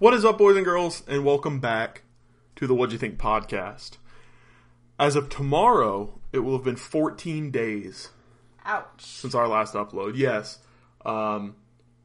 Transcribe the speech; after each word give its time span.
What 0.00 0.14
is 0.14 0.24
up, 0.24 0.38
boys 0.38 0.54
and 0.54 0.64
girls, 0.64 1.02
and 1.08 1.24
welcome 1.24 1.58
back 1.58 2.02
to 2.54 2.68
the 2.68 2.74
What'd 2.74 2.92
You 2.92 3.00
Think 3.00 3.18
podcast. 3.18 3.96
As 4.96 5.16
of 5.16 5.28
tomorrow, 5.28 6.20
it 6.32 6.38
will 6.38 6.52
have 6.52 6.62
been 6.62 6.76
14 6.76 7.50
days 7.50 8.10
Ouch. 8.64 8.86
since 9.00 9.34
our 9.34 9.48
last 9.48 9.74
upload. 9.74 10.12
Yes, 10.14 10.60
um, 11.04 11.56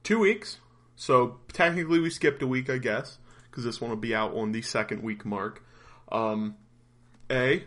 two 0.01 0.17
weeks. 0.17 0.57
So 0.95 1.37
technically, 1.51 1.99
we 1.99 2.09
skipped 2.09 2.41
a 2.41 2.47
week, 2.47 2.67
I 2.67 2.79
guess, 2.79 3.19
because 3.43 3.63
this 3.63 3.79
one 3.79 3.91
will 3.91 3.97
be 3.97 4.15
out 4.15 4.33
on 4.33 4.53
the 4.53 4.63
second 4.63 5.03
week 5.03 5.23
mark. 5.23 5.63
Um, 6.11 6.55
a, 7.29 7.57
I 7.57 7.63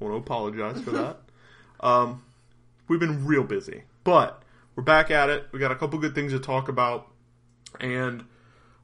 want 0.00 0.12
to 0.12 0.18
apologize 0.18 0.80
for 0.80 0.90
that. 0.90 1.20
Um, 1.78 2.24
we've 2.88 2.98
been 2.98 3.26
real 3.26 3.44
busy, 3.44 3.82
but 4.02 4.42
we're 4.74 4.82
back 4.82 5.10
at 5.10 5.28
it. 5.28 5.46
We 5.52 5.58
got 5.58 5.70
a 5.70 5.76
couple 5.76 5.98
good 5.98 6.14
things 6.14 6.32
to 6.32 6.40
talk 6.40 6.68
about, 6.68 7.06
and 7.78 8.24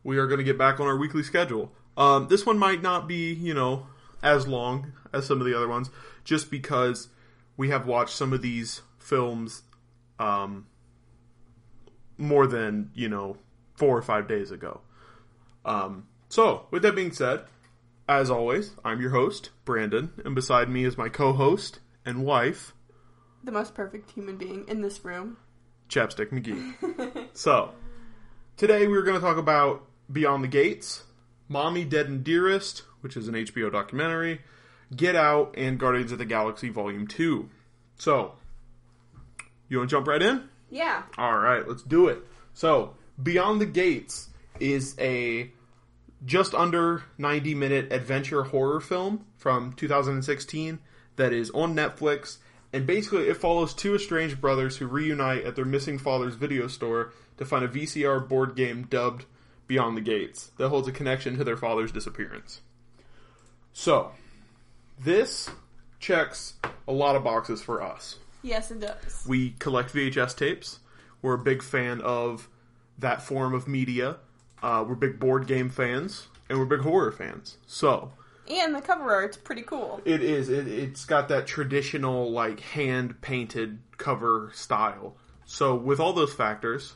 we 0.05 0.19
are 0.19 0.27
going 0.27 0.39
to 0.39 0.45
get 0.45 0.59
back 0.59 0.81
on 0.81 0.87
our 0.87 0.97
weekly 0.97 1.23
schedule. 1.23 1.73
Um, 1.97 2.29
this 2.29 2.47
one 2.47 2.59
might 2.59 2.83
not 2.83 3.07
be, 3.07 3.33
you 3.33 3.55
know, 3.55 3.87
as 4.23 4.47
long 4.47 4.93
as 5.13 5.27
some 5.27 5.41
of 5.41 5.47
the 5.47 5.57
other 5.57 5.69
ones, 5.69 5.91
just 6.25 6.51
because 6.51 7.09
we 7.57 7.69
have 7.71 7.87
watched 7.87 8.17
some 8.17 8.33
of 8.33 8.43
these 8.43 8.83
films 8.99 9.63
um, 10.19 10.67
more 12.17 12.47
than, 12.47 12.91
you 12.95 13.09
know, 13.09 13.37
four 13.75 13.97
or 13.97 14.03
five 14.03 14.29
days 14.29 14.51
ago. 14.51 14.81
Um, 15.65 16.07
so, 16.29 16.67
with 16.71 16.83
that 16.83 16.95
being 16.95 17.13
said, 17.13 17.45
as 18.09 18.31
always, 18.31 18.75
I'm 18.85 19.01
your 19.01 19.11
host, 19.11 19.51
Brandon, 19.65 20.13
and 20.25 20.35
beside 20.35 20.69
me 20.69 20.85
is 20.85 20.97
my 20.97 21.09
co 21.09 21.33
host 21.33 21.81
and 22.05 22.25
wife, 22.25 22.75
The 23.45 23.53
most 23.53 23.75
perfect 23.75 24.13
human 24.13 24.37
being 24.37 24.67
in 24.69 24.81
this 24.83 25.05
room. 25.05 25.37
Chapstick 25.89 26.31
McGee. 26.31 27.29
so, 27.37 27.73
today 28.57 28.87
we're 28.87 29.03
going 29.03 29.21
to 29.21 29.25
talk 29.25 29.37
about 29.37 29.85
Beyond 30.13 30.45
the 30.45 30.49
Gates, 30.49 31.05
Mommy 31.49 31.85
Dead 31.85 32.07
and 32.07 32.23
Dearest, 32.23 32.83
which 33.01 33.17
is 33.17 33.29
an 33.29 33.35
HBO 33.35 33.73
documentary, 33.73 34.41
Get 34.95 35.17
Out, 35.17 35.55
and 35.57 35.79
Guardians 35.79 36.13
of 36.13 36.19
the 36.19 36.25
Galaxy 36.25 36.69
Volume 36.69 37.07
2. 37.07 37.49
So, 37.97 38.33
you 39.69 39.79
want 39.79 39.89
to 39.91 39.97
jump 39.97 40.07
right 40.07 40.23
in? 40.23 40.49
Yeah. 40.71 41.03
All 41.17 41.39
right, 41.39 41.67
let's 41.67 41.83
do 41.83 42.09
it. 42.09 42.19
So, 42.53 42.95
Beyond 43.23 43.61
the 43.61 43.67
Gates 43.67 44.29
is 44.61 44.95
a 44.99 45.51
just 46.25 46.55
under 46.55 47.03
90 47.19 47.55
minute 47.55 47.93
adventure 47.93 48.45
horror 48.45 48.81
film 48.81 49.25
from 49.37 49.73
2016 49.73 50.79
that 51.17 51.33
is 51.33 51.51
on 51.51 51.75
Netflix. 51.75 52.39
And 52.73 52.87
basically, 52.87 53.29
it 53.29 53.37
follows 53.37 53.75
two 53.75 53.95
estranged 53.95 54.41
brothers 54.41 54.79
who 54.79 54.87
reunite 54.87 55.45
at 55.45 55.57
their 55.57 55.65
missing 55.65 55.99
father's 55.99 56.37
video 56.37 56.69
store 56.69 57.13
to 57.37 57.45
find 57.45 57.65
a 57.65 57.69
VCR 57.69 58.27
board 58.27 58.57
game 58.57 58.87
dubbed 58.89 59.27
Beyond 59.67 59.97
the 59.97 60.01
Gates 60.01 60.51
that 60.59 60.69
holds 60.69 60.89
a 60.89 60.93
connection 60.93 61.37
to 61.39 61.45
their 61.45 61.57
father's 61.57 61.93
disappearance. 61.93 62.61
So, 63.73 64.13
this 64.99 65.51
checks 65.99 66.55
a 66.87 66.93
lot 66.93 67.17
of 67.17 67.25
boxes 67.25 67.63
for 67.63 67.83
us. 67.83 68.19
Yes, 68.43 68.71
it 68.71 68.81
does. 68.81 69.25
We 69.27 69.51
collect 69.59 69.93
VHS 69.95 70.37
tapes. 70.37 70.81
We're 71.23 71.35
a 71.35 71.39
big 71.39 71.63
fan 71.63 72.01
of 72.01 72.49
that 72.99 73.23
form 73.23 73.55
of 73.55 73.69
media. 73.69 74.17
Uh, 74.63 74.85
we're 74.87 74.95
big 74.97 75.19
board 75.19 75.47
game 75.47 75.71
fans, 75.71 76.27
and 76.49 76.59
we're 76.59 76.65
big 76.67 76.81
horror 76.81 77.13
fans. 77.13 77.57
So 77.67 78.13
And 78.51 78.75
the 78.75 78.81
cover 78.81 79.13
art's 79.13 79.37
pretty 79.37 79.63
cool. 79.63 80.01
it 80.05 80.23
is. 80.23 80.49
It, 80.49 80.67
it's 80.69 81.05
got 81.05 81.29
that 81.29 81.47
traditional, 81.47 82.31
like 82.31 82.61
hand 82.61 83.21
painted 83.23 83.79
cover 83.97 84.51
style. 84.55 85.17
So 85.45 85.75
with 85.75 86.01
all 86.01 86.13
those 86.13 86.35
factors, 86.35 86.95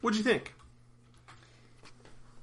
what'd 0.00 0.16
you 0.18 0.24
think? 0.24 0.54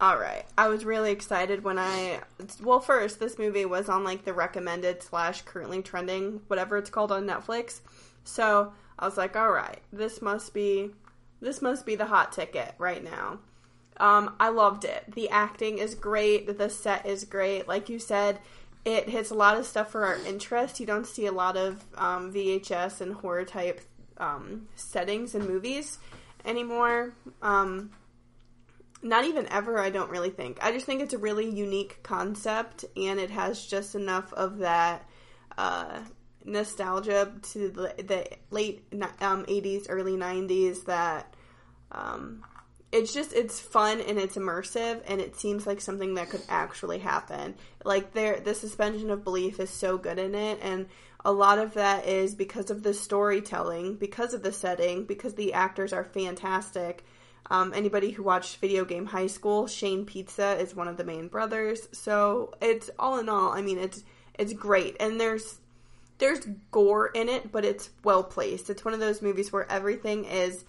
All 0.01 0.17
right. 0.17 0.45
I 0.57 0.67
was 0.67 0.83
really 0.83 1.11
excited 1.11 1.63
when 1.63 1.79
I. 1.79 2.19
Well, 2.61 2.79
first, 2.79 3.19
this 3.19 3.39
movie 3.39 3.65
was 3.65 3.87
on 3.87 4.03
like 4.03 4.25
the 4.25 4.33
recommended 4.33 5.01
slash 5.01 5.41
currently 5.43 5.81
trending, 5.81 6.41
whatever 6.47 6.77
it's 6.77 6.89
called 6.89 7.11
on 7.11 7.25
Netflix. 7.25 7.79
So 8.25 8.73
I 8.99 9.05
was 9.05 9.17
like, 9.17 9.35
all 9.35 9.51
right, 9.51 9.79
this 9.93 10.21
must 10.21 10.53
be. 10.53 10.91
This 11.41 11.61
must 11.61 11.85
be 11.85 11.95
the 11.95 12.05
hot 12.05 12.31
ticket 12.31 12.73
right 12.77 13.03
now. 13.03 13.39
Um, 13.97 14.35
I 14.39 14.49
loved 14.49 14.83
it. 14.83 15.03
The 15.13 15.29
acting 15.29 15.77
is 15.77 15.95
great. 15.95 16.57
The 16.57 16.69
set 16.69 17.05
is 17.05 17.23
great. 17.23 17.67
Like 17.67 17.87
you 17.87 17.99
said, 17.99 18.39
it 18.83 19.09
hits 19.09 19.31
a 19.31 19.35
lot 19.35 19.57
of 19.57 19.65
stuff 19.65 19.91
for 19.91 20.05
our 20.05 20.17
interest. 20.25 20.79
You 20.79 20.85
don't 20.85 21.07
see 21.07 21.25
a 21.25 21.31
lot 21.31 21.55
of 21.55 21.83
um, 21.97 22.33
VHS 22.33 23.01
and 23.01 23.13
horror 23.13 23.45
type 23.45 23.81
um, 24.17 24.67
settings 24.75 25.35
in 25.35 25.47
movies 25.47 25.99
anymore. 26.45 27.13
Um, 27.41 27.91
not 29.05 29.23
even 29.25 29.47
ever, 29.51 29.77
I 29.77 29.91
don't 29.91 30.09
really 30.09 30.31
think. 30.31 30.57
I 30.61 30.71
just 30.71 30.87
think 30.87 30.99
it's 30.99 31.13
a 31.13 31.19
really 31.19 31.47
unique 31.47 32.01
concept, 32.01 32.85
and 32.97 33.19
it 33.19 33.29
has 33.29 33.63
just 33.63 33.93
enough 33.93 34.33
of 34.33 34.57
that 34.57 35.07
uh, 35.59 35.99
nostalgia 36.43 37.31
to 37.53 37.69
the, 37.69 38.03
the 38.03 38.27
late 38.49 38.83
um, 39.21 39.45
80s, 39.45 39.85
early 39.89 40.13
90s 40.13 40.85
that 40.85 41.35
um, 41.91 42.43
it's 42.91 43.13
just 43.13 43.31
it's 43.33 43.59
fun 43.59 44.01
and 44.01 44.17
it's 44.17 44.37
immersive 44.37 45.01
and 45.05 45.21
it 45.21 45.35
seems 45.35 45.67
like 45.67 45.81
something 45.81 46.15
that 46.15 46.29
could 46.29 46.41
actually 46.47 46.99
happen 46.99 47.55
like 47.83 48.13
there 48.13 48.39
the 48.39 48.53
suspension 48.53 49.09
of 49.09 49.23
belief 49.23 49.59
is 49.59 49.69
so 49.69 49.97
good 49.97 50.17
in 50.17 50.33
it 50.33 50.59
and 50.61 50.85
a 51.25 51.31
lot 51.31 51.57
of 51.57 51.73
that 51.73 52.05
is 52.05 52.35
because 52.35 52.69
of 52.69 52.83
the 52.83 52.93
storytelling 52.93 53.95
because 53.95 54.33
of 54.33 54.43
the 54.43 54.51
setting 54.51 55.03
because 55.03 55.33
the 55.33 55.53
actors 55.53 55.91
are 55.91 56.05
fantastic 56.05 57.03
um, 57.49 57.73
anybody 57.73 58.11
who 58.11 58.23
watched 58.23 58.57
video 58.57 58.85
game 58.85 59.05
high 59.05 59.27
school 59.27 59.67
shane 59.67 60.05
pizza 60.05 60.57
is 60.57 60.75
one 60.75 60.87
of 60.87 60.97
the 60.97 61.03
main 61.03 61.27
brothers 61.27 61.87
so 61.91 62.53
it's 62.61 62.89
all 62.99 63.19
in 63.19 63.29
all 63.29 63.51
i 63.51 63.61
mean 63.61 63.77
it's 63.77 64.03
it's 64.37 64.53
great 64.53 64.95
and 64.99 65.19
there's 65.19 65.59
there's 66.17 66.47
gore 66.71 67.07
in 67.07 67.29
it 67.29 67.51
but 67.51 67.65
it's 67.65 67.89
well 68.03 68.23
placed 68.23 68.69
it's 68.69 68.85
one 68.85 68.93
of 68.93 68.99
those 68.99 69.21
movies 69.21 69.51
where 69.51 69.69
everything 69.71 70.25
is 70.25 70.65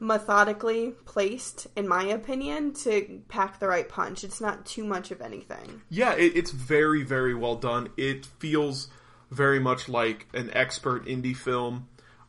methodically 0.00 0.92
placed, 1.04 1.66
in 1.76 1.88
my 1.88 2.04
opinion, 2.04 2.72
to 2.72 3.22
pack 3.28 3.58
the 3.58 3.68
right 3.68 3.88
punch. 3.88 4.24
It's 4.24 4.40
not 4.40 4.64
too 4.66 4.84
much 4.84 5.10
of 5.10 5.20
anything. 5.20 5.82
Yeah, 5.88 6.14
it, 6.14 6.36
it's 6.36 6.50
very, 6.50 7.02
very 7.02 7.34
well 7.34 7.56
done. 7.56 7.90
It 7.96 8.26
feels 8.26 8.88
very 9.30 9.58
much 9.58 9.88
like 9.88 10.26
an 10.32 10.50
expert 10.52 11.06
indie 11.06 11.36
film. 11.36 11.88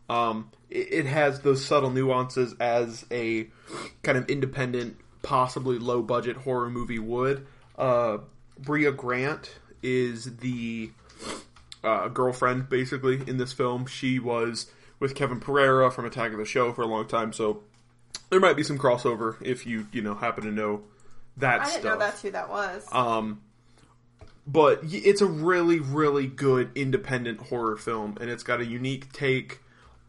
Um, 0.10 0.52
it, 0.70 1.06
has 1.06 1.42
those 1.42 1.66
subtle 1.66 1.90
nuances 1.90 2.56
as 2.60 3.06
a 3.12 3.48
kind 4.04 4.18
of 4.18 4.30
independent, 4.30 4.98
possibly 5.22 5.80
low 5.80 6.02
budget 6.02 6.38
horror 6.38 6.70
movie 6.70 7.00
would. 7.00 7.46
Uh, 7.78 8.20
Brea 8.58 8.92
Grant 8.92 9.58
is 9.82 10.38
the 10.38 10.92
uh, 11.84 12.08
girlfriend, 12.10 12.70
basically, 12.70 13.22
in 13.28 13.38
this 13.38 13.54
film. 13.54 13.86
She 13.86 14.20
was 14.20 14.72
with 15.00 15.16
Kevin 15.16 15.40
Pereira 15.40 15.92
from 15.92 16.06
Attack 16.06 16.34
of 16.34 16.38
the 16.38 16.46
Show 16.46 16.74
for 16.74 16.82
a 16.82 16.88
long 16.88 17.08
time, 17.08 17.34
so 17.34 17.64
there 18.30 18.40
might 18.40 18.56
be 18.56 18.64
some 18.64 18.78
crossover 18.78 19.36
if 19.42 19.66
you, 19.66 19.88
you 19.92 20.02
know, 20.02 20.16
happen 20.16 20.44
to 20.44 20.52
know 20.52 20.82
that 21.38 21.62
I 21.62 21.70
didn't 21.70 21.84
know 21.86 21.98
that's 21.98 22.22
who 22.22 22.32
that 22.32 22.50
was. 22.50 22.88
Um, 22.92 23.42
but 24.46 24.80
it's 24.84 25.22
a 25.22 25.26
really, 25.26 25.80
really 25.80 26.28
good 26.28 26.72
independent 26.76 27.40
horror 27.40 27.78
film, 27.78 28.18
and 28.20 28.30
it's 28.30 28.44
got 28.44 28.60
a 28.60 28.66
unique 28.66 29.12
take 29.14 29.60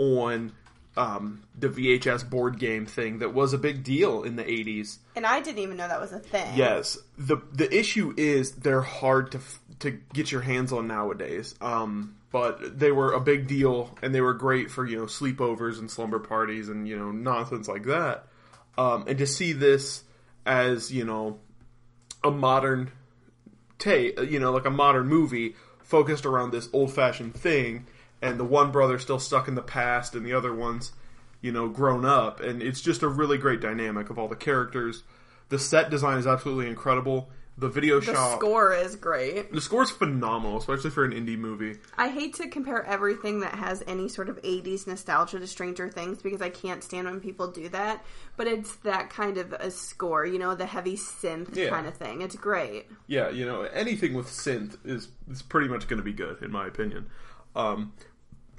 on 0.01 0.53
um, 0.97 1.43
the 1.57 1.69
VHS 1.69 2.29
board 2.29 2.59
game 2.59 2.87
thing 2.87 3.21
that 3.21 3.33
was 3.33 3.53
a 3.53 3.59
big 3.59 3.85
deal 3.85 4.25
in 4.25 4.37
the 4.37 4.43
'80s. 4.43 4.99
and 5.15 5.27
I 5.27 5.41
didn't 5.41 5.61
even 5.61 5.77
know 5.77 5.87
that 5.87 6.01
was 6.01 6.13
a 6.13 6.19
thing. 6.19 6.57
Yes, 6.57 6.99
the 7.17 7.37
the 7.53 7.73
issue 7.73 8.15
is 8.17 8.53
they're 8.53 8.81
hard 8.81 9.33
to 9.33 9.41
to 9.81 9.91
get 10.13 10.33
your 10.33 10.41
hands 10.41 10.73
on 10.73 10.89
nowadays. 10.89 11.55
Um, 11.61 12.17
but 12.33 12.79
they 12.79 12.93
were 12.93 13.13
a 13.13 13.21
big 13.21 13.47
deal, 13.47 13.97
and 14.03 14.15
they 14.15 14.21
were 14.21 14.35
great 14.35 14.71
for 14.71 14.87
you 14.87 14.97
know 14.97 15.05
sleepovers 15.05 15.79
and 15.79 15.91
slumber 15.91 16.19
parties 16.19 16.69
and 16.69 16.89
you 16.89 16.99
know 16.99 17.11
nonsense 17.11 17.69
like 17.69 17.85
that. 17.85 18.27
Um, 18.79 19.05
and 19.07 19.19
to 19.19 19.27
see 19.27 19.53
this 19.53 20.05
as 20.47 20.93
you 20.93 21.05
know 21.05 21.39
a 22.25 22.31
modern 22.31 22.93
take, 23.79 24.21
you 24.21 24.39
know, 24.39 24.53
like 24.53 24.67
a 24.67 24.71
modern 24.71 25.09
movie 25.09 25.57
focused 25.83 26.27
around 26.27 26.53
this 26.53 26.69
old 26.73 26.93
fashioned 26.93 27.35
thing, 27.35 27.87
and 28.23 28.39
the 28.39 28.45
one 28.45 28.71
brother 28.71 28.99
still 28.99 29.19
stuck 29.19 29.49
in 29.49 29.55
the 29.55 29.63
past, 29.63 30.15
and 30.15 30.25
the 30.27 30.33
other 30.33 30.55
one's, 30.55 30.93
you 31.41 31.53
know, 31.53 31.69
grown 31.69 32.05
up, 32.05 32.41
and 32.41 32.63
it's 32.63 32.81
just 32.81 33.03
a 33.03 33.09
really 33.09 33.39
great 33.39 33.61
dynamic 33.61 34.11
of 34.11 34.19
all 34.19 34.29
the 34.29 34.37
characters. 34.37 35.03
The 35.49 35.59
set 35.59 35.91
design 35.91 36.19
is 36.19 36.27
absolutely 36.27 36.69
incredible. 36.69 37.31
The 37.59 37.69
video 37.69 38.01
shop 38.01 38.15
The 38.15 38.37
score 38.47 38.73
is 38.73 38.97
great. 38.97 39.53
the 39.53 39.61
score 39.61 39.83
is 39.83 39.91
phenomenal, 39.91 40.57
especially 40.57 40.89
for 40.91 41.05
an 41.05 41.13
indie 41.13 41.37
movie. 41.37 41.77
I 41.99 42.09
hate 42.09 42.35
to 42.37 42.49
compare 42.49 42.83
everything 42.87 43.41
that 43.41 43.55
has 43.57 43.83
any 43.87 44.09
sort 44.09 44.31
of 44.31 44.41
80s 44.41 44.87
nostalgia 44.87 45.39
to 45.41 45.47
Stranger 45.47 45.89
Things 45.91 46.23
because 46.23 46.41
I 46.41 46.49
can't 46.49 46.83
stand 46.83 47.07
when 47.07 47.21
people 47.21 47.49
do 47.49 47.69
that, 47.71 48.03
but 48.39 48.47
it's 48.47 48.77
that 48.77 49.11
kind 49.11 49.37
of 49.37 49.53
a 49.53 49.71
score, 49.71 50.25
you 50.25 50.39
know, 50.39 50.55
the 50.55 50.65
heavy 50.65 50.97
synth 50.97 51.55
Yeah. 51.55 51.69
kind 51.69 51.87
of 51.87 51.95
thing. 51.95 52.23
It's 52.23 52.37
great. 52.37 52.87
Yeah, 53.09 53.29
you 53.29 53.45
know, 53.45 53.63
anything 53.63 54.15
with 54.15 54.29
synth 54.29 54.79
is 54.87 55.09
is 55.31 55.43
pretty 55.43 55.69
much 55.69 55.87
going 55.87 55.99
to 55.99 56.05
be 56.05 56.15
good 56.15 56.43
in 56.43 56.51
my 56.53 56.67
opinion. 56.67 57.07
Um, 57.55 57.93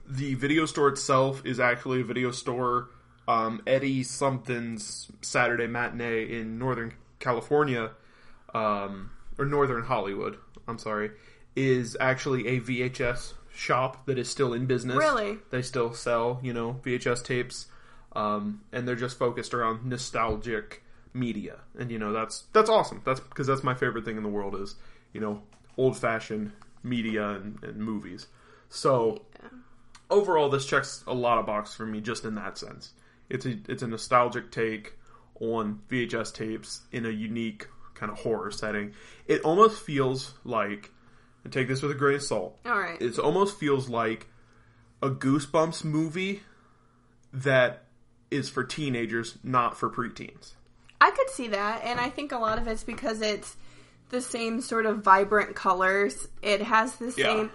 the 0.08 0.36
video 0.36 0.66
store 0.66 0.90
itself 0.90 1.46
is 1.46 1.60
actually 1.60 2.02
a 2.02 2.04
video 2.04 2.32
store. 2.32 2.90
Um, 3.28 3.62
Eddie 3.68 4.04
something's 4.04 5.12
Saturday 5.22 5.68
matinee 5.68 6.40
in 6.40 6.58
Northern 6.58 6.94
California 7.20 7.92
um, 8.54 9.12
or 9.38 9.46
Northern 9.46 9.84
Hollywood, 9.84 10.38
I'm 10.68 10.80
sorry, 10.80 11.12
is 11.56 11.96
actually 12.00 12.48
a 12.48 12.60
VHS 12.60 13.34
shop 13.54 14.06
that 14.06 14.18
is 14.18 14.30
still 14.30 14.54
in 14.54 14.66
business. 14.66 14.98
Really? 14.98 15.38
They 15.50 15.62
still 15.62 15.94
sell, 15.94 16.40
you 16.42 16.54
know, 16.54 16.80
VHS 16.84 17.24
tapes, 17.24 17.68
um, 18.14 18.62
and 18.72 18.88
they're 18.88 18.96
just 18.96 19.18
focused 19.18 19.54
around 19.54 19.86
nostalgic 19.86 20.84
media, 21.14 21.60
and 21.78 21.92
you 21.92 22.00
know 22.00 22.12
that's 22.12 22.46
that's 22.54 22.70
awesome. 22.70 23.02
That's 23.06 23.20
because 23.20 23.48
that's 23.48 23.64
my 23.64 23.74
favorite 23.74 24.06
thing 24.06 24.18
in 24.18 24.24
the 24.24 24.30
world 24.30 24.56
is 24.56 24.76
you 25.14 25.22
know 25.22 25.42
old 25.78 25.98
fashioned 25.98 26.52
media 26.84 27.30
and, 27.30 27.64
and 27.64 27.78
movies. 27.78 28.28
So 28.70 29.22
Yeah. 29.42 29.50
Overall, 30.12 30.50
this 30.50 30.66
checks 30.66 31.04
a 31.08 31.14
lot 31.14 31.38
of 31.40 31.46
boxes 31.46 31.76
for 31.76 31.86
me 31.86 32.02
just 32.02 32.26
in 32.26 32.36
that 32.36 32.58
sense. 32.58 32.94
It's 33.30 33.46
a 33.46 33.58
it's 33.68 33.82
a 33.82 33.88
nostalgic 33.88 34.52
take 34.52 34.94
on 35.40 35.82
VHS 35.90 36.34
tapes 36.34 36.82
in 36.92 37.06
a 37.06 37.10
unique 37.10 37.68
kind 37.96 38.12
of 38.12 38.20
horror 38.20 38.52
setting. 38.52 38.94
It 39.26 39.42
almost 39.42 39.82
feels 39.82 40.34
like, 40.44 40.92
and 41.44 41.52
take 41.52 41.68
this 41.68 41.82
with 41.82 41.92
a 41.92 41.96
grain 41.96 42.16
of 42.16 42.24
salt. 42.24 42.60
All 42.66 42.80
right. 42.80 43.02
It 43.02 43.18
almost 43.18 43.58
feels 43.58 43.90
like 43.90 44.28
a 45.02 45.10
Goosebumps 45.10 45.84
movie 45.84 46.42
that 47.34 47.86
is 48.30 48.50
for 48.50 48.64
teenagers, 48.64 49.38
not 49.44 49.78
for 49.78 49.90
preteens. 49.90 50.54
I 51.00 51.12
could 51.12 51.30
see 51.30 51.48
that, 51.48 51.84
and 51.84 52.00
I 52.00 52.10
think 52.10 52.32
a 52.32 52.38
lot 52.38 52.60
of 52.60 52.68
it's 52.68 52.84
because 52.84 53.22
it's 53.22 53.56
the 54.10 54.22
same 54.22 54.62
sort 54.62 54.86
of 54.86 55.04
vibrant 55.04 55.56
colors. 55.56 56.28
It 56.42 56.62
has 56.62 56.96
the 56.98 57.14
Yeah. 57.18 57.48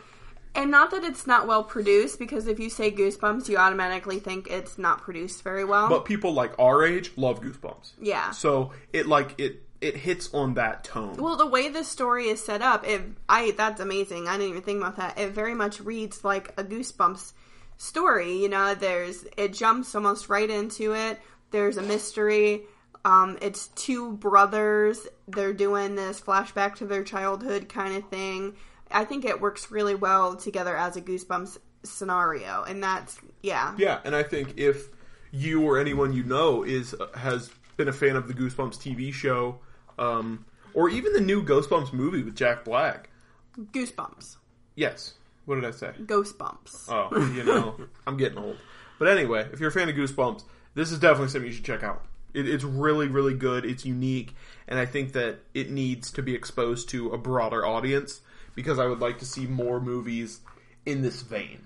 And 0.56 0.70
not 0.70 0.91
that 0.91 1.05
it's 1.05 1.26
not 1.26 1.47
well 1.47 1.62
produced. 1.62 2.19
Because 2.19 2.47
if 2.47 2.58
you 2.58 2.70
say 2.70 2.91
Goosebumps, 2.91 3.49
you 3.49 3.56
automatically 3.56 4.19
think 4.19 4.49
it's 4.50 4.79
not 4.79 5.03
produced 5.03 5.43
very 5.43 5.64
well. 5.64 5.88
But 5.88 6.05
people 6.05 6.32
like 6.32 6.58
our 6.58 6.85
age 6.85 7.12
love 7.17 7.41
Goosebumps. 7.41 7.93
yeah. 8.00 8.31
So 8.31 8.73
it 8.93 9.06
like 9.06 9.38
it 9.38 9.62
it 9.81 9.97
hits 9.97 10.32
on 10.32 10.55
that 10.55 10.85
tone. 10.85 11.17
Well, 11.17 11.37
the 11.37 11.47
way 11.47 11.69
the 11.69 11.85
story 11.85 12.29
is 12.29 12.44
set 12.44 12.62
up, 12.62 12.87
it 12.87 13.03
I 13.29 13.53
that's 13.53 13.81
amazing. 13.81 14.26
I 14.29 14.32
didn't 14.32 14.50
even 14.50 14.62
think 14.62 14.81
about 14.81 14.97
that. 14.97 15.19
It 15.19 15.32
very 15.32 15.55
much 15.55 15.81
reads 15.81 16.25
like 16.25 16.53
a 16.56 16.64
Goosebumps 16.64 17.32
story. 17.76 18.38
You 18.43 18.49
know, 18.49 18.75
there's 18.75 19.25
it 19.37 19.53
jumps 19.53 19.94
almost 19.94 20.29
right 20.29 20.49
into 20.49 20.94
it. 20.94 21.20
There's 21.50 21.76
a 21.76 21.82
mystery. 21.82 22.62
Um, 23.05 23.38
it's 23.41 23.69
two 23.69 24.14
brothers. 24.14 25.06
They're 25.29 25.53
doing 25.53 25.94
this 25.94 26.20
flashback 26.20 26.75
to 26.76 26.87
their 26.87 27.05
childhood 27.05 27.69
kind 27.69 27.97
of 27.97 28.08
thing. 28.08 28.56
I 28.96 29.04
think 29.04 29.26
it 29.26 29.43
works 29.43 29.70
really 29.70 29.94
well 29.94 30.37
together 30.37 30.75
as 30.75 30.96
a 30.96 31.02
Goosebumps 31.02 31.58
scenario, 31.82 32.62
and 32.62 32.82
that's 32.82 33.20
yeah. 33.43 33.75
Yeah, 33.76 34.00
and 34.06 34.16
I 34.16 34.22
think 34.22 34.54
if 34.56 34.88
you 35.31 35.62
or 35.62 35.78
anyone 35.78 36.14
you 36.14 36.22
know 36.22 36.62
is 36.62 36.94
has 37.14 37.50
been 37.76 37.88
a 37.88 37.93
fan 37.93 38.16
of 38.16 38.26
the 38.26 38.32
Goosebumps 38.32 38.78
TV 38.78 39.12
show, 39.12 39.58
um, 39.98 40.46
or 40.72 40.88
even 40.88 41.12
the 41.12 41.20
new 41.20 41.44
Ghostbumps 41.44 41.93
movie 41.93 42.22
with 42.22 42.34
Jack 42.34 42.64
Black, 42.64 43.10
Goosebumps, 43.58 44.37
yes. 44.76 45.12
What 45.44 45.56
did 45.56 45.66
I 45.66 45.72
say? 45.72 45.93
Ghostbumps. 46.00 46.87
Oh, 46.88 47.32
you 47.34 47.44
know, 47.44 47.76
I'm 48.06 48.16
getting 48.16 48.38
old. 48.38 48.56
But 48.98 49.08
anyway, 49.08 49.46
if 49.52 49.60
you're 49.60 49.69
a 49.69 49.72
fan 49.72 49.90
of 49.90 49.94
Goosebumps, 49.94 50.43
this 50.75 50.90
is 50.90 50.98
definitely 50.98 51.28
something 51.28 51.48
you 51.48 51.54
should 51.54 51.66
check 51.66 51.82
out. 51.82 52.02
It, 52.32 52.48
it's 52.48 52.64
really, 52.64 53.08
really 53.08 53.34
good. 53.34 53.66
It's 53.66 53.84
unique, 53.84 54.34
and 54.66 54.78
I 54.78 54.87
think 54.87 55.12
that 55.12 55.40
it 55.52 55.70
needs 55.70 56.10
to 56.12 56.22
be 56.22 56.34
exposed 56.34 56.88
to 56.90 57.10
a 57.10 57.19
broader 57.19 57.64
audience 57.66 58.22
because 58.56 58.81
I 58.81 58.87
would 58.87 58.99
like 58.99 59.20
to 59.20 59.25
see 59.25 59.47
more 59.47 59.81
movies 59.81 60.41
in 60.85 61.03
this 61.03 61.23
vein. 61.23 61.61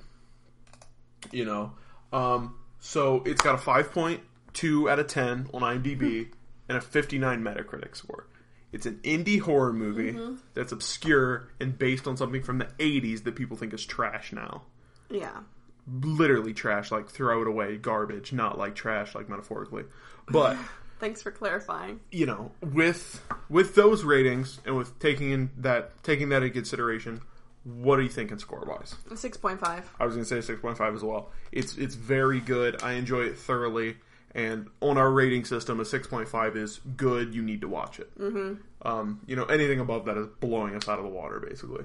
You 1.32 1.46
know, 1.46 1.72
um, 2.12 2.56
so 2.80 3.22
it's 3.24 3.40
got 3.40 3.54
a 3.54 3.58
5.2 3.58 4.90
out 4.90 4.98
of 4.98 5.06
10 5.06 5.48
on 5.54 5.62
IMDb 5.62 6.28
and 6.68 6.76
a 6.76 6.80
59 6.82 7.42
Metacritic 7.42 7.96
score. 7.96 8.26
It's 8.72 8.84
an 8.84 9.00
indie 9.02 9.40
horror 9.40 9.72
movie 9.72 10.18
that's 10.52 10.72
obscure 10.72 11.48
and 11.58 11.78
based 11.78 12.06
on 12.06 12.18
something 12.18 12.42
from 12.42 12.58
the 12.58 12.66
80s 12.78 13.24
that 13.24 13.34
people 13.34 13.56
think 13.56 13.72
is 13.72 13.84
trash 13.86 14.32
now 14.32 14.62
yeah. 15.10 15.40
literally 15.86 16.54
trash, 16.54 16.90
like 16.90 17.08
throw 17.08 17.42
it 17.42 17.48
away, 17.48 17.76
garbage, 17.76 18.32
not 18.32 18.58
like 18.58 18.74
trash, 18.74 19.14
like 19.14 19.28
metaphorically. 19.28 19.84
But 20.28 20.56
Thanks 21.00 21.22
for 21.22 21.30
clarifying. 21.30 22.00
you 22.12 22.26
know, 22.26 22.52
with 22.62 23.20
with 23.48 23.74
those 23.74 24.04
ratings 24.04 24.60
and 24.66 24.76
with 24.76 24.98
taking 24.98 25.30
in 25.30 25.50
that 25.58 26.02
taking 26.02 26.28
that 26.28 26.42
into 26.42 26.50
consideration, 26.50 27.22
what 27.64 27.98
are 27.98 28.02
you 28.02 28.08
thinking 28.08 28.38
score 28.38 28.64
wise? 28.66 28.94
Six 29.16 29.36
point 29.36 29.60
five. 29.60 29.90
I 29.98 30.06
was 30.06 30.14
gonna 30.14 30.24
say 30.24 30.40
six 30.40 30.60
point 30.60 30.76
five 30.78 30.94
as 30.94 31.02
well. 31.02 31.30
It's 31.52 31.76
it's 31.76 31.94
very 31.94 32.40
good. 32.40 32.82
I 32.82 32.92
enjoy 32.92 33.22
it 33.22 33.38
thoroughly. 33.38 33.96
And 34.32 34.68
on 34.80 34.96
our 34.96 35.10
rating 35.10 35.44
system, 35.44 35.80
a 35.80 35.84
six 35.84 36.06
point 36.06 36.28
five 36.28 36.56
is 36.56 36.78
good. 36.96 37.34
You 37.34 37.42
need 37.42 37.62
to 37.62 37.68
watch 37.68 37.98
it. 37.98 38.16
Mm-hmm. 38.16 38.54
Um, 38.86 39.20
you 39.26 39.34
know, 39.34 39.44
anything 39.46 39.80
above 39.80 40.04
that 40.04 40.16
is 40.16 40.28
blowing 40.38 40.76
us 40.76 40.88
out 40.88 40.98
of 40.98 41.04
the 41.04 41.10
water, 41.10 41.40
basically. 41.40 41.84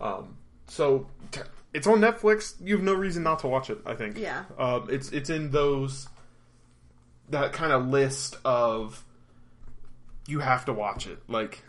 Um, 0.00 0.36
so 0.66 1.06
t- 1.30 1.40
it's 1.72 1.86
on 1.86 2.00
Netflix. 2.00 2.54
You 2.62 2.76
have 2.76 2.84
no 2.84 2.92
reason 2.92 3.22
not 3.22 3.38
to 3.38 3.46
watch 3.46 3.70
it. 3.70 3.78
I 3.86 3.94
think. 3.94 4.18
Yeah. 4.18 4.44
Um, 4.58 4.88
it's 4.90 5.12
it's 5.12 5.30
in 5.30 5.50
those 5.50 6.08
that 7.30 7.52
kind 7.52 7.72
of 7.72 7.88
list 7.88 8.36
of 8.44 9.04
you 10.26 10.40
have 10.40 10.64
to 10.66 10.72
watch 10.72 11.06
it. 11.06 11.18
Like 11.28 11.62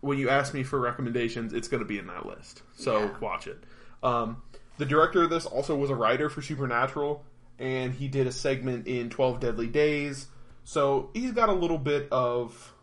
when 0.00 0.18
you 0.18 0.28
ask 0.28 0.54
me 0.54 0.62
for 0.62 0.78
recommendations, 0.80 1.52
it's 1.52 1.68
going 1.68 1.82
to 1.82 1.86
be 1.88 1.98
in 1.98 2.06
that 2.08 2.26
list. 2.26 2.62
So 2.76 2.98
Yeah. 3.04 3.18
watch 3.20 3.46
it. 3.46 3.62
Um, 4.02 4.42
the 4.78 4.84
director 4.86 5.22
of 5.22 5.30
this 5.30 5.46
also 5.46 5.74
was 5.76 5.90
a 5.90 5.94
writer 5.94 6.28
for 6.28 6.42
Supernatural, 6.42 7.24
and 7.58 7.94
he 7.94 8.08
did 8.08 8.26
a 8.26 8.32
segment 8.32 8.86
in 8.86 9.08
Twelve 9.10 9.40
Deadly 9.40 9.66
Days. 9.66 10.26
So 10.64 11.10
he's 11.14 11.32
got 11.32 11.48
a 11.48 11.52
little 11.54 11.78
bit 11.78 12.08
of 12.10 12.74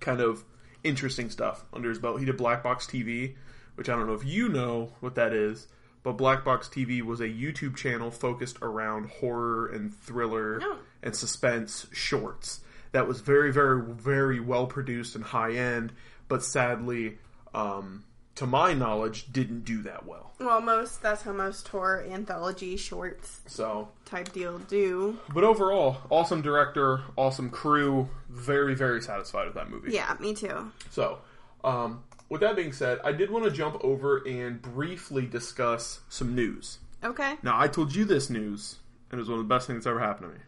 kind 0.00 0.20
of 0.20 0.44
interesting 0.82 1.30
stuff 1.30 1.64
under 1.72 1.88
his 1.88 1.98
belt. 1.98 2.18
He 2.18 2.26
did 2.26 2.36
Black 2.36 2.62
Box 2.62 2.86
TV, 2.86 3.36
which 3.76 3.88
I 3.88 3.94
don't 3.94 4.06
know 4.06 4.14
if 4.14 4.24
you 4.24 4.48
know 4.48 4.92
what 5.00 5.14
that 5.14 5.32
is, 5.32 5.68
but 6.02 6.12
Black 6.14 6.44
Box 6.44 6.68
TV 6.68 7.02
was 7.02 7.20
a 7.20 7.28
YouTube 7.28 7.76
channel 7.76 8.10
focused 8.10 8.58
around 8.62 9.08
horror 9.08 9.66
and 9.68 9.94
thriller 9.94 10.58
No. 10.58 10.78
And 11.02 11.14
suspense 11.16 11.86
shorts. 11.92 12.60
That 12.92 13.08
was 13.08 13.20
very, 13.20 13.52
very, 13.52 13.82
very 13.82 14.38
well 14.40 14.66
produced 14.66 15.14
and 15.14 15.24
high 15.24 15.52
end, 15.52 15.92
but 16.28 16.42
sadly, 16.42 17.18
um, 17.54 18.04
to 18.34 18.46
my 18.46 18.72
knowledge, 18.74 19.32
didn't 19.32 19.64
do 19.64 19.82
that 19.82 20.06
well. 20.06 20.32
Well, 20.38 20.60
most 20.60 21.02
that's 21.02 21.22
how 21.22 21.32
most 21.32 21.68
horror 21.68 22.04
anthology 22.10 22.76
shorts 22.76 23.40
So, 23.46 23.88
type 24.04 24.32
deal 24.32 24.58
do. 24.58 25.18
but 25.32 25.44
overall, 25.44 25.98
awesome 26.10 26.42
director, 26.42 27.00
awesome 27.16 27.50
crew, 27.50 28.08
very, 28.28 28.74
very 28.74 29.00
satisfied 29.02 29.46
with 29.46 29.54
that 29.54 29.70
movie. 29.70 29.92
Yeah, 29.92 30.16
me 30.18 30.34
too. 30.34 30.70
So, 30.90 31.18
um, 31.64 32.02
with 32.28 32.40
that 32.40 32.56
being 32.56 32.72
said, 32.72 32.98
I 33.04 33.12
did 33.12 33.30
want 33.30 33.44
to 33.44 33.50
jump 33.50 33.82
over 33.84 34.18
and 34.26 34.60
briefly 34.60 35.26
discuss 35.26 36.00
some 36.08 36.34
news. 36.34 36.78
Okay. 37.04 37.34
Now, 37.42 37.60
I 37.60 37.68
told 37.68 37.94
you 37.94 38.04
this 38.04 38.30
news, 38.30 38.76
and 39.10 39.18
it 39.18 39.22
was 39.22 39.28
one 39.28 39.38
of 39.38 39.44
the 39.46 39.54
best 39.54 39.66
things 39.66 39.84
that's 39.84 39.86
ever 39.90 40.00
happened 40.00 40.30
to 40.32 40.38
me. 40.38 40.42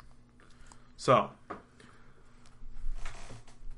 So, 0.96 1.30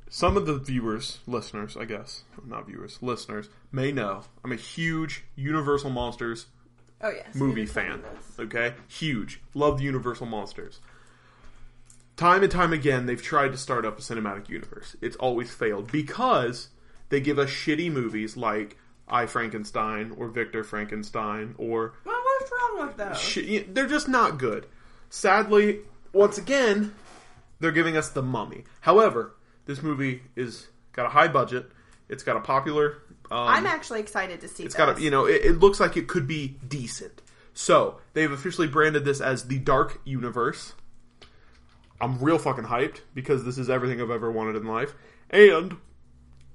some 0.08 0.37
of 0.37 0.46
the 0.46 0.58
viewers, 0.58 1.18
listeners, 1.26 1.76
I 1.76 1.85
guess, 1.85 2.23
not 2.44 2.66
viewers, 2.66 2.99
listeners, 3.02 3.49
may 3.73 3.92
know 3.92 4.23
I'm 4.44 4.52
a 4.52 4.56
huge 4.56 5.25
Universal 5.35 5.90
Monsters 5.90 6.46
Oh 7.02 7.11
yes. 7.11 7.35
movie 7.35 7.62
you 7.62 7.66
did 7.66 7.75
tell 7.75 7.82
fan. 7.85 8.02
Okay? 8.38 8.75
Huge. 8.88 9.40
Love 9.54 9.78
the 9.78 9.85
Universal 9.85 10.26
Monsters. 10.26 10.80
Time 12.16 12.42
and 12.42 12.50
time 12.50 12.73
again, 12.73 13.04
they've 13.06 13.23
tried 13.23 13.52
to 13.52 13.58
start 13.58 13.85
up 13.85 13.99
a 13.99 14.00
cinematic 14.02 14.49
universe. 14.49 14.96
It's 15.02 15.16
always 15.16 15.50
failed 15.52 15.92
because 15.92 16.68
they 17.11 17.20
give 17.20 17.38
us 17.38 17.50
shitty 17.50 17.92
movies 17.92 18.37
like 18.38 18.78
I 19.06 19.26
Frankenstein 19.26 20.12
or 20.16 20.28
Victor 20.28 20.64
Frankenstein 20.64 21.54
or 21.58 21.92
Well, 22.04 22.16
what's 22.25 22.50
wrong 22.52 22.87
with 22.87 22.96
those? 22.96 23.20
Shit, 23.20 23.75
they're 23.75 23.87
just 23.87 24.08
not 24.08 24.38
good. 24.38 24.66
Sadly, 25.11 25.80
once 26.14 26.38
again, 26.38 26.94
they're 27.60 27.72
giving 27.72 27.96
us 27.96 28.10
the 28.10 28.22
mummy. 28.22 28.64
However, 28.80 29.34
this 29.66 29.82
movie 29.82 30.22
is 30.34 30.68
got 30.92 31.06
a 31.06 31.10
high 31.10 31.28
budget. 31.28 31.70
It's 32.08 32.22
got 32.22 32.36
a 32.36 32.40
popular. 32.40 33.02
Um, 33.30 33.48
I'm 33.48 33.66
actually 33.66 34.00
excited 34.00 34.40
to 34.40 34.48
see 34.48 34.64
it's 34.64 34.75
this. 34.75 34.78
got 34.84 34.98
a, 34.98 35.02
you 35.02 35.10
know, 35.10 35.26
it, 35.26 35.44
it 35.44 35.58
looks 35.58 35.80
like 35.80 35.96
it 35.96 36.06
could 36.06 36.26
be 36.26 36.56
decent. 36.66 37.22
So 37.54 37.98
they've 38.12 38.30
officially 38.30 38.68
branded 38.68 39.04
this 39.04 39.20
as 39.20 39.48
the 39.48 39.58
Dark 39.58 40.00
Universe. 40.04 40.75
I'm 42.00 42.18
real 42.18 42.38
fucking 42.38 42.64
hyped 42.64 43.00
because 43.14 43.44
this 43.44 43.58
is 43.58 43.70
everything 43.70 44.00
I've 44.00 44.10
ever 44.10 44.30
wanted 44.30 44.56
in 44.56 44.66
life. 44.66 44.94
And 45.30 45.78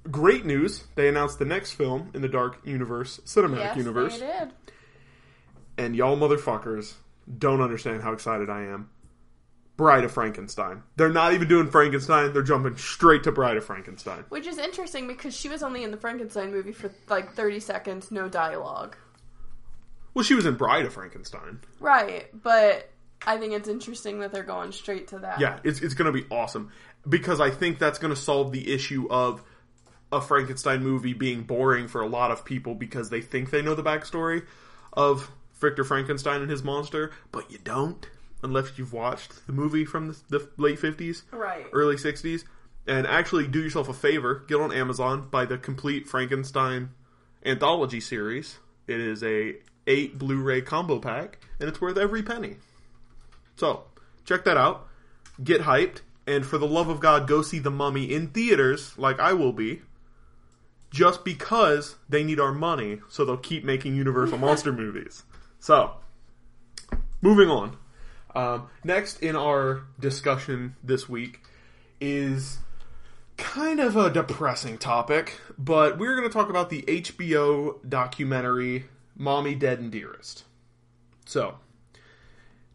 great 0.09 0.45
news, 0.45 0.85
they 0.95 1.07
announced 1.07 1.39
the 1.39 1.45
next 1.45 1.73
film 1.73 2.11
in 2.13 2.21
the 2.21 2.29
Dark 2.29 2.59
Universe 2.63 3.19
cinematic 3.25 3.57
yes, 3.57 3.77
universe 3.77 4.19
they 4.19 4.27
did. 4.27 4.53
and 5.77 5.95
y'all 5.95 6.17
motherfuckers 6.17 6.93
don't 7.37 7.61
understand 7.61 8.03
how 8.03 8.13
excited 8.13 8.49
I 8.49 8.63
am. 8.65 8.89
Bride 9.77 10.03
of 10.03 10.11
Frankenstein. 10.11 10.83
They're 10.95 11.09
not 11.09 11.33
even 11.33 11.47
doing 11.47 11.69
Frankenstein, 11.69 12.33
they're 12.33 12.43
jumping 12.43 12.77
straight 12.77 13.23
to 13.23 13.31
Bride 13.31 13.57
of 13.57 13.65
Frankenstein. 13.65 14.25
Which 14.29 14.47
is 14.47 14.57
interesting 14.57 15.07
because 15.07 15.35
she 15.35 15.49
was 15.49 15.63
only 15.63 15.83
in 15.83 15.91
the 15.91 15.97
Frankenstein 15.97 16.51
movie 16.51 16.71
for 16.71 16.91
like 17.09 17.33
30 17.33 17.59
seconds, 17.59 18.11
no 18.11 18.29
dialogue. 18.29 18.95
Well, 20.13 20.23
she 20.23 20.35
was 20.35 20.45
in 20.45 20.55
Bride 20.55 20.85
of 20.85 20.93
Frankenstein. 20.93 21.59
Right, 21.79 22.27
but 22.43 22.89
I 23.25 23.37
think 23.37 23.53
it's 23.53 23.69
interesting 23.69 24.19
that 24.19 24.31
they're 24.31 24.43
going 24.43 24.71
straight 24.71 25.07
to 25.09 25.19
that. 25.19 25.39
Yeah, 25.39 25.59
it's, 25.63 25.81
it's 25.81 25.93
going 25.93 26.11
to 26.11 26.19
be 26.19 26.27
awesome 26.29 26.71
because 27.07 27.39
I 27.39 27.49
think 27.49 27.79
that's 27.79 27.99
going 27.99 28.13
to 28.13 28.19
solve 28.19 28.51
the 28.51 28.73
issue 28.73 29.07
of 29.09 29.43
a 30.11 30.21
Frankenstein 30.21 30.83
movie 30.83 31.13
being 31.13 31.43
boring 31.43 31.87
for 31.87 32.01
a 32.01 32.07
lot 32.07 32.31
of 32.31 32.43
people 32.43 32.75
because 32.75 33.09
they 33.09 33.21
think 33.21 33.49
they 33.49 33.61
know 33.61 33.75
the 33.75 33.83
backstory 33.83 34.45
of 34.93 35.31
Victor 35.59 35.83
Frankenstein 35.83 36.41
and 36.41 36.49
his 36.49 36.63
monster, 36.63 37.11
but 37.31 37.49
you 37.49 37.57
don't 37.63 38.05
unless 38.43 38.77
you've 38.77 38.93
watched 38.93 39.45
the 39.47 39.53
movie 39.53 39.85
from 39.85 40.07
the, 40.07 40.17
the 40.29 40.49
late 40.57 40.79
50s, 40.79 41.23
Right. 41.31 41.65
early 41.73 41.95
60s. 41.95 42.43
And 42.87 43.05
actually 43.05 43.47
do 43.47 43.61
yourself 43.61 43.87
a 43.89 43.93
favor, 43.93 44.43
get 44.47 44.59
on 44.59 44.71
Amazon, 44.71 45.27
buy 45.29 45.45
the 45.45 45.57
complete 45.57 46.07
Frankenstein 46.07 46.89
anthology 47.45 47.99
series. 47.99 48.57
It 48.87 48.99
is 48.99 49.23
a 49.23 49.55
8 49.85 50.17
Blu-ray 50.17 50.61
combo 50.61 50.97
pack 50.99 51.37
and 51.59 51.69
it's 51.69 51.79
worth 51.79 51.97
every 51.97 52.23
penny. 52.23 52.57
So, 53.55 53.83
check 54.25 54.43
that 54.45 54.57
out. 54.57 54.87
Get 55.43 55.61
hyped 55.61 56.01
and 56.25 56.45
for 56.45 56.57
the 56.57 56.67
love 56.67 56.89
of 56.89 56.99
God 56.99 57.27
go 57.27 57.41
see 57.43 57.59
The 57.59 57.69
Mummy 57.71 58.11
in 58.11 58.27
theaters 58.29 58.97
like 58.97 59.19
I 59.19 59.33
will 59.33 59.53
be 59.53 59.81
just 60.89 61.23
because 61.23 61.95
they 62.09 62.23
need 62.23 62.39
our 62.39 62.51
money, 62.51 62.99
so 63.07 63.23
they'll 63.23 63.37
keep 63.37 63.63
making 63.63 63.95
Universal 63.95 64.37
monster 64.39 64.73
movies. 64.73 65.23
So, 65.59 65.93
moving 67.21 67.49
on. 67.49 67.77
Um, 68.33 68.69
next 68.83 69.21
in 69.21 69.35
our 69.35 69.83
discussion 69.99 70.75
this 70.83 71.09
week 71.09 71.41
is 71.99 72.59
kind 73.37 73.79
of 73.79 73.97
a 73.97 74.09
depressing 74.09 74.77
topic, 74.77 75.39
but 75.57 75.97
we're 75.97 76.15
going 76.15 76.27
to 76.27 76.33
talk 76.33 76.49
about 76.49 76.69
the 76.69 76.83
HBO 76.83 77.77
documentary 77.87 78.85
Mommy 79.15 79.55
Dead 79.55 79.79
and 79.79 79.91
Dearest. 79.91 80.43
So, 81.25 81.57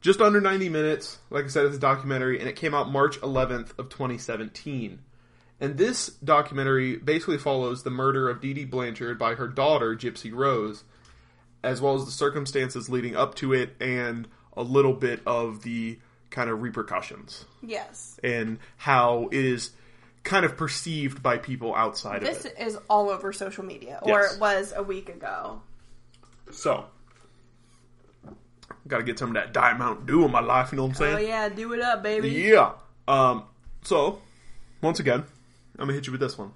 just 0.00 0.20
under 0.20 0.40
90 0.40 0.68
minutes, 0.68 1.18
like 1.30 1.44
I 1.44 1.48
said, 1.48 1.66
it's 1.66 1.76
a 1.76 1.80
documentary, 1.80 2.38
and 2.38 2.48
it 2.48 2.56
came 2.56 2.74
out 2.74 2.90
March 2.90 3.20
11th 3.20 3.78
of 3.78 3.88
2017. 3.88 5.00
And 5.58 5.78
this 5.78 6.08
documentary 6.08 6.96
basically 6.96 7.38
follows 7.38 7.82
the 7.82 7.90
murder 7.90 8.28
of 8.28 8.40
Dee 8.40 8.52
Dee 8.52 8.64
Blanchard 8.64 9.18
by 9.18 9.34
her 9.34 9.48
daughter, 9.48 9.96
Gypsy 9.96 10.32
Rose, 10.32 10.84
as 11.62 11.80
well 11.80 11.94
as 11.94 12.04
the 12.04 12.10
circumstances 12.10 12.88
leading 12.88 13.16
up 13.16 13.34
to 13.36 13.52
it 13.52 13.74
and 13.80 14.28
a 14.56 14.62
little 14.62 14.92
bit 14.92 15.20
of 15.26 15.62
the 15.62 15.98
kind 16.30 16.50
of 16.50 16.60
repercussions 16.62 17.44
Yes. 17.62 18.18
and 18.22 18.58
how 18.76 19.28
it 19.32 19.44
is 19.44 19.70
kind 20.24 20.44
of 20.44 20.56
perceived 20.56 21.22
by 21.22 21.38
people 21.38 21.74
outside 21.74 22.22
of 22.22 22.28
This 22.28 22.44
is 22.58 22.76
all 22.90 23.10
over 23.10 23.32
social 23.32 23.64
media, 23.64 23.98
or 24.02 24.20
Yes. 24.22 24.34
it 24.34 24.40
was 24.40 24.72
a 24.76 24.82
week 24.82 25.08
ago. 25.08 25.62
So, 26.50 26.86
got 28.88 28.98
to 28.98 29.02
get 29.04 29.18
some 29.18 29.28
of 29.30 29.34
that 29.34 29.52
Diet 29.52 29.78
Mountain 29.78 30.06
Dew 30.06 30.24
in 30.24 30.30
my 30.30 30.40
life, 30.40 30.72
you 30.72 30.76
know 30.76 30.84
what 30.84 30.90
I'm 30.90 30.94
saying? 30.96 31.14
Oh 31.14 31.18
yeah, 31.18 31.48
do 31.48 31.72
it 31.72 31.80
up, 31.80 32.02
baby. 32.02 32.30
Yeah. 32.30 32.72
Um. 33.08 33.44
So, 33.82 34.20
once 34.82 34.98
again, 35.00 35.20
I'm 35.78 35.82
gonna 35.86 35.92
hit 35.92 36.06
you 36.06 36.12
with 36.12 36.20
this 36.20 36.36
one. 36.36 36.52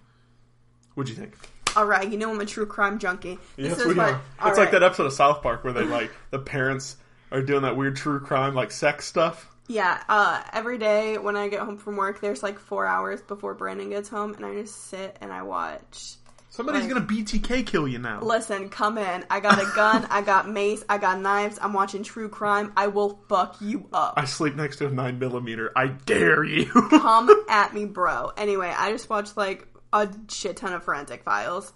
What'd 0.95 1.09
you 1.15 1.21
think? 1.21 1.35
All 1.77 1.87
right, 1.87 2.11
you 2.11 2.19
know 2.19 2.31
I'm 2.33 2.41
a 2.41 2.47
true 2.47 2.67
crime 2.67 2.99
junkie. 2.99 3.39
This 3.57 3.71
Yes, 3.71 3.79
is 3.79 3.87
we 3.87 3.95
what. 3.95 4.15
are. 4.15 4.21
It's 4.49 4.59
like 4.59 4.59
right. 4.59 4.71
that 4.73 4.83
episode 4.83 5.07
of 5.07 5.13
South 5.13 5.43
Park 5.43 5.63
where 5.63 5.73
they 5.73 5.85
like 5.85 6.11
the 6.31 6.39
parents 6.41 6.97
are 7.33 7.43
doing 7.43 7.63
that 7.63 7.77
weird 7.77 7.97
true 7.97 8.21
crime 8.21 8.55
like 8.55 8.71
sex 8.71 9.07
stuff. 9.07 9.47
Yeah, 9.69 10.03
uh, 10.09 10.43
every 10.53 10.79
day 10.79 11.17
when 11.19 11.37
I 11.37 11.49
get 11.49 11.61
home 11.61 11.77
from 11.77 11.97
work, 11.97 12.21
there's 12.21 12.43
like 12.43 12.59
four 12.59 12.87
hours 12.87 13.23
before 13.23 13.55
Brandon 13.55 13.91
gets 13.91 14.09
home, 14.09 14.35
and 14.35 14.45
I 14.45 14.55
just 14.55 14.87
sit 14.89 15.17
and 15.21 15.33
I 15.33 15.43
watch. 15.43 16.15
Somebody's 16.49 16.83
Like- 16.83 16.91
gonna 16.95 17.07
BTK 17.07 17.65
kill 17.65 17.87
you 17.87 18.01
now. 18.01 18.21
Listen, 18.21 18.69
come 18.71 18.99
in. 18.99 19.25
I 19.31 19.39
got 19.39 19.63
a 19.63 19.71
gun, 19.77 20.09
I 20.11 20.23
got 20.23 20.49
mace, 20.53 20.83
I 20.89 20.99
got 20.99 21.21
knives. 21.21 21.61
I'm 21.63 21.73
watching 21.73 22.03
true 22.03 22.29
crime. 22.29 22.73
I 22.77 22.89
will 22.89 23.21
fuck 23.29 23.57
you 23.61 23.87
up. 23.93 24.15
I 24.17 24.25
sleep 24.25 24.57
next 24.57 24.79
to 24.79 24.89
a 24.89 24.91
nine 24.91 25.21
millimeter. 25.21 25.71
I 25.77 25.87
dare 25.87 26.43
you. 26.43 26.67
Come 26.91 27.31
at 27.49 27.73
me, 27.73 27.85
bro. 27.85 28.33
Anyway, 28.37 28.75
I 28.77 28.91
just 28.91 29.09
watched 29.09 29.37
like 29.37 29.69
a 29.93 30.09
shit 30.29 30.57
ton 30.57 30.73
of 30.73 30.83
forensic 30.83 31.23
files. 31.23 31.73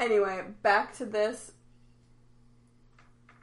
Anyway, 0.00 0.42
back 0.62 0.96
to 0.96 1.04
this. 1.04 1.52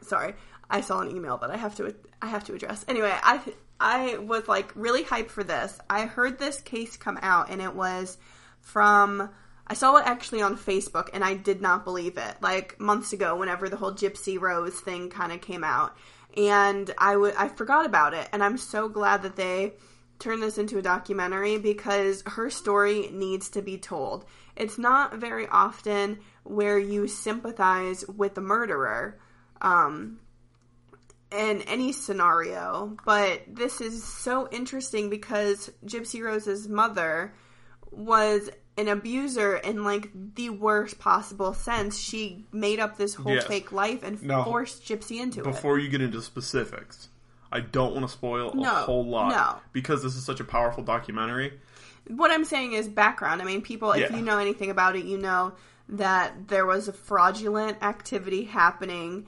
Sorry, 0.02 0.34
I 0.74 0.82
saw 0.82 1.02
an 1.02 1.16
email 1.16 1.38
that 1.38 1.52
I 1.52 1.58
have 1.58 1.76
to 1.76 1.94
I 2.20 2.26
have 2.26 2.46
to 2.46 2.56
address. 2.56 2.84
Anyway, 2.88 3.14
I 3.14 3.40
I 3.80 4.18
was 4.18 4.48
like 4.48 4.72
really 4.76 5.04
hyped 5.04 5.30
for 5.30 5.44
this. 5.44 5.78
I 5.88 6.08
heard 6.08 6.40
this 6.40 6.60
case 6.62 6.98
come 6.98 7.20
out, 7.22 7.52
and 7.52 7.62
it 7.62 7.76
was 7.76 8.18
from 8.60 9.30
I 9.68 9.76
saw 9.76 9.98
it 9.98 10.08
actually 10.08 10.42
on 10.42 10.58
Facebook, 10.58 11.10
and 11.14 11.24
I 11.24 11.36
did 11.36 11.62
not 11.62 11.86
believe 11.86 12.18
it. 12.18 12.36
Like 12.42 12.80
months 12.80 13.14
ago, 13.14 13.36
whenever 13.38 13.70
the 13.70 13.78
whole 13.78 13.94
Gypsy 13.94 14.42
Rose 14.42 14.80
thing 14.80 15.12
kind 15.12 15.32
of 15.32 15.42
came 15.42 15.64
out, 15.64 15.96
and 16.36 16.92
I 16.98 17.18
would 17.18 17.36
I 17.36 17.50
forgot 17.50 17.86
about 17.86 18.16
it, 18.16 18.28
and 18.34 18.44
I'm 18.44 18.58
so 18.58 18.90
glad 18.90 19.22
that 19.22 19.36
they 19.36 19.74
turned 20.18 20.42
this 20.42 20.58
into 20.58 20.80
a 20.80 20.82
documentary 20.82 21.60
because 21.60 22.24
her 22.26 22.50
story 22.50 23.10
needs 23.12 23.50
to 23.50 23.62
be 23.62 23.78
told. 23.78 24.26
It's 24.56 24.80
not 24.80 25.18
very 25.18 25.48
often 25.48 26.18
where 26.44 26.80
you 26.80 27.08
sympathize 27.08 28.06
with 28.08 28.34
the 28.34 28.42
murderer 28.42 29.20
um, 29.62 30.20
in 31.34 31.62
any 31.64 31.92
scenario, 31.92 32.96
but 33.06 33.42
this 33.48 33.82
is 33.82 34.04
so 34.04 34.48
interesting 34.52 35.10
because 35.10 35.72
Gypsy 35.86 36.24
Rose's 36.24 36.68
mother 36.68 37.34
was 37.92 38.50
an 38.78 38.88
abuser 38.88 39.56
in 39.58 39.84
like 39.84 40.10
the 40.36 40.50
worst 40.50 41.00
possible 41.00 41.54
sense. 41.54 42.00
She 42.00 42.46
made 42.52 42.80
up 42.80 42.98
this 42.98 43.14
whole 43.16 43.34
Yes. 43.36 43.46
fake 43.46 43.72
life 43.72 44.04
and 44.04 44.22
No. 44.24 44.44
forced 44.44 44.84
Gypsy 44.84 45.20
into 45.22 45.42
it. 45.42 45.44
Before 45.44 45.78
you 45.78 45.90
get 45.90 46.02
into 46.02 46.22
specifics, 46.22 47.10
I 47.52 47.60
don't 47.60 47.94
want 47.94 48.08
to 48.08 48.12
spoil 48.12 48.50
a 48.60 48.66
whole 48.66 49.06
lot 49.06 49.30
no. 49.30 49.62
because 49.74 50.02
this 50.02 50.16
is 50.16 50.26
such 50.26 50.40
a 50.40 50.44
powerful 50.44 50.84
documentary. 50.84 51.60
what 52.08 52.32
I'm 52.32 52.44
saying 52.44 52.74
is 52.74 52.88
background. 52.90 53.42
I 53.42 53.46
mean, 53.46 53.62
people, 53.62 53.92
if 53.94 54.10
Yeah. 54.12 54.18
you 54.18 54.24
know 54.24 54.38
anything 54.38 54.70
about 54.70 54.96
it, 54.98 55.06
you 55.06 55.18
know 55.18 55.54
that 55.88 56.48
there 56.50 56.66
was 56.66 56.88
a 56.90 56.94
fraudulent 56.94 57.78
activity 57.82 58.44
happening 58.44 59.26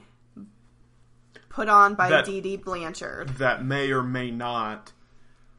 put 1.48 1.68
on 1.68 1.94
by 1.94 2.08
That- 2.10 2.24
Dee 2.26 2.40
Dee 2.40 2.56
Blanchard. 2.56 3.28
that 3.38 3.64
may 3.64 3.90
or 3.92 4.02
may 4.02 4.30
not 4.30 4.92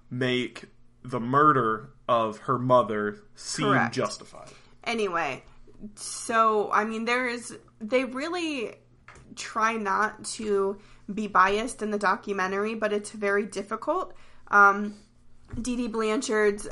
make 0.10 0.66
the 1.04 1.20
murder 1.20 1.90
of 2.08 2.38
her 2.40 2.58
mother 2.58 3.20
seem 3.36 3.68
Correct. 3.68 3.94
justified. 3.96 4.50
Anyway, 4.84 5.44
so 5.96 6.72
I 6.72 6.86
mean, 6.86 7.06
there 7.06 7.28
is 7.28 7.58
they 7.80 8.06
really 8.06 8.76
try 9.36 9.74
not 9.78 10.24
to 10.26 10.78
be 11.14 11.28
biased 11.28 11.82
in 11.82 11.92
the 11.92 12.00
documentary, 12.00 12.76
but 12.76 12.92
it's 12.94 13.12
very 13.12 13.46
difficult. 13.46 14.14
Um, 14.50 14.96
Dee 15.62 15.76
Dee 15.76 15.88
Blanchard's 15.88 16.68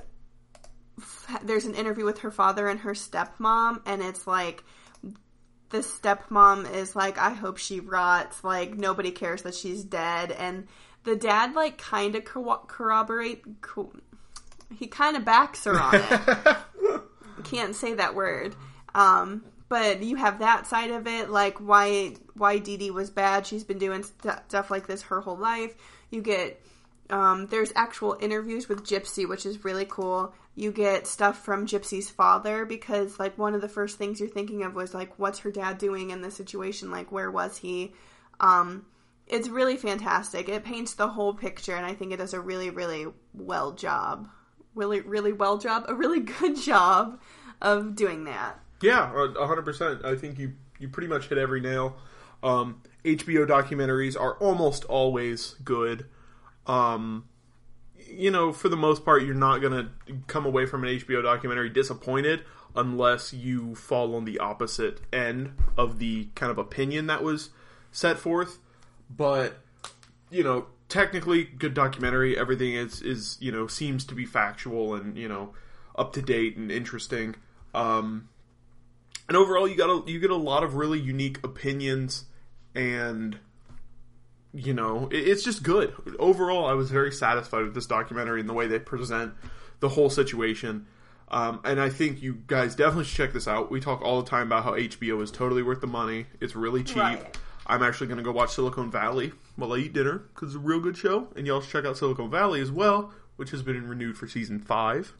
there's 1.44 1.66
an 1.66 1.76
interview 1.76 2.06
with 2.06 2.20
her 2.20 2.32
father 2.32 2.68
and 2.68 2.80
her 2.82 2.94
stepmom, 2.94 3.82
and 3.86 4.02
it's 4.02 4.26
like 4.28 4.64
the 5.70 5.80
stepmom 5.80 6.72
is 6.74 6.96
like, 6.96 7.18
I 7.18 7.32
hope 7.32 7.58
she 7.58 7.80
rots. 7.80 8.44
Like 8.44 8.76
nobody 8.76 9.12
cares 9.12 9.42
that 9.44 9.56
she's 9.56 9.84
dead, 9.84 10.32
and 10.32 10.68
the 11.04 11.16
dad 11.16 11.56
like 11.56 11.78
kind 11.78 12.16
of 12.16 12.24
corro- 12.24 12.68
corroborate. 12.68 13.62
Co- 13.62 13.94
he 14.78 14.88
kind 14.88 15.16
of 15.16 15.24
backs 15.24 15.64
her 15.66 15.80
on 15.80 15.96
it 15.96 16.58
can't 17.46 17.76
say 17.76 17.94
that 17.94 18.16
word. 18.16 18.56
Um, 18.94 19.44
but 19.70 20.04
you 20.04 20.16
have 20.18 20.40
that 20.40 20.68
side 20.68 20.92
of 20.92 21.08
it, 21.08 21.30
like 21.30 21.58
why 21.60 22.16
why 22.34 22.58
Dee 22.60 22.78
Dee 22.78 22.92
was 22.92 23.10
bad. 23.10 23.48
She's 23.48 23.64
been 23.64 23.78
doing 23.78 24.04
st- 24.04 24.40
stuff 24.48 24.70
like 24.70 24.88
this 24.88 25.04
her 25.04 25.22
whole 25.22 25.38
life. 25.38 25.74
You 26.10 26.22
get 26.22 26.62
um, 27.10 27.48
there's 27.48 27.72
actual 27.76 28.18
interviews 28.20 28.68
with 28.68 28.84
Gypsy, 28.84 29.28
which 29.28 29.46
is 29.46 29.64
really 29.64 29.86
cool. 29.86 30.34
You 30.56 30.72
get 30.72 31.06
stuff 31.06 31.44
from 31.44 31.68
Gypsy's 31.68 32.10
father 32.10 32.66
because 32.66 33.20
like 33.20 33.38
one 33.38 33.54
of 33.54 33.62
the 33.62 33.70
first 33.70 33.98
things 33.98 34.20
you're 34.20 34.30
thinking 34.30 34.64
of 34.64 34.74
was 34.74 34.94
like 34.94 35.18
what's 35.20 35.40
her 35.40 35.52
dad 35.52 35.78
doing 35.78 36.10
in 36.10 36.22
this 36.22 36.36
situation? 36.36 36.92
Like 36.92 37.12
where 37.12 37.30
was 37.30 37.58
he? 37.58 37.94
Um, 38.40 38.86
it's 39.28 39.50
really 39.50 39.78
fantastic. 39.78 40.50
It 40.50 40.64
paints 40.64 40.94
the 40.94 41.08
whole 41.08 41.34
picture, 41.34 41.76
and 41.76 41.86
I 41.86 41.94
think 41.94 42.12
it 42.12 42.18
does 42.18 42.34
a 42.34 42.40
really, 42.40 42.70
really 42.70 43.08
well 43.34 43.72
job. 43.72 44.30
Really, 44.76 45.02
really 45.02 45.34
well 45.34 45.58
job. 45.58 45.86
A 45.88 45.96
really 45.96 46.20
good 46.40 46.56
job 46.56 47.20
of 47.62 47.96
doing 47.96 48.26
that. 48.26 48.60
Yeah, 48.82 49.10
hundred 49.10 49.64
percent. 49.64 50.06
I 50.06 50.16
think 50.16 50.40
you 50.40 50.54
you 50.80 50.90
pretty 50.90 51.08
much 51.08 51.28
hit 51.30 51.38
every 51.38 51.62
nail. 51.62 51.98
Um, 52.44 52.82
HBO 53.04 53.48
documentaries 53.48 54.20
are 54.20 54.36
almost 54.36 54.84
always 54.86 55.56
good. 55.64 56.06
Um, 56.68 57.26
you 58.08 58.32
know, 58.32 58.52
for 58.52 58.70
the 58.70 58.78
most 58.78 59.04
part, 59.04 59.24
you're 59.24 59.34
not 59.34 59.62
gonna 59.62 59.92
come 60.28 60.46
away 60.46 60.66
from 60.66 60.84
an 60.84 60.90
HBO 60.90 61.24
documentary 61.24 61.70
disappointed 61.70 62.44
unless 62.76 63.34
you 63.34 63.76
fall 63.76 64.16
on 64.16 64.26
the 64.26 64.38
opposite 64.40 65.00
end 65.14 65.54
of 65.78 66.00
the 66.00 66.28
kind 66.36 66.52
of 66.52 66.58
opinion 66.58 67.08
that 67.08 67.24
was 67.24 67.50
set 67.92 68.18
forth. 68.18 68.60
But 69.10 69.60
you 70.30 70.44
know, 70.44 70.68
technically, 70.90 71.44
good 71.44 71.74
documentary. 71.74 72.38
Everything 72.38 72.74
is 72.74 73.02
is 73.02 73.38
you 73.40 73.52
know 73.52 73.68
seems 73.68 74.06
to 74.06 74.16
be 74.16 74.26
factual 74.26 74.94
and 74.94 75.18
you 75.18 75.28
know 75.28 75.54
up 75.98 76.14
to 76.14 76.22
date 76.22 76.58
and 76.58 76.72
interesting. 76.72 77.36
Um, 77.74 78.30
and 79.28 79.36
overall, 79.36 79.68
you 79.68 79.76
got 79.76 79.90
a, 79.90 80.12
you 80.12 80.20
get 80.20 80.30
a 80.30 80.36
lot 80.36 80.64
of 80.64 80.76
really 80.76 81.00
unique 81.00 81.44
opinions, 81.44 82.26
and 82.74 83.40
you 84.56 84.74
know 84.74 85.10
it's 85.12 85.44
just 85.44 85.64
good. 85.64 85.94
Overall, 86.18 86.66
I 86.66 86.74
was 86.74 86.90
very 86.90 87.12
satisfied 87.12 87.64
with 87.64 87.76
this 87.76 87.86
documentary 87.86 88.40
and 88.40 88.50
the 88.50 88.54
way 88.54 88.68
they 88.68 88.80
present 88.80 89.34
the 89.82 89.90
whole 89.90 90.10
situation. 90.10 90.88
Um, 91.28 91.60
and 91.66 91.82
I 91.82 91.90
think 91.90 92.22
you 92.22 92.36
guys 92.48 92.76
definitely 92.76 93.06
should 93.06 93.18
check 93.18 93.34
this 93.34 93.48
out. 93.48 93.72
We 93.72 93.80
talk 93.80 94.02
all 94.02 94.22
the 94.22 94.30
time 94.30 94.48
about 94.48 94.64
how 94.64 94.74
HBO 94.74 95.22
is 95.22 95.32
totally 95.32 95.64
worth 95.64 95.82
the 95.82 95.88
money. 95.88 96.28
It's 96.40 96.56
really 96.56 96.84
cheap. 96.84 96.98
Right. 96.98 97.38
I'm 97.68 97.82
actually 97.82 98.08
going 98.08 98.18
to 98.18 98.24
go 98.24 98.32
watch 98.32 98.52
Silicon 98.52 98.92
Valley 98.92 99.34
while 99.56 99.74
I 99.74 99.78
eat 99.78 99.94
dinner 99.94 100.20
because 100.20 100.50
it's 100.50 100.56
a 100.56 100.60
real 100.66 100.80
good 100.80 100.96
show. 100.96 101.28
And 101.36 101.48
y'all 101.48 101.62
should 101.62 101.72
check 101.72 101.86
out 101.86 101.98
Silicon 101.98 102.30
Valley 102.30 102.62
as 102.62 102.72
well, 102.72 103.12
which 103.38 103.50
has 103.52 103.64
been 103.64 103.88
renewed 103.88 104.18
for 104.18 104.28
season 104.28 104.60
five. 104.60 105.14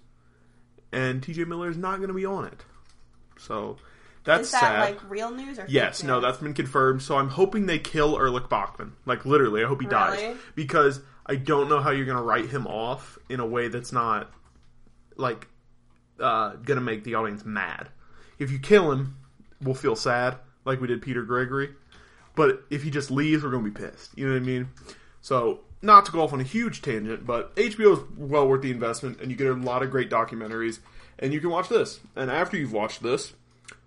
And 0.92 1.22
TJ 1.22 1.48
Miller 1.48 1.70
is 1.70 1.78
not 1.78 1.98
going 1.98 2.10
to 2.10 2.14
be 2.14 2.26
on 2.26 2.46
it. 2.46 2.64
So 3.38 3.78
that's 4.26 4.48
Is 4.48 4.52
that 4.52 4.60
sad. 4.62 4.80
like 4.82 5.10
real 5.10 5.32
news 5.32 5.60
or 5.60 5.66
Yes, 5.70 6.02
fake 6.02 6.08
no, 6.08 6.16
news? 6.16 6.24
that's 6.24 6.38
been 6.40 6.54
confirmed. 6.54 7.02
So 7.02 7.18
I'm 7.18 7.30
hoping 7.30 7.66
they 7.68 7.80
kill 7.80 8.18
Erlich 8.18 8.50
Bachman. 8.50 8.94
Like 9.06 9.26
literally, 9.26 9.64
I 9.64 9.68
hope 9.68 9.82
he 9.82 9.88
dies 9.88 10.20
Really? 10.22 10.38
because 10.56 11.00
I 11.26 11.36
don't 11.36 11.70
know 11.70 11.80
how 11.80 11.92
you're 11.92 12.06
going 12.06 12.18
to 12.18 12.24
write 12.24 12.50
him 12.50 12.68
off 12.68 13.18
in 13.30 13.40
a 13.40 13.46
way 13.46 13.68
that's 13.68 13.92
not 13.92 14.32
like 15.16 15.48
uh, 16.20 16.52
going 16.56 16.78
to 16.78 16.82
make 16.82 17.04
the 17.04 17.16
audience 17.16 17.46
mad. 17.46 17.90
If 18.40 18.52
you 18.52 18.60
kill 18.60 18.92
him, 18.92 19.16
we'll 19.62 19.76
feel 19.76 19.96
sad, 19.96 20.38
like 20.66 20.82
we 20.82 20.88
did 20.88 21.02
Peter 21.02 21.24
Gregory. 21.24 21.70
But 22.36 22.64
if 22.70 22.84
he 22.84 22.90
just 22.92 23.12
leaves, 23.12 23.44
we're 23.44 23.52
going 23.52 23.64
to 23.64 23.72
be 23.72 23.80
pissed. 23.86 24.12
You 24.18 24.28
know 24.28 24.34
what 24.34 24.42
I 24.42 24.46
mean? 24.46 24.70
So 25.22 25.62
not 25.82 26.06
to 26.06 26.12
go 26.12 26.22
off 26.22 26.34
on 26.34 26.42
a 26.42 26.44
huge 26.44 26.82
tangent, 26.82 27.26
but 27.26 27.56
HBO 27.56 27.94
is 27.94 28.00
well 28.18 28.48
worth 28.48 28.62
the 28.62 28.72
investment, 28.72 29.22
and 29.22 29.32
you 29.32 29.38
get 29.38 29.48
a 29.48 29.54
lot 29.54 29.84
of 29.84 29.92
great 29.92 30.10
documentaries, 30.10 30.80
and 31.18 31.34
you 31.34 31.40
can 31.40 31.50
watch 31.50 31.70
this. 31.70 32.00
And 32.16 32.30
after 32.30 32.58
you've 32.58 32.74
watched 32.74 33.02
this, 33.02 33.34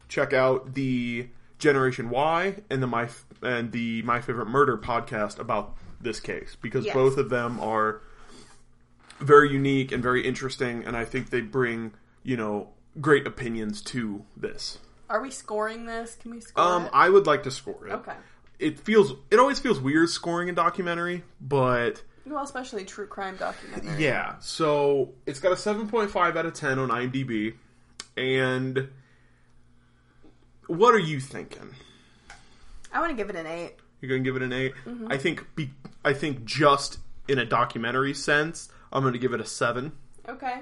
check 0.08 0.32
out 0.32 0.74
the 0.74 1.28
Generation 1.58 2.10
Why 2.10 2.56
and 2.70 2.82
the 2.82 2.86
my 2.86 3.08
and 3.42 3.72
the 3.72 4.02
My 4.02 4.20
Favorite 4.20 4.48
Murder 4.48 4.76
podcast 4.78 5.38
about 5.38 5.74
this 6.00 6.20
case 6.20 6.56
because 6.60 6.84
Yes. 6.84 6.94
both 6.94 7.16
of 7.18 7.30
them 7.30 7.58
are 7.60 8.00
very 9.18 9.50
unique 9.50 9.90
and 9.92 10.02
very 10.02 10.24
interesting, 10.26 10.84
and 10.84 10.96
I 10.96 11.04
think 11.04 11.30
they 11.30 11.40
bring 11.40 11.92
you 12.22 12.36
know 12.36 12.70
great 13.00 13.26
opinions 13.26 13.80
to 13.82 14.24
this. 14.36 14.78
Are 15.10 15.20
we 15.22 15.30
scoring 15.30 15.86
this? 15.86 16.16
Can 16.20 16.30
we 16.32 16.40
score 16.40 16.62
Um, 16.64 16.84
it? 16.86 16.90
I 16.92 17.08
would 17.08 17.26
like 17.26 17.42
to 17.44 17.50
score 17.50 17.86
it. 17.86 17.92
Okay. 17.92 18.12
It 18.58 18.78
feels 18.78 19.14
it 19.30 19.38
always 19.38 19.58
feels 19.58 19.80
weird 19.80 20.08
scoring 20.10 20.48
a 20.48 20.52
documentary, 20.52 21.24
but 21.40 22.02
Well, 22.26 22.44
especially 22.44 22.84
true 22.84 23.06
crime 23.06 23.36
documentary. 23.36 24.02
yeah. 24.02 24.36
So 24.40 25.14
it's 25.26 25.40
got 25.40 25.52
a 25.52 25.56
seven 25.56 25.88
point 25.88 26.10
five 26.10 26.36
out 26.36 26.46
of 26.46 26.54
ten 26.54 26.78
on 26.78 26.90
IMDb, 26.90 27.54
and 28.16 28.88
what 30.68 30.94
are 30.94 30.98
you 31.00 31.18
thinking? 31.20 31.74
I 32.92 33.00
want 33.00 33.10
to 33.10 33.16
give 33.16 33.28
it 33.28 33.36
an 33.36 33.46
eight. 33.46 33.74
You're 34.00 34.10
gonna 34.10 34.22
give 34.22 34.36
it 34.36 34.42
an 34.42 34.52
8 34.52 34.72
Mm-hmm. 34.86 35.12
I 35.12 35.18
think. 35.18 35.44
Be, 35.56 35.70
I 36.04 36.12
think 36.12 36.44
just 36.44 36.98
in 37.26 37.38
a 37.38 37.44
documentary 37.44 38.14
sense, 38.14 38.68
I'm 38.92 39.02
gonna 39.02 39.18
give 39.18 39.32
it 39.34 39.40
a 39.40 39.44
seven. 39.46 39.92
Okay. 40.28 40.60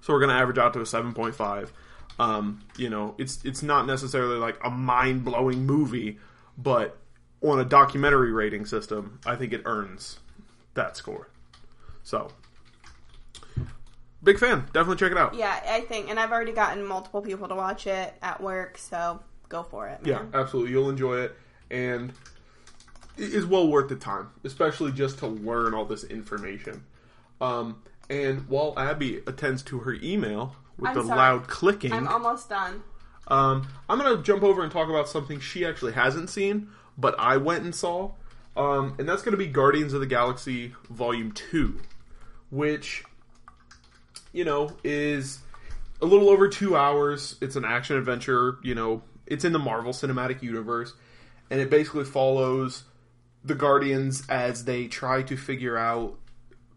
So 0.00 0.12
we're 0.14 0.20
gonna 0.20 0.32
average 0.32 0.56
out 0.58 0.72
to 0.72 0.80
a 0.80 0.86
seven 0.86 1.12
point 1.12 1.34
five. 1.34 1.72
Um, 2.18 2.60
you 2.76 2.88
know, 2.88 3.14
it's 3.18 3.44
it's 3.44 3.62
not 3.62 3.86
necessarily 3.86 4.36
like 4.38 4.58
a 4.64 4.70
mind 4.70 5.24
blowing 5.24 5.66
movie, 5.66 6.18
but 6.56 6.96
on 7.42 7.60
a 7.60 7.64
documentary 7.64 8.32
rating 8.32 8.66
system, 8.66 9.20
I 9.26 9.36
think 9.36 9.52
it 9.52 9.62
earns 9.64 10.18
that 10.74 10.96
score. 10.96 11.28
So, 12.02 12.30
big 14.22 14.38
fan. 14.38 14.64
Definitely 14.72 14.96
check 14.96 15.12
it 15.12 15.18
out. 15.18 15.34
Yeah, 15.34 15.60
I 15.68 15.80
think, 15.82 16.10
and 16.10 16.18
I've 16.18 16.32
already 16.32 16.52
gotten 16.52 16.84
multiple 16.84 17.22
people 17.22 17.48
to 17.48 17.54
watch 17.54 17.86
it 17.86 18.14
at 18.22 18.42
work, 18.42 18.76
so 18.78 19.20
go 19.50 19.62
for 19.62 19.86
it. 19.88 20.00
Yeah, 20.04 20.22
absolutely. 20.32 20.72
You'll 20.72 20.88
enjoy 20.88 21.18
it, 21.18 21.36
and 21.70 22.14
it 23.18 23.34
is 23.34 23.44
well 23.44 23.68
worth 23.68 23.90
the 23.90 23.96
time, 23.96 24.30
especially 24.44 24.92
just 24.92 25.18
to 25.18 25.26
learn 25.26 25.74
all 25.74 25.84
this 25.84 26.04
information. 26.04 26.84
Um, 27.42 27.82
and 28.08 28.48
while 28.48 28.72
Abby 28.78 29.18
attends 29.26 29.62
to 29.64 29.80
her 29.80 29.94
email 30.02 30.56
with 30.78 30.90
I'm 30.90 30.94
the 30.96 31.04
sorry. 31.04 31.18
loud 31.18 31.48
clicking, 31.48 31.92
I'm 31.92 32.08
almost 32.08 32.48
done. 32.48 32.82
um, 33.28 33.68
I'm 33.88 33.98
going 33.98 34.16
to 34.16 34.22
jump 34.22 34.42
over 34.42 34.62
and 34.62 34.72
talk 34.72 34.88
about 34.88 35.08
something 35.08 35.38
she 35.40 35.66
actually 35.66 35.92
hasn't 35.92 36.30
seen, 36.30 36.68
but 36.96 37.14
I 37.18 37.36
went 37.36 37.64
and 37.64 37.74
saw, 37.74 38.12
um, 38.56 38.94
and 38.98 39.06
that's 39.08 39.22
going 39.22 39.32
to 39.32 39.38
be 39.38 39.46
Guardians 39.46 39.92
of 39.92 40.00
the 40.00 40.06
Galaxy 40.06 40.74
Volume 40.88 41.32
Two, 41.32 41.80
which 42.50 43.04
you 44.32 44.44
know 44.44 44.76
is 44.84 45.40
a 46.02 46.06
little 46.06 46.30
over 46.30 46.48
two 46.48 46.76
hours. 46.76 47.36
It's 47.40 47.56
an 47.56 47.64
action 47.64 47.96
adventure. 47.96 48.58
You 48.62 48.74
know, 48.74 49.02
it's 49.30 49.44
in 49.44 49.52
the 49.52 49.58
Marvel 49.58 49.92
Cinematic 49.92 50.42
Universe, 50.42 50.92
and 51.50 51.60
it 51.60 51.70
basically 51.70 52.04
follows 52.04 52.84
the 53.42 53.54
Guardians 53.54 54.24
as 54.28 54.64
they 54.64 54.86
try 54.86 55.22
to 55.22 55.36
figure 55.36 55.78
out 55.78 56.18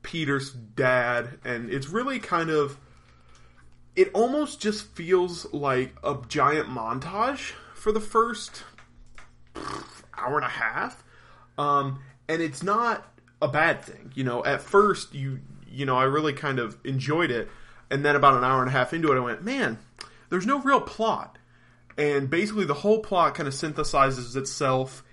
Peter's 0.03 0.51
dad, 0.51 1.39
and 1.43 1.69
it's 1.69 1.89
really 1.89 2.19
kind 2.19 2.49
of. 2.49 2.77
It 3.95 4.09
almost 4.13 4.59
just 4.59 4.87
feels 4.95 5.51
like 5.53 5.93
a 6.03 6.17
giant 6.27 6.67
montage 6.67 7.51
for 7.75 7.91
the 7.91 7.99
first 7.99 8.63
hour 10.17 10.35
and 10.37 10.45
a 10.45 10.49
half, 10.49 11.03
um, 11.57 11.99
and 12.27 12.41
it's 12.41 12.63
not 12.63 13.07
a 13.41 13.47
bad 13.47 13.83
thing. 13.83 14.11
You 14.15 14.23
know, 14.23 14.43
at 14.45 14.61
first 14.61 15.13
you 15.13 15.39
you 15.67 15.85
know 15.85 15.97
I 15.97 16.05
really 16.05 16.33
kind 16.33 16.59
of 16.59 16.77
enjoyed 16.83 17.29
it, 17.29 17.49
and 17.91 18.03
then 18.03 18.15
about 18.15 18.35
an 18.35 18.43
hour 18.43 18.61
and 18.61 18.69
a 18.69 18.71
half 18.71 18.93
into 18.93 19.11
it, 19.11 19.17
I 19.17 19.19
went, 19.19 19.43
man, 19.43 19.77
there's 20.29 20.47
no 20.47 20.59
real 20.61 20.81
plot, 20.81 21.37
and 21.97 22.29
basically 22.29 22.65
the 22.65 22.73
whole 22.73 22.99
plot 22.99 23.35
kind 23.35 23.47
of 23.47 23.53
synthesizes 23.53 24.35
itself 24.35 25.03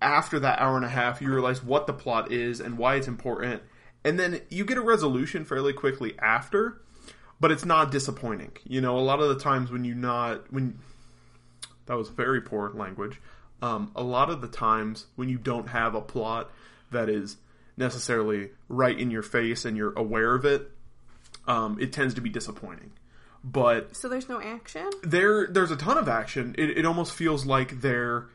after 0.00 0.38
that 0.40 0.58
hour 0.60 0.76
and 0.76 0.84
a 0.84 0.90
half. 0.90 1.20
You 1.20 1.32
realize 1.32 1.62
what 1.62 1.86
the 1.86 1.92
plot 1.92 2.32
is 2.32 2.60
and 2.60 2.78
why 2.78 2.96
it's 2.96 3.08
important, 3.08 3.62
and 4.04 4.18
then 4.18 4.40
you 4.48 4.64
get 4.64 4.78
a 4.78 4.82
resolution 4.82 5.44
fairly 5.44 5.72
quickly 5.72 6.18
after. 6.18 6.82
But 7.38 7.50
it's 7.50 7.66
not 7.66 7.90
disappointing. 7.90 8.52
You 8.64 8.80
know, 8.80 8.98
a 8.98 9.00
lot 9.00 9.20
of 9.20 9.28
the 9.28 9.38
times 9.38 9.70
when 9.70 9.84
you 9.84 9.94
not 9.94 10.50
when 10.50 10.78
that 11.86 11.96
was 11.96 12.08
very 12.08 12.40
poor 12.40 12.70
language. 12.74 13.20
Um, 13.62 13.90
a 13.96 14.02
lot 14.02 14.28
of 14.28 14.40
the 14.40 14.48
times 14.48 15.06
when 15.16 15.28
you 15.28 15.38
don't 15.38 15.68
have 15.68 15.94
a 15.94 16.00
plot 16.00 16.50
that 16.90 17.08
is 17.08 17.38
necessarily 17.76 18.50
right 18.68 18.98
in 18.98 19.10
your 19.10 19.22
face 19.22 19.64
and 19.64 19.76
you're 19.76 19.92
aware 19.94 20.34
of 20.34 20.44
it, 20.44 20.70
um, 21.46 21.78
it 21.80 21.92
tends 21.92 22.14
to 22.14 22.20
be 22.20 22.28
disappointing. 22.28 22.92
But 23.48 23.96
So 23.96 24.08
there's 24.08 24.28
no 24.28 24.40
action? 24.42 24.90
there, 25.04 25.46
there's 25.46 25.70
a 25.70 25.76
ton 25.76 25.96
of 25.98 26.08
action. 26.08 26.54
It, 26.58 26.78
it 26.78 26.84
almost 26.84 27.12
feels 27.14 27.46
like 27.46 27.80
they're. 27.80 28.26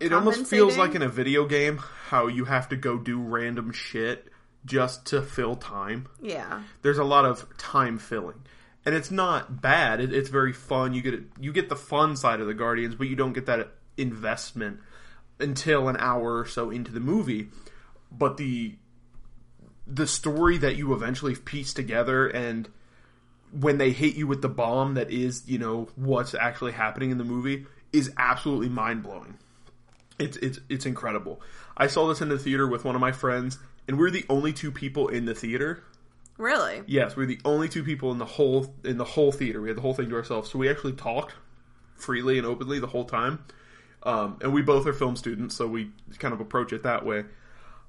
It 0.00 0.14
almost 0.14 0.46
feels 0.46 0.78
like 0.78 0.94
in 0.94 1.02
a 1.02 1.08
video 1.10 1.46
game 1.46 1.76
how 2.08 2.26
you 2.26 2.46
have 2.46 2.70
to 2.70 2.76
go 2.76 2.96
do 2.96 3.20
random 3.20 3.70
shit 3.70 4.28
just 4.64 5.04
to 5.08 5.20
fill 5.22 5.56
time 5.56 6.08
Yeah. 6.22 6.62
there's 6.82 6.96
a 6.98 7.04
lot 7.04 7.24
of 7.26 7.46
time 7.58 7.98
filling 7.98 8.42
and 8.86 8.94
it's 8.94 9.10
not 9.10 9.60
bad 9.62 10.00
it, 10.00 10.12
it's 10.12 10.28
very 10.30 10.52
fun 10.54 10.92
you 10.94 11.00
get 11.02 11.14
it, 11.14 11.24
you 11.38 11.50
get 11.52 11.68
the 11.70 11.76
fun 11.76 12.14
side 12.16 12.40
of 12.40 12.46
the 12.46 12.52
guardians 12.54 12.94
but 12.94 13.08
you 13.08 13.16
don't 13.16 13.32
get 13.34 13.44
that 13.46 13.72
investment 13.98 14.80
until 15.38 15.88
an 15.88 15.96
hour 15.98 16.38
or 16.38 16.46
so 16.46 16.70
into 16.70 16.92
the 16.92 17.00
movie 17.00 17.48
but 18.12 18.36
the 18.38 18.76
the 19.86 20.06
story 20.06 20.56
that 20.58 20.76
you 20.76 20.92
eventually 20.94 21.34
piece 21.34 21.72
together 21.74 22.26
and 22.28 22.68
when 23.52 23.78
they 23.78 23.90
hit 23.90 24.14
you 24.14 24.26
with 24.26 24.42
the 24.42 24.48
bomb 24.48 24.94
that 24.94 25.10
is 25.10 25.42
you 25.46 25.58
know 25.58 25.88
what's 25.96 26.34
actually 26.34 26.72
happening 26.72 27.10
in 27.10 27.18
the 27.18 27.24
movie 27.24 27.66
is 27.92 28.12
absolutely 28.16 28.68
mind-blowing 28.68 29.36
it's 30.18 30.36
it's 30.38 30.60
it's 30.68 30.86
incredible 30.86 31.40
i 31.76 31.86
saw 31.86 32.08
this 32.08 32.20
in 32.20 32.28
the 32.28 32.38
theater 32.38 32.66
with 32.66 32.84
one 32.84 32.94
of 32.94 33.00
my 33.00 33.12
friends 33.12 33.58
and 33.88 33.98
we're 33.98 34.10
the 34.10 34.24
only 34.28 34.52
two 34.52 34.70
people 34.70 35.08
in 35.08 35.24
the 35.24 35.34
theater 35.34 35.82
Really? 36.40 36.82
Yes, 36.86 37.16
we're 37.16 37.26
the 37.26 37.38
only 37.44 37.68
two 37.68 37.84
people 37.84 38.10
in 38.12 38.16
the 38.16 38.24
whole 38.24 38.74
in 38.82 38.96
the 38.96 39.04
whole 39.04 39.30
theater. 39.30 39.60
We 39.60 39.68
had 39.68 39.76
the 39.76 39.82
whole 39.82 39.92
thing 39.92 40.08
to 40.08 40.14
ourselves, 40.16 40.50
so 40.50 40.58
we 40.58 40.70
actually 40.70 40.94
talked 40.94 41.34
freely 41.96 42.38
and 42.38 42.46
openly 42.46 42.80
the 42.80 42.86
whole 42.86 43.04
time. 43.04 43.44
Um, 44.02 44.38
and 44.40 44.54
we 44.54 44.62
both 44.62 44.86
are 44.86 44.94
film 44.94 45.16
students, 45.16 45.54
so 45.54 45.66
we 45.66 45.90
kind 46.18 46.32
of 46.32 46.40
approach 46.40 46.72
it 46.72 46.84
that 46.84 47.04
way. 47.04 47.26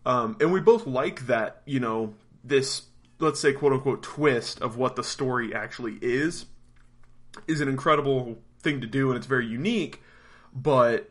Um, 0.06 0.36
and 0.42 0.52
we 0.52 0.60
both 0.60 0.86
like 0.86 1.28
that, 1.28 1.62
you 1.66 1.80
know, 1.80 2.14
this 2.44 2.82
let's 3.22 3.40
say 3.40 3.54
quote 3.54 3.74
unquote 3.74 4.04
twist 4.04 4.62
of 4.62 4.78
what 4.78 4.96
the 4.96 5.04
story 5.04 5.54
actually 5.54 5.98
is 6.02 6.46
is 7.48 7.62
an 7.62 7.68
incredible 7.70 8.40
thing 8.60 8.82
to 8.82 8.88
do, 8.88 9.10
and 9.10 9.18
it's 9.18 9.28
very 9.28 9.46
unique. 9.48 10.02
But 10.54 11.10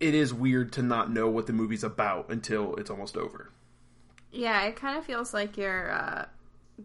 it 0.00 0.14
is 0.14 0.34
weird 0.34 0.72
to 0.72 0.82
not 0.82 1.12
know 1.12 1.28
what 1.28 1.46
the 1.46 1.52
movie's 1.52 1.84
about 1.84 2.30
until 2.30 2.74
it's 2.76 2.90
almost 2.90 3.16
over. 3.16 3.50
Yeah, 4.32 4.62
it 4.64 4.76
kind 4.76 4.96
of 4.98 5.04
feels 5.04 5.34
like 5.34 5.56
you're 5.56 5.90
uh, 5.92 6.26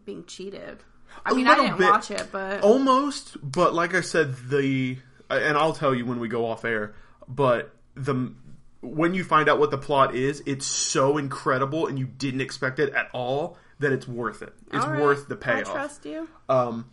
being 0.05 0.25
cheated. 0.25 0.83
I 1.25 1.31
A 1.31 1.35
mean, 1.35 1.47
I 1.47 1.55
didn't 1.55 1.77
bit. 1.77 1.89
watch 1.89 2.11
it, 2.11 2.27
but 2.31 2.61
almost 2.61 3.37
but 3.41 3.73
like 3.73 3.93
i 3.93 4.01
said 4.01 4.35
the 4.49 4.97
and 5.29 5.57
i'll 5.57 5.73
tell 5.73 5.93
you 5.95 6.05
when 6.05 6.19
we 6.19 6.27
go 6.27 6.45
off 6.45 6.65
air 6.65 6.93
but 7.27 7.73
the 7.95 8.33
when 8.81 9.13
you 9.13 9.23
find 9.23 9.49
out 9.49 9.59
what 9.59 9.71
the 9.71 9.77
plot 9.77 10.13
is 10.15 10.43
it's 10.45 10.65
so 10.65 11.17
incredible 11.17 11.87
and 11.87 11.97
you 11.97 12.05
didn't 12.05 12.41
expect 12.41 12.79
it 12.79 12.93
at 12.93 13.09
all 13.13 13.57
that 13.79 13.91
it's 13.91 14.07
worth 14.07 14.41
it 14.41 14.53
it's 14.73 14.85
right. 14.85 15.01
worth 15.01 15.27
the 15.27 15.35
payoff. 15.35 15.69
I 15.69 15.73
trust 15.73 16.05
you. 16.05 16.27
um 16.49 16.89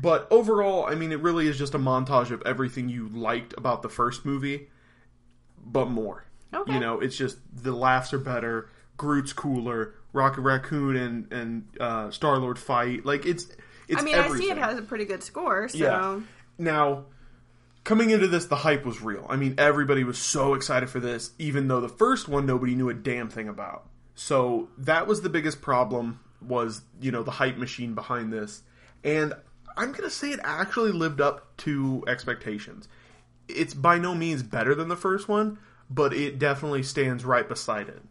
but 0.00 0.26
overall 0.30 0.86
i 0.86 0.94
mean 0.94 1.12
it 1.12 1.20
really 1.20 1.46
is 1.48 1.58
just 1.58 1.74
a 1.74 1.78
montage 1.78 2.30
of 2.30 2.42
everything 2.46 2.88
you 2.88 3.08
liked 3.08 3.54
about 3.58 3.82
the 3.82 3.88
first 3.88 4.24
movie 4.24 4.68
but 5.64 5.88
more 5.90 6.24
Okay. 6.54 6.74
you 6.74 6.80
know 6.80 7.00
it's 7.00 7.16
just 7.16 7.38
the 7.54 7.72
laughs 7.72 8.12
are 8.12 8.18
better 8.18 8.68
groot's 8.96 9.32
cooler 9.32 9.94
rocket 10.12 10.42
raccoon 10.42 10.96
and 10.96 11.32
and 11.32 11.64
uh, 11.80 12.10
star 12.10 12.38
lord 12.38 12.58
fight 12.58 13.04
like 13.06 13.24
it's 13.26 13.46
It's 13.88 14.00
I 14.00 14.04
mean, 14.04 14.14
I 14.14 14.28
see 14.36 14.50
it 14.50 14.58
has 14.58 14.78
a 14.78 14.82
pretty 14.82 15.04
good 15.04 15.22
score, 15.22 15.68
so 15.68 15.76
Yeah. 15.78 16.20
Now, 16.58 17.06
coming 17.84 18.10
into 18.10 18.28
this, 18.28 18.46
the 18.46 18.56
hype 18.56 18.84
was 18.86 19.02
real. 19.02 19.26
I 19.28 19.36
mean, 19.36 19.54
everybody 19.58 20.04
was 20.04 20.18
so 20.18 20.54
excited 20.54 20.88
for 20.88 21.00
this, 21.00 21.32
even 21.38 21.66
though 21.68 21.80
the 21.80 21.88
first 21.88 22.28
one 22.28 22.46
nobody 22.46 22.74
knew 22.74 22.88
a 22.90 22.94
damn 22.94 23.28
thing 23.28 23.48
about. 23.48 23.88
So 24.14 24.68
that 24.78 25.06
was 25.06 25.22
the 25.22 25.28
biggest 25.28 25.60
problem 25.60 26.20
was, 26.40 26.82
you 27.00 27.10
know, 27.10 27.22
the 27.22 27.30
hype 27.30 27.56
machine 27.56 27.94
behind 27.94 28.32
this. 28.32 28.62
And 29.04 29.32
I'm 29.76 29.92
going 29.92 30.04
to 30.04 30.10
say 30.10 30.30
it 30.30 30.40
actually 30.44 30.92
lived 30.92 31.20
up 31.20 31.56
to 31.58 32.04
expectations. 32.06 32.88
It's 33.48 33.74
by 33.74 33.98
no 33.98 34.14
means 34.14 34.42
better 34.42 34.74
than 34.74 34.88
the 34.88 34.96
first 34.96 35.28
one, 35.28 35.58
but 35.90 36.12
it 36.12 36.38
definitely 36.38 36.82
stands 36.82 37.24
right 37.24 37.48
beside 37.48 37.88
it. 37.88 38.02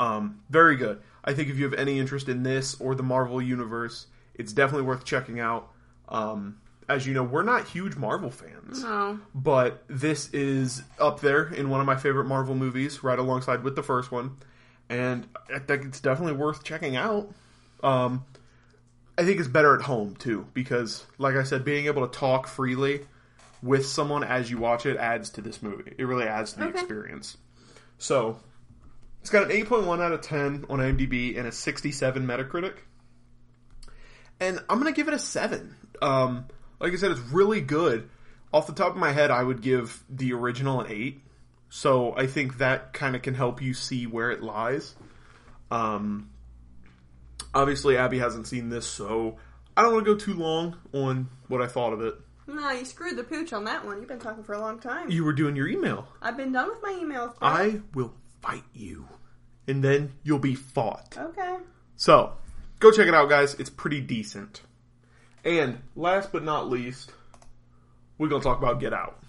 Um, 0.00 0.40
very 0.48 0.76
good. 0.76 1.00
I 1.24 1.34
think 1.34 1.48
if 1.48 1.58
you 1.58 1.64
have 1.64 1.74
any 1.74 1.98
interest 1.98 2.28
in 2.28 2.42
this 2.42 2.80
or 2.80 2.94
the 2.94 3.02
Marvel 3.02 3.42
universe, 3.42 4.06
it's 4.34 4.52
definitely 4.52 4.86
worth 4.86 5.04
checking 5.04 5.40
out. 5.40 5.70
Um, 6.08 6.58
as 6.88 7.06
you 7.06 7.12
know, 7.12 7.22
we're 7.22 7.42
not 7.42 7.68
huge 7.68 7.96
Marvel 7.96 8.30
fans, 8.30 8.82
no. 8.82 9.20
but 9.34 9.84
this 9.88 10.32
is 10.32 10.82
up 10.98 11.20
there 11.20 11.52
in 11.52 11.68
one 11.68 11.80
of 11.80 11.86
my 11.86 11.96
favorite 11.96 12.24
Marvel 12.24 12.54
movies, 12.54 13.04
right 13.04 13.18
alongside 13.18 13.62
with 13.62 13.76
the 13.76 13.82
first 13.82 14.10
one, 14.10 14.36
and 14.88 15.26
I 15.54 15.58
think 15.58 15.84
it's 15.84 16.00
definitely 16.00 16.34
worth 16.34 16.64
checking 16.64 16.96
out. 16.96 17.30
Um, 17.82 18.24
I 19.16 19.24
think 19.24 19.38
it's 19.40 19.48
better 19.48 19.74
at 19.74 19.82
home 19.82 20.14
too, 20.16 20.46
because, 20.54 21.04
like 21.18 21.34
I 21.36 21.42
said, 21.42 21.64
being 21.64 21.86
able 21.86 22.06
to 22.06 22.18
talk 22.18 22.46
freely 22.46 23.00
with 23.62 23.84
someone 23.86 24.22
as 24.22 24.50
you 24.50 24.58
watch 24.58 24.86
it 24.86 24.96
adds 24.96 25.30
to 25.30 25.40
this 25.40 25.62
movie. 25.62 25.92
It 25.98 26.04
really 26.04 26.26
adds 26.26 26.52
to 26.52 26.60
the 26.60 26.66
Okay. 26.66 26.78
experience. 26.80 27.36
So, 27.98 28.38
it's 29.20 29.30
got 29.30 29.44
an 29.44 29.50
8.1 29.50 30.00
out 30.00 30.12
of 30.12 30.20
10 30.20 30.66
on 30.70 30.78
IMDb 30.78 31.36
and 31.36 31.48
a 31.48 31.52
67 31.52 32.24
Metacritic. 32.24 32.74
And 34.40 34.60
I'm 34.68 34.80
going 34.80 34.92
to 34.92 34.96
give 34.96 35.08
it 35.08 35.14
a 35.14 35.18
7. 35.18 35.74
Um, 36.00 36.46
like 36.78 36.92
I 36.92 36.96
said, 36.96 37.10
it's 37.10 37.20
really 37.20 37.60
good. 37.60 38.08
Off 38.52 38.68
the 38.68 38.72
top 38.72 38.92
of 38.92 38.96
my 38.96 39.10
head, 39.12 39.32
I 39.32 39.42
would 39.42 39.60
give 39.60 40.02
the 40.08 40.32
original 40.32 40.80
an 40.80 40.86
8. 40.90 41.20
So 41.68 42.14
I 42.16 42.26
think 42.26 42.58
that 42.58 42.92
kind 42.92 43.14
of 43.14 43.22
can 43.22 43.34
help 43.34 43.60
you 43.60 43.74
see 43.74 44.06
where 44.06 44.30
it 44.30 44.42
lies. 44.42 44.94
Um, 45.70 46.30
obviously, 47.54 47.96
Abby 47.96 48.18
hasn't 48.18 48.46
seen 48.46 48.68
this, 48.70 48.86
so 48.86 49.36
I 49.76 49.82
don't 49.82 49.92
want 49.92 50.06
to 50.06 50.14
go 50.14 50.18
too 50.18 50.34
long 50.34 50.76
on 50.92 51.28
what 51.48 51.60
I 51.60 51.66
thought 51.66 51.92
of 51.92 52.00
it. 52.00 52.14
No, 52.46 52.70
you 52.70 52.86
screwed 52.86 53.16
the 53.16 53.24
pooch 53.24 53.52
on 53.52 53.64
that 53.64 53.84
one. 53.84 53.98
You've 53.98 54.08
been 54.08 54.18
talking 54.18 54.42
for 54.42 54.54
a 54.54 54.58
long 54.60 54.78
time. 54.80 55.10
You 55.10 55.22
were 55.24 55.34
doing 55.34 55.54
your 55.54 55.68
email. 55.68 56.08
I've 56.22 56.36
been 56.36 56.52
done 56.52 56.68
with 56.70 56.82
my 56.82 56.92
emails. 56.92 57.38
bro. 57.38 57.48
I 57.48 57.80
will 57.94 58.14
fight 58.40 58.64
you. 58.72 59.06
And 59.66 59.84
then 59.84 60.14
you'll 60.22 60.38
be 60.38 60.54
fought. 60.54 61.14
Okay. 61.18 61.56
So, 61.96 62.32
go 62.80 62.90
check 62.90 63.06
it 63.06 63.12
out, 63.12 63.28
guys. 63.28 63.54
It's 63.54 63.68
pretty 63.68 64.00
decent. 64.00 64.62
And 65.44 65.80
last 65.94 66.32
but 66.32 66.42
not 66.42 66.70
least, 66.70 67.12
we're 68.16 68.28
going 68.28 68.40
to 68.40 68.48
talk 68.48 68.56
about 68.58 68.80
Get 68.80 68.94
Out. 68.94 69.22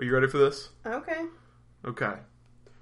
Are 0.00 0.04
you 0.04 0.14
ready 0.14 0.28
for 0.28 0.38
this? 0.38 0.70
Okay. 0.86 1.24
Okay. 1.84 2.14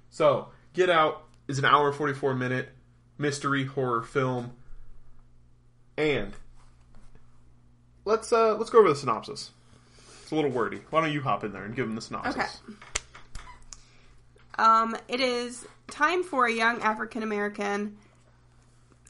So, 0.09 0.49
Get 0.73 0.89
Out 0.89 1.23
is 1.49 1.59
an 1.59 1.65
hour 1.65 1.89
and 1.89 1.95
44 1.95 2.33
minute 2.33 2.69
mystery 3.17 3.65
horror 3.65 4.01
film. 4.01 4.53
And 5.97 6.31
let's 8.05 8.31
uh 8.31 8.55
let's 8.55 8.69
go 8.69 8.79
over 8.79 8.87
the 8.87 8.95
synopsis. 8.95 9.51
It's 10.23 10.31
a 10.31 10.35
little 10.35 10.51
wordy. 10.51 10.79
Why 10.91 11.01
don't 11.01 11.11
you 11.11 11.21
hop 11.21 11.43
in 11.43 11.51
there 11.51 11.65
and 11.65 11.75
give 11.75 11.85
them 11.85 11.95
the 11.95 12.01
synopsis? 12.01 12.35
Okay. 12.35 12.47
Um, 14.57 14.95
it 15.07 15.19
is 15.19 15.65
time 15.87 16.23
for 16.23 16.45
a 16.45 16.53
young 16.53 16.81
African 16.81 17.23
American. 17.23 17.97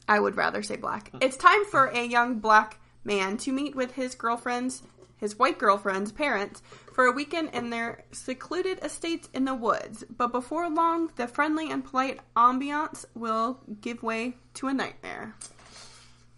I 0.08 0.18
would 0.18 0.36
rather 0.36 0.62
say 0.64 0.76
black. 0.76 1.12
It's 1.20 1.36
time 1.36 1.64
for 1.66 1.86
a 1.86 2.04
young 2.04 2.40
black 2.40 2.80
man 3.04 3.36
to 3.38 3.52
meet 3.52 3.76
with 3.76 3.92
his 3.92 4.16
girlfriend's, 4.16 4.82
his 5.20 5.38
white 5.38 5.58
girlfriend's 5.58 6.10
parents 6.10 6.62
for 6.92 7.04
a 7.06 7.12
weekend 7.12 7.50
in 7.52 7.70
their 7.70 8.04
secluded 8.10 8.78
estates 8.82 9.28
in 9.32 9.44
the 9.44 9.54
woods. 9.54 10.02
But 10.16 10.32
before 10.32 10.68
long, 10.68 11.10
the 11.16 11.28
friendly 11.28 11.70
and 11.70 11.84
polite 11.84 12.20
ambiance 12.36 13.04
will 13.14 13.60
give 13.80 14.02
way 14.02 14.34
to 14.54 14.68
a 14.68 14.74
nightmare. 14.74 15.34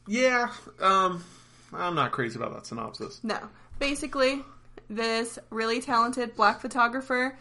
Yeah, 0.07 0.51
um 0.81 1.25
I'm 1.73 1.95
not 1.95 2.13
crazy 2.13 2.37
about 2.37 2.53
that 2.55 2.67
synopsis. 2.67 3.21
No. 3.23 3.39
Basically, 3.79 4.43
this 4.91 5.39
really 5.51 5.81
talented 5.81 6.37
black 6.37 6.61
photographer 6.61 7.39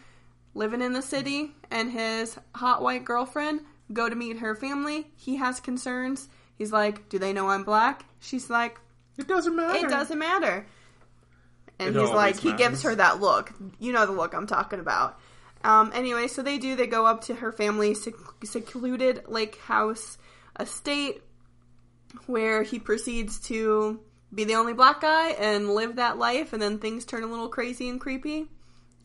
living 0.54 0.80
in 0.80 0.92
the 0.92 1.02
city 1.02 1.54
and 1.70 1.90
his 1.90 2.38
hot 2.54 2.82
white 2.82 3.04
girlfriend 3.04 3.60
go 3.92 4.08
to 4.08 4.14
meet 4.14 4.38
her 4.38 4.54
family. 4.54 5.06
He 5.16 5.36
has 5.36 5.60
concerns. 5.60 6.28
He's 6.56 6.72
like, 6.72 7.08
Do 7.08 7.18
they 7.18 7.32
know 7.32 7.48
I'm 7.48 7.64
black? 7.64 8.04
She's 8.20 8.48
like, 8.48 8.78
It 9.18 9.28
doesn't 9.28 9.54
matter. 9.54 9.86
It 9.86 9.90
doesn't 9.90 10.18
matter. 10.18 10.66
And 11.82 11.96
It 11.96 12.00
he's 12.00 12.10
like, 12.10 12.38
He 12.38 12.52
gives 12.52 12.82
her 12.82 12.94
that 12.94 13.20
look. 13.20 13.52
You 13.78 13.92
know 13.92 14.06
the 14.06 14.12
look 14.12 14.34
I'm 14.34 14.46
talking 14.46 14.80
about. 14.80 15.18
Um, 15.64 15.92
anyway, 15.94 16.26
so 16.26 16.42
they 16.42 16.58
do. 16.58 16.76
They 16.76 16.86
go 16.86 17.06
up 17.06 17.22
to 17.24 17.34
her 17.34 17.52
family's 17.52 18.02
sec- 18.02 18.14
secluded 18.44 19.24
lake 19.28 19.56
house 19.60 20.18
estate 20.58 21.22
where 22.26 22.62
he 22.62 22.78
proceeds 22.78 23.40
to 23.40 24.00
be 24.34 24.44
the 24.44 24.54
only 24.54 24.72
black 24.72 25.00
guy 25.00 25.30
and 25.30 25.70
live 25.74 25.96
that 25.96 26.18
life, 26.18 26.52
and 26.52 26.60
then 26.60 26.78
things 26.78 27.04
turn 27.04 27.22
a 27.22 27.26
little 27.26 27.48
crazy 27.48 27.88
and 27.88 28.00
creepy. 28.00 28.48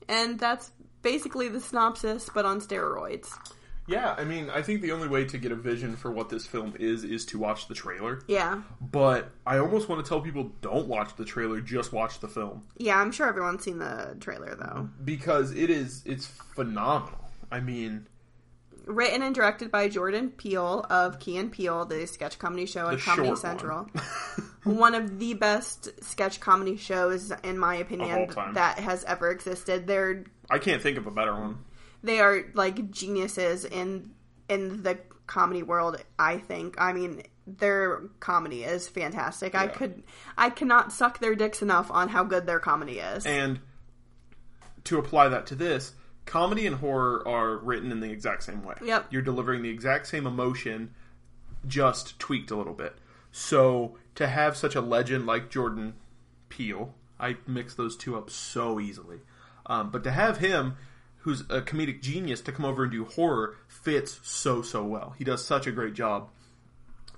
And 0.07 0.39
that's 0.39 0.71
basically 1.01 1.47
the 1.49 1.59
synopsis, 1.59 2.29
but 2.33 2.45
on 2.45 2.61
steroids. 2.61 3.29
Yeah, 3.87 4.15
I 4.17 4.25
mean, 4.25 4.49
I 4.49 4.61
think 4.61 4.81
the 4.81 4.91
only 4.91 5.07
way 5.07 5.23
to 5.25 5.37
get 5.37 5.51
a 5.51 5.55
vision 5.55 5.95
for 5.95 6.11
what 6.11 6.29
this 6.29 6.45
film 6.45 6.73
is 6.77 7.05
is 7.05 7.25
to 7.27 7.39
watch 7.39 7.67
the 7.69 7.73
trailer. 7.73 8.21
Yeah. 8.27 8.61
But 8.81 9.29
I 9.45 9.59
almost 9.59 9.87
want 9.87 10.03
to 10.03 10.07
tell 10.07 10.19
people 10.19 10.51
don't 10.61 10.87
watch 10.87 11.15
the 11.15 11.23
trailer, 11.23 11.61
just 11.61 11.93
watch 11.93 12.19
the 12.19 12.27
film 12.27 12.63
Yeah, 12.77 12.97
I'm 12.99 13.11
sure 13.11 13.27
everyone's 13.27 13.63
seen 13.63 13.79
the 13.79 14.17
trailer, 14.19 14.55
though. 14.55 14.89
because 15.03 15.51
it 15.51 15.69
is 15.69 16.03
it's 16.05 16.27
phenomenal. 16.27 17.19
I 17.49 17.61
mean, 17.61 18.07
Written 18.85 19.21
and 19.21 19.35
directed 19.35 19.69
by 19.69 19.89
Jordan 19.89 20.31
Peele 20.31 20.85
of 20.89 21.19
Key 21.19 21.37
and 21.37 21.51
Peele, 21.51 21.85
the 21.85 22.07
sketch 22.07 22.39
comedy 22.39 22.65
show 22.65 22.87
at 22.87 22.99
Comedy 22.99 23.35
Central. 23.35 23.89
one. 24.63 24.77
one 24.77 24.95
of 24.95 25.19
the 25.19 25.33
best 25.33 25.89
sketch 26.01 26.39
comedy 26.39 26.77
shows, 26.77 27.31
in 27.43 27.57
my 27.57 27.75
opinion, 27.75 28.29
that 28.53 28.79
has 28.79 29.03
ever 29.03 29.29
existed. 29.29 29.87
They're 29.87 30.23
I 30.49 30.57
can't 30.59 30.81
think 30.81 30.97
of 30.97 31.05
a 31.05 31.11
better 31.11 31.33
one. 31.33 31.57
They 32.03 32.19
are 32.19 32.45
like 32.53 32.91
geniuses 32.91 33.65
in 33.65 34.11
in 34.49 34.83
the 34.83 34.97
comedy 35.25 35.63
world 35.63 36.01
i 36.17 36.37
think 36.37 36.75
i 36.79 36.93
mean 36.93 37.21
their 37.45 38.01
comedy 38.19 38.63
is 38.63 38.87
fantastic 38.87 39.55
i 39.55 39.67
could 39.67 40.03
i 40.37 40.49
cannot 40.49 40.91
suck 40.91 41.19
their 41.19 41.35
dicks 41.35 41.61
enough 41.61 41.91
on 41.91 42.09
how 42.09 42.23
good 42.23 42.45
their 42.45 42.59
comedy 42.59 42.99
is 42.99 43.25
And 43.25 43.59
to 44.87 44.97
apply 44.97 45.27
that 45.29 45.45
to 45.47 45.55
this, 45.55 45.93
comedy 46.25 46.65
and 46.65 46.77
horror 46.77 47.27
are 47.27 47.57
written 47.57 47.91
in 47.91 47.99
the 47.99 48.09
exact 48.09 48.43
same 48.43 48.63
way. 48.63 48.75
Yep. 48.81 49.07
You're 49.09 49.21
delivering 49.21 49.61
the 49.61 49.69
exact 49.69 50.07
same 50.07 50.25
emotion, 50.25 50.93
just 51.67 52.17
tweaked 52.19 52.51
a 52.51 52.55
little 52.55 52.73
bit. 52.73 52.95
So 53.29 53.97
to 54.15 54.27
have 54.27 54.55
such 54.55 54.75
a 54.75 54.81
legend 54.81 55.25
like 55.25 55.49
Jordan 55.49 55.95
Peele, 56.47 56.95
I 57.19 57.35
mix 57.45 57.75
those 57.75 57.97
two 57.97 58.15
up 58.15 58.29
so 58.29 58.79
easily. 58.79 59.19
Um, 59.65 59.91
but 59.91 60.05
to 60.05 60.11
have 60.11 60.37
him, 60.37 60.77
who's 61.27 61.41
a 61.41 61.61
comedic 61.61 62.01
genius, 62.01 62.39
to 62.39 62.53
come 62.53 62.63
over 62.63 62.83
and 62.83 62.91
do 62.93 63.03
horror 63.03 63.57
fits 63.67 64.17
so 64.23 64.61
so 64.61 64.85
well. 64.85 65.13
He 65.17 65.25
does 65.25 65.43
such 65.43 65.67
a 65.67 65.73
great 65.73 65.93
job. 65.93 66.29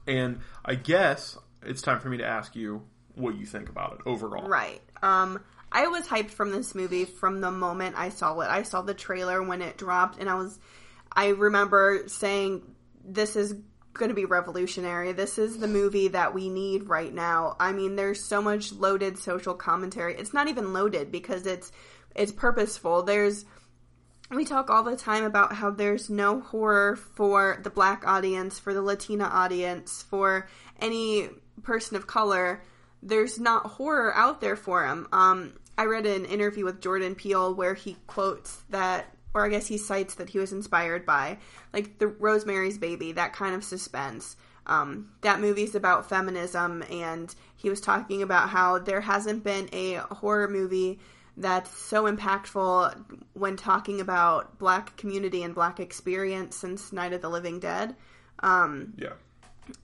And 0.08 0.39
I 0.65 0.74
guess 0.74 1.38
it's 1.62 1.84
time 1.84 2.00
for 2.00 2.10
me 2.10 2.17
to 2.17 2.26
ask 2.26 2.56
you 2.56 2.82
what 3.13 3.36
you 3.36 3.45
think 3.45 3.69
about 3.69 3.93
it 3.93 4.00
overall. 4.10 4.48
right 4.48 4.82
um 5.04 5.39
i 5.72 5.88
was 5.88 6.08
hyped 6.08 6.32
from 6.32 6.52
this 6.52 6.74
movie 6.74 7.06
from 7.06 7.41
the 7.41 7.52
moment 7.52 7.95
i 7.98 8.10
saw 8.10 8.39
it 8.39 8.48
i 8.48 8.63
saw 8.63 8.82
the 8.82 8.93
trailer 8.93 9.43
when 9.43 9.62
it 9.62 9.78
dropped 9.78 10.17
and 10.19 10.30
i 10.30 10.36
was 10.36 10.58
i 11.12 11.28
remember 11.28 12.04
saying 12.08 12.62
this 13.04 13.36
is 13.36 13.56
going 13.93 14.10
to 14.10 14.15
be 14.15 14.24
revolutionary 14.26 15.12
this 15.12 15.38
is 15.38 15.58
the 15.58 15.67
movie 15.67 16.08
that 16.08 16.34
we 16.34 16.48
need 16.48 16.88
right 16.88 17.13
now 17.13 17.58
i 17.60 17.74
mean 17.74 17.98
there's 17.98 18.24
so 18.24 18.41
much 18.41 18.72
loaded 18.72 19.17
social 19.17 19.54
commentary 19.54 20.15
it's 20.15 20.34
not 20.34 20.48
even 20.48 20.72
loaded 20.72 21.12
because 21.12 21.45
it's 21.45 21.72
it's 22.15 22.32
purposeful 22.32 23.04
there's 23.04 23.43
we 24.37 24.45
talk 24.45 24.69
all 24.69 24.83
the 24.83 24.95
time 24.95 25.23
about 25.23 25.53
how 25.53 25.71
there's 25.71 26.09
no 26.09 26.39
horror 26.39 26.95
for 26.95 27.59
the 27.63 27.69
black 27.69 28.05
audience, 28.05 28.59
for 28.59 28.73
the 28.73 28.81
Latina 28.81 29.25
audience, 29.25 30.03
for 30.03 30.47
any 30.79 31.29
person 31.63 31.97
of 31.97 32.05
color. 32.05 32.61
There's 33.01 33.39
not 33.39 33.65
horror 33.65 34.13
out 34.13 34.39
there 34.39 34.55
for 34.55 34.85
him. 34.85 35.07
Um, 35.11 35.53
I 35.77 35.85
read 35.85 36.05
an 36.05 36.25
interview 36.25 36.65
with 36.65 36.81
Jordan 36.81 37.15
Peele 37.15 37.55
where 37.55 37.73
he 37.73 37.97
quotes 38.05 38.63
that, 38.69 39.05
or 39.33 39.45
I 39.45 39.49
guess 39.49 39.65
he 39.65 39.77
cites 39.77 40.15
that 40.15 40.29
he 40.29 40.37
was 40.37 40.51
inspired 40.51 41.05
by, 41.05 41.39
like 41.73 41.97
the 41.97 42.07
Rosemary's 42.07 42.77
Baby, 42.77 43.13
that 43.13 43.33
kind 43.33 43.55
of 43.55 43.63
suspense. 43.63 44.35
Um, 44.67 45.09
that 45.21 45.39
movie's 45.39 45.73
about 45.73 46.07
feminism, 46.07 46.83
and 46.91 47.33
he 47.55 47.69
was 47.69 47.81
talking 47.81 48.21
about 48.21 48.49
how 48.49 48.77
there 48.77 49.01
hasn't 49.01 49.43
been 49.43 49.69
a 49.73 49.95
horror 49.95 50.47
movie 50.47 50.99
that's 51.39 51.75
so 51.75 52.04
impactful 52.04 53.23
when 53.34 53.56
talking 53.56 54.02
about 54.02 54.60
black 54.60 54.97
community 54.97 55.41
and 55.43 55.56
black 55.56 55.80
experience 55.80 56.56
since 56.56 56.91
Night 56.91 57.13
of 57.13 57.21
the 57.21 57.30
Living 57.30 57.60
Dead. 57.60 57.95
Um, 58.39 58.93
Yeah. 58.97 59.13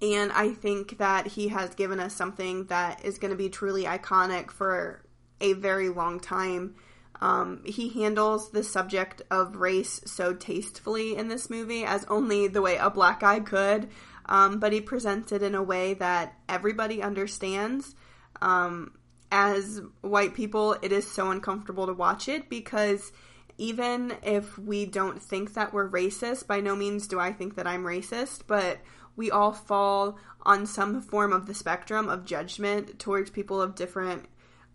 And 0.02 0.32
I 0.32 0.50
think 0.50 0.98
that 0.98 1.28
he 1.28 1.50
has 1.50 1.76
given 1.76 2.00
us 2.00 2.16
something 2.16 2.66
that 2.66 3.06
is 3.06 3.20
going 3.20 3.32
to 3.32 3.38
be 3.38 3.50
truly 3.50 3.84
iconic 3.84 4.50
for 4.50 5.06
a 5.40 5.54
very 5.54 5.90
long 5.90 6.20
time. 6.20 6.76
Um, 7.22 7.62
he 7.66 7.90
handles 7.90 8.52
the 8.52 8.64
subject 8.64 9.22
of 9.32 9.56
race 9.56 10.02
so 10.06 10.34
tastefully 10.34 11.16
in 11.16 11.28
this 11.28 11.50
movie 11.50 11.86
as 11.86 12.04
only 12.06 12.48
the 12.48 12.62
way 12.62 12.78
a 12.78 12.90
black 12.90 13.22
guy 13.22 13.40
could, 13.40 13.90
um, 14.26 14.60
but 14.60 14.74
he 14.74 14.82
presents 14.82 15.32
it 15.32 15.44
in 15.44 15.56
a 15.56 15.64
way 15.64 15.94
that 15.94 16.34
everybody 16.50 17.02
understands. 17.02 17.96
Um, 18.42 18.94
as 19.32 19.82
white 20.02 20.34
people, 20.34 20.78
it 20.82 20.92
is 20.92 21.10
so 21.10 21.32
uncomfortable 21.32 21.88
to 21.88 21.94
watch 21.94 22.28
it 22.28 22.50
because 22.50 23.12
even 23.58 24.14
if 24.24 24.58
we 24.58 24.86
don't 24.86 25.22
think 25.22 25.54
that 25.54 25.74
we're 25.74 25.90
racist, 25.90 26.48
by 26.48 26.60
no 26.60 26.76
means 26.76 27.08
do 27.08 27.20
I 27.20 27.32
think 27.32 27.56
that 27.56 27.68
I'm 27.68 27.84
racist, 27.84 28.42
but 28.48 28.80
we 29.16 29.32
all 29.32 29.54
fall 29.54 30.18
on 30.42 30.66
some 30.66 31.02
form 31.02 31.34
of 31.34 31.46
the 31.48 31.54
spectrum 31.54 32.10
of 32.10 32.26
judgment 32.26 33.00
towards 33.00 33.30
people 33.30 33.62
of 33.62 33.76
different 33.76 34.26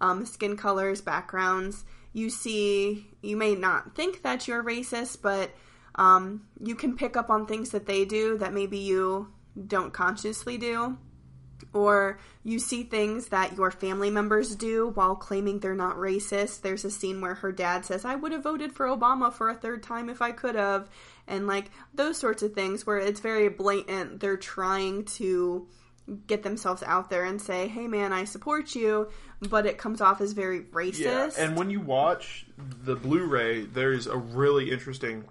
um, 0.01 0.25
skin 0.25 0.57
colors, 0.57 1.01
backgrounds. 1.01 1.85
You 2.13 2.31
see, 2.31 3.07
you 3.23 3.37
may 3.37 3.55
not 3.55 3.95
think 3.95 4.23
that 4.23 4.49
you're 4.49 4.65
racist, 4.65 5.21
but 5.23 5.51
um, 5.95 6.47
you 6.65 6.75
can 6.75 6.97
pick 6.97 7.17
up 7.17 7.31
on 7.31 7.47
things 7.47 7.71
that 7.71 7.87
they 7.87 8.05
do 8.05 8.39
that 8.39 8.55
maybe 8.55 8.79
you 8.79 9.29
don't 9.67 9.93
consciously 9.93 10.57
do. 10.57 10.97
Or 11.73 12.19
you 12.43 12.59
see 12.59 12.83
things 12.83 13.29
that 13.29 13.57
your 13.57 13.71
family 13.71 14.11
members 14.11 14.57
do 14.57 14.89
while 14.95 15.15
claiming 15.15 15.61
they're 15.61 15.75
not 15.75 15.97
racist. 15.97 16.63
There's 16.63 16.85
a 16.85 16.91
scene 16.91 17.21
where 17.21 17.35
her 17.35 17.53
dad 17.53 17.85
says, 17.85 18.05
I 18.05 18.17
would 18.17 18.33
have 18.33 18.43
voted 18.43 18.73
for 18.73 18.87
Obama 18.87 19.33
for 19.33 19.49
a 19.49 19.55
third 19.55 19.83
time 19.83 20.09
if 20.09 20.23
I 20.23 20.33
could 20.33 20.55
have. 20.55 20.89
And 21.27 21.47
like 21.47 21.71
those 21.95 22.17
sorts 22.17 22.43
of 22.43 22.55
things 22.55 22.87
where 22.87 22.99
it's 22.99 23.21
very 23.21 23.49
blatant. 23.49 24.21
They're 24.21 24.37
trying 24.37 25.05
to 25.05 25.69
get 26.27 26.43
themselves 26.43 26.83
out 26.83 27.09
there 27.09 27.25
and 27.25 27.41
say, 27.41 27.69
"Hey, 27.69 27.87
man, 27.87 28.13
I 28.13 28.25
support 28.25 28.75
you," 28.75 29.09
but 29.49 29.65
it 29.65 29.79
comes 29.79 30.01
off 30.01 30.21
as 30.21 30.33
very 30.33 30.63
racist. 30.63 30.99
Yeah, 30.99 31.31
and 31.39 31.57
when 31.57 31.71
you 31.71 31.79
watch 31.79 32.47
the 32.59 32.97
Blu-ray, 32.97 33.67
there's 33.67 34.09
a 34.09 34.17
really 34.17 34.73
interesting, 34.73 35.25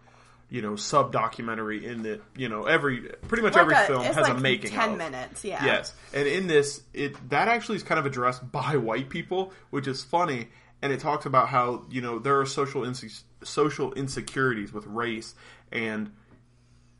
you 0.49 0.61
know, 0.61 0.75
sub 0.75 1.11
documentary 1.11 1.85
in 1.85 2.01
that 2.03 2.21
You 2.35 2.49
know, 2.49 2.63
every 2.65 3.01
pretty 3.27 3.43
much 3.43 3.53
Like 3.53 3.61
every 3.61 3.75
a- 3.75 3.87
film 3.87 4.03
has 4.03 4.15
like 4.17 4.31
a 4.37 4.39
making. 4.39 4.71
10 4.71 4.91
of. 4.93 4.97
minutes, 4.97 5.45
yeah. 5.45 5.63
Yes, 5.63 5.93
and 6.13 6.27
in 6.27 6.47
this, 6.47 6.81
it 6.93 7.15
that 7.29 7.47
actually 7.47 7.75
is 7.77 7.83
kind 7.83 7.99
of 7.99 8.05
addressed 8.05 8.51
by 8.51 8.75
white 8.77 9.09
people, 9.09 9.53
which 9.69 9.87
is 9.87 10.03
funny, 10.03 10.47
and 10.81 10.91
it 10.93 10.99
talks 10.99 11.25
about 11.25 11.49
how 11.49 11.83
you 11.89 12.01
know 12.01 12.19
there 12.19 12.39
are 12.39 12.45
social 12.45 12.81
inse- 12.81 13.23
social 13.43 13.93
insecurities 13.93 14.73
with 14.73 14.85
race 14.87 15.33
and 15.71 16.11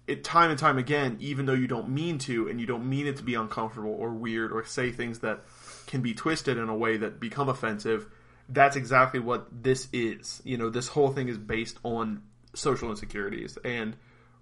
it 0.08 0.24
time 0.24 0.50
and 0.50 0.58
time 0.60 0.78
again, 0.80 1.18
even 1.20 1.46
though 1.46 1.54
you 1.54 1.68
don't 1.68 1.88
mean 1.90 2.18
to, 2.18 2.48
and 2.48 2.60
you 2.60 2.66
don't 2.66 2.88
mean 2.90 3.06
it 3.06 3.18
to 3.18 3.24
be 3.24 3.36
uncomfortable 3.36 3.92
or 3.94 4.10
weird 4.10 4.52
or 4.52 4.66
say 4.66 4.92
things 4.92 5.20
that 5.20 5.42
can 5.86 6.02
be 6.02 6.14
twisted 6.16 6.58
in 6.58 6.68
a 6.68 6.76
way 6.76 6.98
that 6.98 7.20
become 7.20 7.48
offensive, 7.48 8.08
that's 8.48 8.76
exactly 8.76 9.20
what 9.20 9.48
this 9.64 9.88
is. 9.94 10.42
You 10.44 10.58
know, 10.58 10.70
this 10.72 10.88
whole 10.88 11.12
thing 11.12 11.28
is 11.30 11.38
based 11.38 11.78
on 11.84 12.24
social 12.54 12.90
insecurities 12.90 13.58
and 13.64 13.96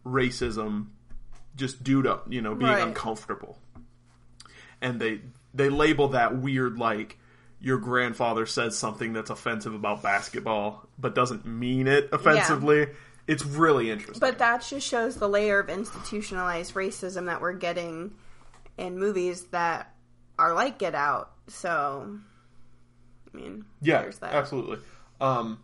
racism 0.06 0.88
just 1.56 1.84
due 1.84 2.02
to, 2.04 2.20
you 2.30 2.42
know, 2.42 2.56
being 2.56 2.72
Right. 2.72 2.84
uncomfortable. 2.88 3.58
And 4.82 5.00
they 5.02 5.22
they 5.54 5.70
label 5.70 6.10
that 6.10 6.38
weird 6.38 6.78
like 6.78 7.18
your 7.60 7.80
grandfather 7.80 8.46
says 8.46 8.78
something 8.78 9.14
that's 9.14 9.32
offensive 9.32 9.74
about 9.74 10.04
basketball 10.04 10.88
but 11.00 11.16
doesn't 11.16 11.46
mean 11.48 11.88
it 11.88 12.10
offensively. 12.12 12.88
It's 13.26 13.44
really 13.44 13.90
interesting. 13.90 14.20
But 14.20 14.38
that 14.38 14.62
just 14.62 14.88
shows 14.88 15.16
the 15.16 15.28
layer 15.28 15.60
of 15.60 15.70
institutionalized 15.70 16.76
racism 16.76 17.26
that 17.26 17.42
we're 17.42 17.54
getting 17.54 18.14
in 18.78 19.00
movies 19.00 19.46
that 19.46 19.94
are 20.38 20.54
like 20.54 20.78
Get 20.78 20.94
Out. 20.96 21.32
So, 21.48 22.20
I 23.34 23.36
mean, 23.38 23.66
Yeah, 23.82 24.04
there's 24.04 24.20
that. 24.20 24.34
absolutely. 24.34 24.78
Um, 25.20 25.60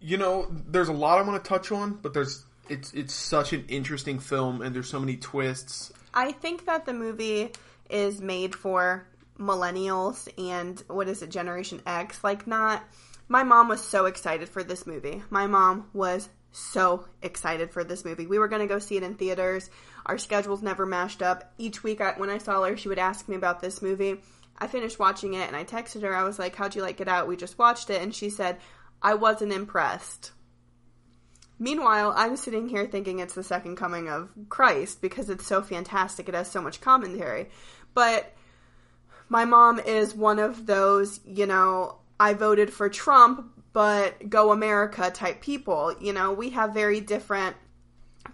you 0.00 0.16
know, 0.16 0.48
there's 0.50 0.88
a 0.88 0.92
lot 0.92 1.18
I 1.18 1.22
want 1.22 1.42
to 1.42 1.48
touch 1.48 1.72
on, 1.72 1.94
but 1.94 2.14
there's 2.14 2.44
it's 2.68 2.92
it's 2.92 3.14
such 3.14 3.52
an 3.52 3.64
interesting 3.68 4.18
film, 4.18 4.62
and 4.62 4.74
there's 4.74 4.88
so 4.88 5.00
many 5.00 5.16
twists. 5.16 5.92
I 6.14 6.32
think 6.32 6.66
that 6.66 6.86
the 6.86 6.92
movie 6.92 7.52
is 7.90 8.20
made 8.20 8.54
for 8.54 9.06
millennials 9.38 10.28
and 10.36 10.82
what 10.88 11.08
is 11.08 11.22
it, 11.22 11.30
Generation 11.30 11.80
X. 11.86 12.22
Like, 12.22 12.46
not. 12.46 12.82
My 13.28 13.44
mom 13.44 13.68
was 13.68 13.82
so 13.82 14.06
excited 14.06 14.48
for 14.48 14.64
this 14.64 14.86
movie. 14.86 15.22
My 15.30 15.46
mom 15.46 15.88
was 15.92 16.28
so 16.50 17.04
excited 17.22 17.70
for 17.70 17.84
this 17.84 18.04
movie. 18.04 18.26
We 18.26 18.38
were 18.38 18.48
going 18.48 18.62
to 18.62 18.66
go 18.66 18.78
see 18.78 18.96
it 18.96 19.02
in 19.02 19.14
theaters. 19.14 19.68
Our 20.06 20.16
schedules 20.16 20.62
never 20.62 20.86
mashed 20.86 21.22
up. 21.22 21.52
Each 21.58 21.82
week, 21.82 22.00
I, 22.00 22.12
when 22.16 22.30
I 22.30 22.38
saw 22.38 22.64
her, 22.64 22.76
she 22.76 22.88
would 22.88 22.98
ask 22.98 23.28
me 23.28 23.36
about 23.36 23.60
this 23.60 23.82
movie. 23.82 24.20
I 24.58 24.66
finished 24.66 24.98
watching 24.98 25.34
it 25.34 25.46
and 25.46 25.54
I 25.54 25.64
texted 25.64 26.02
her. 26.02 26.14
I 26.14 26.24
was 26.24 26.38
like, 26.38 26.56
How'd 26.56 26.74
you 26.74 26.82
like 26.82 26.96
Get 26.96 27.06
Out? 27.06 27.28
We 27.28 27.36
just 27.36 27.58
watched 27.58 27.90
it. 27.90 28.02
And 28.02 28.14
she 28.14 28.30
said, 28.30 28.58
I 29.02 29.14
wasn't 29.14 29.52
impressed. 29.52 30.32
Meanwhile, 31.58 32.14
I'm 32.16 32.36
sitting 32.36 32.68
here 32.68 32.86
thinking 32.86 33.18
it's 33.18 33.34
the 33.34 33.42
second 33.42 33.76
coming 33.76 34.08
of 34.08 34.30
Christ 34.48 35.00
because 35.00 35.28
it's 35.28 35.46
so 35.46 35.60
fantastic. 35.60 36.28
It 36.28 36.34
has 36.34 36.50
so 36.50 36.62
much 36.62 36.80
commentary. 36.80 37.50
But 37.94 38.32
my 39.28 39.44
mom 39.44 39.80
is 39.80 40.14
one 40.14 40.38
of 40.38 40.66
those, 40.66 41.20
you 41.26 41.46
know, 41.46 41.98
I 42.20 42.34
voted 42.34 42.72
for 42.72 42.88
Trump, 42.88 43.44
but 43.72 44.30
go 44.30 44.52
America 44.52 45.10
type 45.10 45.40
people. 45.40 45.94
You 46.00 46.12
know, 46.12 46.32
we 46.32 46.50
have 46.50 46.74
very 46.74 47.00
different 47.00 47.56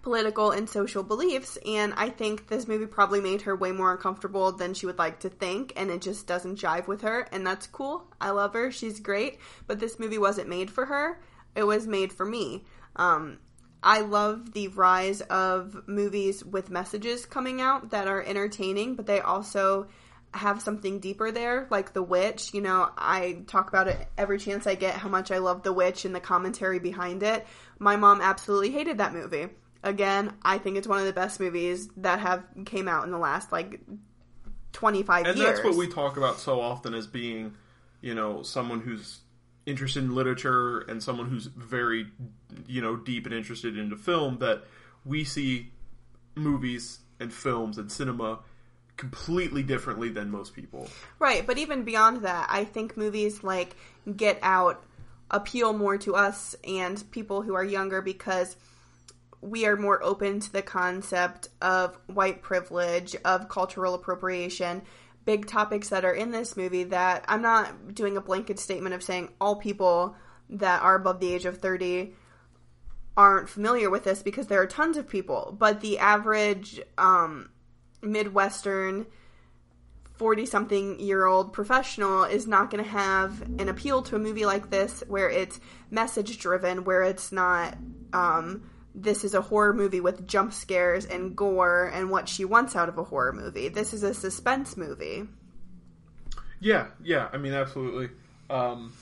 political 0.03 0.51
and 0.51 0.69
social 0.69 1.03
beliefs, 1.03 1.59
and 1.67 1.95
I 1.95 2.11
think 2.11 2.49
this 2.49 2.69
movie 2.69 2.87
probably 2.87 3.21
made 3.21 3.43
her 3.43 3.57
way 3.57 3.73
more 3.73 3.93
uncomfortable 3.93 4.53
than 4.53 4.75
she 4.75 4.87
would 4.87 4.99
like 4.99 5.21
to 5.21 5.29
think, 5.29 5.73
and 5.77 5.91
it 5.91 6.03
just 6.03 6.27
doesn't 6.27 6.59
jive 6.59 6.87
with 6.87 7.03
her, 7.03 7.27
and 7.33 7.47
that's 7.47 7.67
cool. 7.67 8.07
I 8.21 8.31
love 8.31 8.53
her, 8.55 8.71
she's 8.71 9.01
great, 9.01 9.39
but 9.67 9.81
this 9.81 9.99
movie 9.99 10.19
wasn't 10.19 10.49
made 10.49 10.71
for 10.71 10.87
her, 10.87 11.21
it 11.55 11.65
was 11.65 11.87
made 11.87 12.13
for 12.13 12.27
me. 12.27 12.65
Um, 12.97 13.39
I 13.83 14.01
love 14.01 14.53
the 14.53 14.69
rise 14.69 15.21
of 15.21 15.87
movies 15.87 16.43
with 16.45 16.71
messages 16.71 17.27
coming 17.27 17.61
out 17.61 17.91
that 17.91 18.09
are 18.09 18.23
entertaining, 18.23 18.95
but 18.95 19.07
they 19.07 19.21
also 19.21 19.89
have 20.33 20.63
something 20.63 21.01
deeper 21.01 21.31
there, 21.31 21.67
like 21.71 21.93
The 21.93 22.03
Witch. 22.03 22.53
You 22.55 22.61
know, 22.61 22.91
I 22.97 23.45
talk 23.47 23.69
about 23.69 23.89
it 23.89 24.09
every 24.19 24.39
chance 24.39 24.67
I 24.67 24.75
get 24.75 24.95
how 24.95 25.09
much 25.09 25.31
I 25.31 25.39
love 25.39 25.63
The 25.63 25.73
Witch 25.73 26.05
and 26.05 26.15
the 26.15 26.21
commentary 26.21 26.79
behind 26.79 27.23
it. 27.23 27.47
My 27.79 27.97
mom 27.97 28.21
absolutely 28.21 28.71
hated 28.71 28.99
that 28.99 29.13
movie. 29.13 29.49
Again, 29.85 30.33
I 30.43 30.59
think 30.59 30.77
it's 30.79 30.89
one 30.89 30.99
of 30.99 31.05
the 31.05 31.13
best 31.13 31.39
movies 31.39 31.89
that 31.99 32.19
have 32.19 32.43
came 32.65 32.89
out 32.89 33.05
in 33.05 33.11
the 33.11 33.19
last 33.19 33.53
like 33.53 33.81
25 34.73 35.27
And 35.27 35.39
years. 35.39 35.49
that's 35.49 35.65
what 35.65 35.77
we 35.77 35.87
talk 35.87 36.17
about 36.17 36.41
so 36.41 36.61
often 36.61 36.95
as 36.95 37.07
being, 37.07 37.55
you 38.01 38.15
know, 38.15 38.43
someone 38.43 38.81
who's 38.81 39.21
interested 39.67 40.03
in 40.03 40.15
literature 40.15 40.81
and 40.81 41.03
someone 41.03 41.29
who's 41.29 41.47
very, 41.47 42.07
you 42.67 42.81
know, 42.81 42.97
deep 42.97 43.27
and 43.27 43.35
interested 43.35 43.79
into 43.79 43.95
film 43.97 44.39
that 44.39 44.65
we 45.05 45.23
see 45.23 45.71
movies 46.35 47.01
and 47.21 47.33
films 47.33 47.79
and 47.79 47.93
cinema 47.93 48.41
completely 48.97 49.63
differently 49.63 50.09
than 50.09 50.31
most 50.31 50.55
people. 50.55 50.89
Right, 51.19 51.47
but 51.47 51.59
even 51.59 51.85
beyond 51.85 52.23
that, 52.23 52.47
I 52.51 52.65
think 52.65 52.97
movies 52.97 53.43
like 53.43 53.77
Get 54.17 54.39
Out 54.43 54.83
appeal 55.31 55.73
more 55.73 55.99
to 55.99 56.15
us 56.15 56.55
and 56.65 57.03
people 57.11 57.43
who 57.43 57.55
are 57.55 57.65
younger 57.65 58.03
because 58.03 58.57
we 59.45 59.67
are 59.67 59.77
more 59.77 60.03
open 60.03 60.41
to 60.41 60.53
the 60.53 60.63
concept 60.63 61.49
of 61.61 61.99
white 62.07 62.41
privilege, 62.41 63.15
of 63.25 63.49
cultural 63.49 63.95
appropriation, 63.95 64.83
big 65.27 65.47
topics 65.47 65.91
that 65.91 66.05
are 66.05 66.15
in 66.15 66.31
this 66.31 66.57
movie 66.57 66.85
that 66.85 67.25
I'm 67.29 67.43
not 67.43 67.95
doing 67.95 68.17
a 68.17 68.23
blanket 68.23 68.59
statement 68.59 68.95
of 68.95 69.03
saying 69.03 69.31
all 69.41 69.57
people 69.57 70.17
that 70.49 70.83
are 70.83 70.95
above 70.95 71.21
the 71.21 71.33
age 71.33 71.45
of 71.45 71.59
30 71.59 72.15
aren't 73.17 73.49
familiar 73.49 73.91
with 73.91 74.05
this 74.05 74.23
because 74.23 74.47
there 74.47 74.61
are 74.61 74.67
tons 74.67 74.97
of 74.97 75.09
people, 75.09 75.55
but 75.59 75.81
the 75.81 75.99
average 75.99 76.81
um, 76.97 77.51
Midwestern 78.03 79.07
40 80.15 80.47
something 80.47 81.01
year 81.01 81.27
old 81.27 81.53
professional 81.53 82.25
is 82.25 82.47
not 82.47 82.71
going 82.71 82.83
to 82.83 82.91
have 82.91 83.43
an 83.59 83.69
appeal 83.69 84.01
to 84.03 84.17
a 84.17 84.19
movie 84.19 84.47
like 84.47 84.71
this 84.71 85.03
where 85.07 85.29
it's 85.29 85.61
message 85.91 86.39
driven, 86.39 86.85
where 86.85 87.03
it's 87.03 87.31
not, 87.31 87.77
um, 88.13 88.63
this 88.95 89.25
is 89.25 89.35
a 89.35 89.41
horror 89.41 89.75
movie 89.75 90.01
with 90.01 90.27
jump 90.27 90.53
scares 90.53 91.05
and 91.05 91.37
gore 91.37 91.91
and 91.93 92.11
what 92.11 92.29
she 92.29 92.45
wants 92.45 92.77
out 92.77 92.89
of 92.89 92.97
a 92.97 93.05
horror 93.05 93.33
movie. 93.33 93.69
This 93.69 93.93
is 93.93 94.03
a 94.03 94.15
suspense 94.15 94.77
movie. 94.77 95.25
Yeah, 96.61 96.87
yeah. 97.03 97.29
I 97.33 97.39
mean, 97.39 97.53
absolutely. 97.53 98.11
Um, 98.49 98.93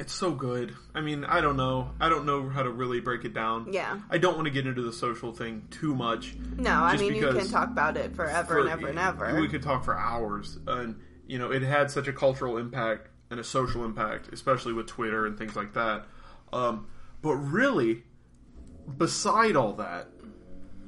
it's 0.00 0.12
so 0.12 0.32
good. 0.32 0.74
I 0.94 1.00
mean, 1.00 1.24
I 1.24 1.40
don't 1.40 1.56
know. 1.56 1.90
I 2.00 2.08
don't 2.08 2.26
know 2.26 2.48
how 2.48 2.62
to 2.62 2.70
really 2.70 3.00
break 3.00 3.24
it 3.24 3.34
down. 3.34 3.72
Yeah. 3.72 3.98
I 4.10 4.18
don't 4.18 4.34
want 4.34 4.46
to 4.46 4.50
get 4.50 4.66
into 4.66 4.82
the 4.82 4.92
social 4.92 5.32
thing 5.32 5.68
too 5.70 5.94
much. 5.94 6.34
No, 6.56 6.72
I 6.72 6.96
mean, 6.96 7.14
you 7.14 7.30
can 7.32 7.48
talk 7.48 7.68
about 7.68 7.96
it 7.96 8.14
forever 8.14 8.60
and 8.60 8.70
ever 8.70 8.88
and 8.88 8.98
ever. 8.98 9.40
We 9.40 9.48
could 9.48 9.62
talk 9.62 9.84
for 9.84 9.96
hours, 9.96 10.58
and 10.66 11.00
you 11.26 11.38
know, 11.38 11.50
it 11.50 11.62
had 11.62 11.90
such 11.90 12.08
a 12.08 12.12
cultural 12.12 12.58
impact 12.58 13.08
and 13.30 13.40
a 13.40 13.44
social 13.44 13.84
impact, 13.84 14.28
especially 14.32 14.72
with 14.72 14.86
Twitter 14.86 15.26
and 15.26 15.38
things 15.38 15.56
like 15.56 15.74
that. 15.74 16.06
Um, 16.52 16.88
but 17.22 17.34
really, 17.34 18.04
beside 18.98 19.56
all 19.56 19.74
that, 19.74 20.08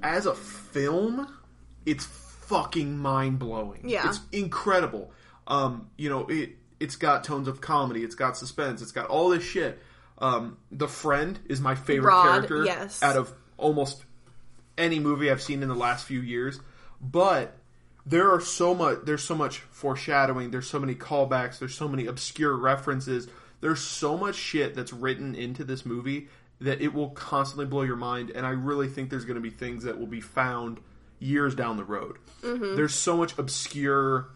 as 0.02 0.26
a 0.26 0.34
film, 0.34 1.32
it's 1.84 2.04
fucking 2.04 2.98
mind 2.98 3.38
blowing. 3.38 3.88
Yeah. 3.88 4.08
it's 4.08 4.20
incredible. 4.32 5.12
Um, 5.46 5.90
you 5.96 6.08
know, 6.08 6.26
it 6.26 6.56
it's 6.80 6.96
got 6.96 7.24
tones 7.24 7.48
of 7.48 7.60
comedy, 7.60 8.04
it's 8.04 8.14
got 8.14 8.36
suspense, 8.36 8.82
it's 8.82 8.92
got 8.92 9.06
all 9.06 9.30
this 9.30 9.42
shit. 9.42 9.80
Um, 10.18 10.58
the 10.70 10.88
friend 10.88 11.38
is 11.48 11.60
my 11.60 11.74
favorite 11.74 12.10
Rod, 12.10 12.24
character 12.24 12.64
yes. 12.64 13.02
out 13.02 13.16
of 13.16 13.32
almost 13.56 14.04
any 14.76 14.98
movie 14.98 15.30
I've 15.30 15.42
seen 15.42 15.62
in 15.62 15.68
the 15.68 15.74
last 15.74 16.06
few 16.06 16.20
years. 16.20 16.60
But 17.00 17.56
there 18.06 18.32
are 18.32 18.40
so 18.40 18.74
much 18.74 19.00
there's 19.04 19.22
so 19.22 19.34
much 19.34 19.58
foreshadowing, 19.70 20.50
there's 20.50 20.68
so 20.68 20.78
many 20.78 20.94
callbacks, 20.94 21.58
there's 21.58 21.74
so 21.74 21.88
many 21.88 22.06
obscure 22.06 22.56
references. 22.56 23.28
There's 23.60 23.80
so 23.80 24.16
much 24.16 24.36
shit 24.36 24.76
that's 24.76 24.92
written 24.92 25.34
into 25.34 25.64
this 25.64 25.84
movie 25.84 26.28
that 26.60 26.80
it 26.80 26.92
will 26.92 27.10
constantly 27.10 27.66
blow 27.66 27.82
your 27.82 27.96
mind 27.96 28.30
and 28.30 28.46
I 28.46 28.50
really 28.50 28.88
think 28.88 29.10
there's 29.10 29.24
going 29.24 29.36
to 29.36 29.40
be 29.40 29.50
things 29.50 29.84
that 29.84 29.98
will 29.98 30.06
be 30.06 30.20
found 30.20 30.80
years 31.20 31.54
down 31.54 31.76
the 31.76 31.84
road. 31.84 32.18
Mm-hmm. 32.42 32.76
There's 32.76 32.94
so 32.94 33.16
much 33.16 33.36
obscure 33.38 34.28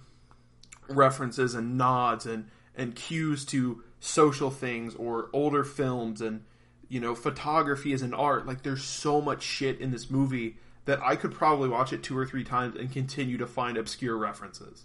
references 0.88 1.54
and 1.54 1.76
nods 1.78 2.26
and 2.26 2.48
and 2.76 2.94
cues 2.94 3.44
to 3.46 3.82
social 4.00 4.50
things 4.50 4.94
or 4.94 5.28
older 5.32 5.64
films 5.64 6.20
and 6.20 6.44
you 6.88 7.00
know 7.00 7.14
photography 7.14 7.92
as 7.92 8.02
an 8.02 8.12
art 8.12 8.46
like 8.46 8.62
there's 8.62 8.82
so 8.82 9.20
much 9.20 9.42
shit 9.42 9.80
in 9.80 9.90
this 9.90 10.10
movie 10.10 10.56
that 10.84 11.00
I 11.02 11.14
could 11.14 11.32
probably 11.32 11.68
watch 11.68 11.92
it 11.92 12.02
two 12.02 12.18
or 12.18 12.26
three 12.26 12.42
times 12.42 12.76
and 12.76 12.90
continue 12.90 13.38
to 13.38 13.46
find 13.46 13.76
obscure 13.76 14.16
references. 14.16 14.84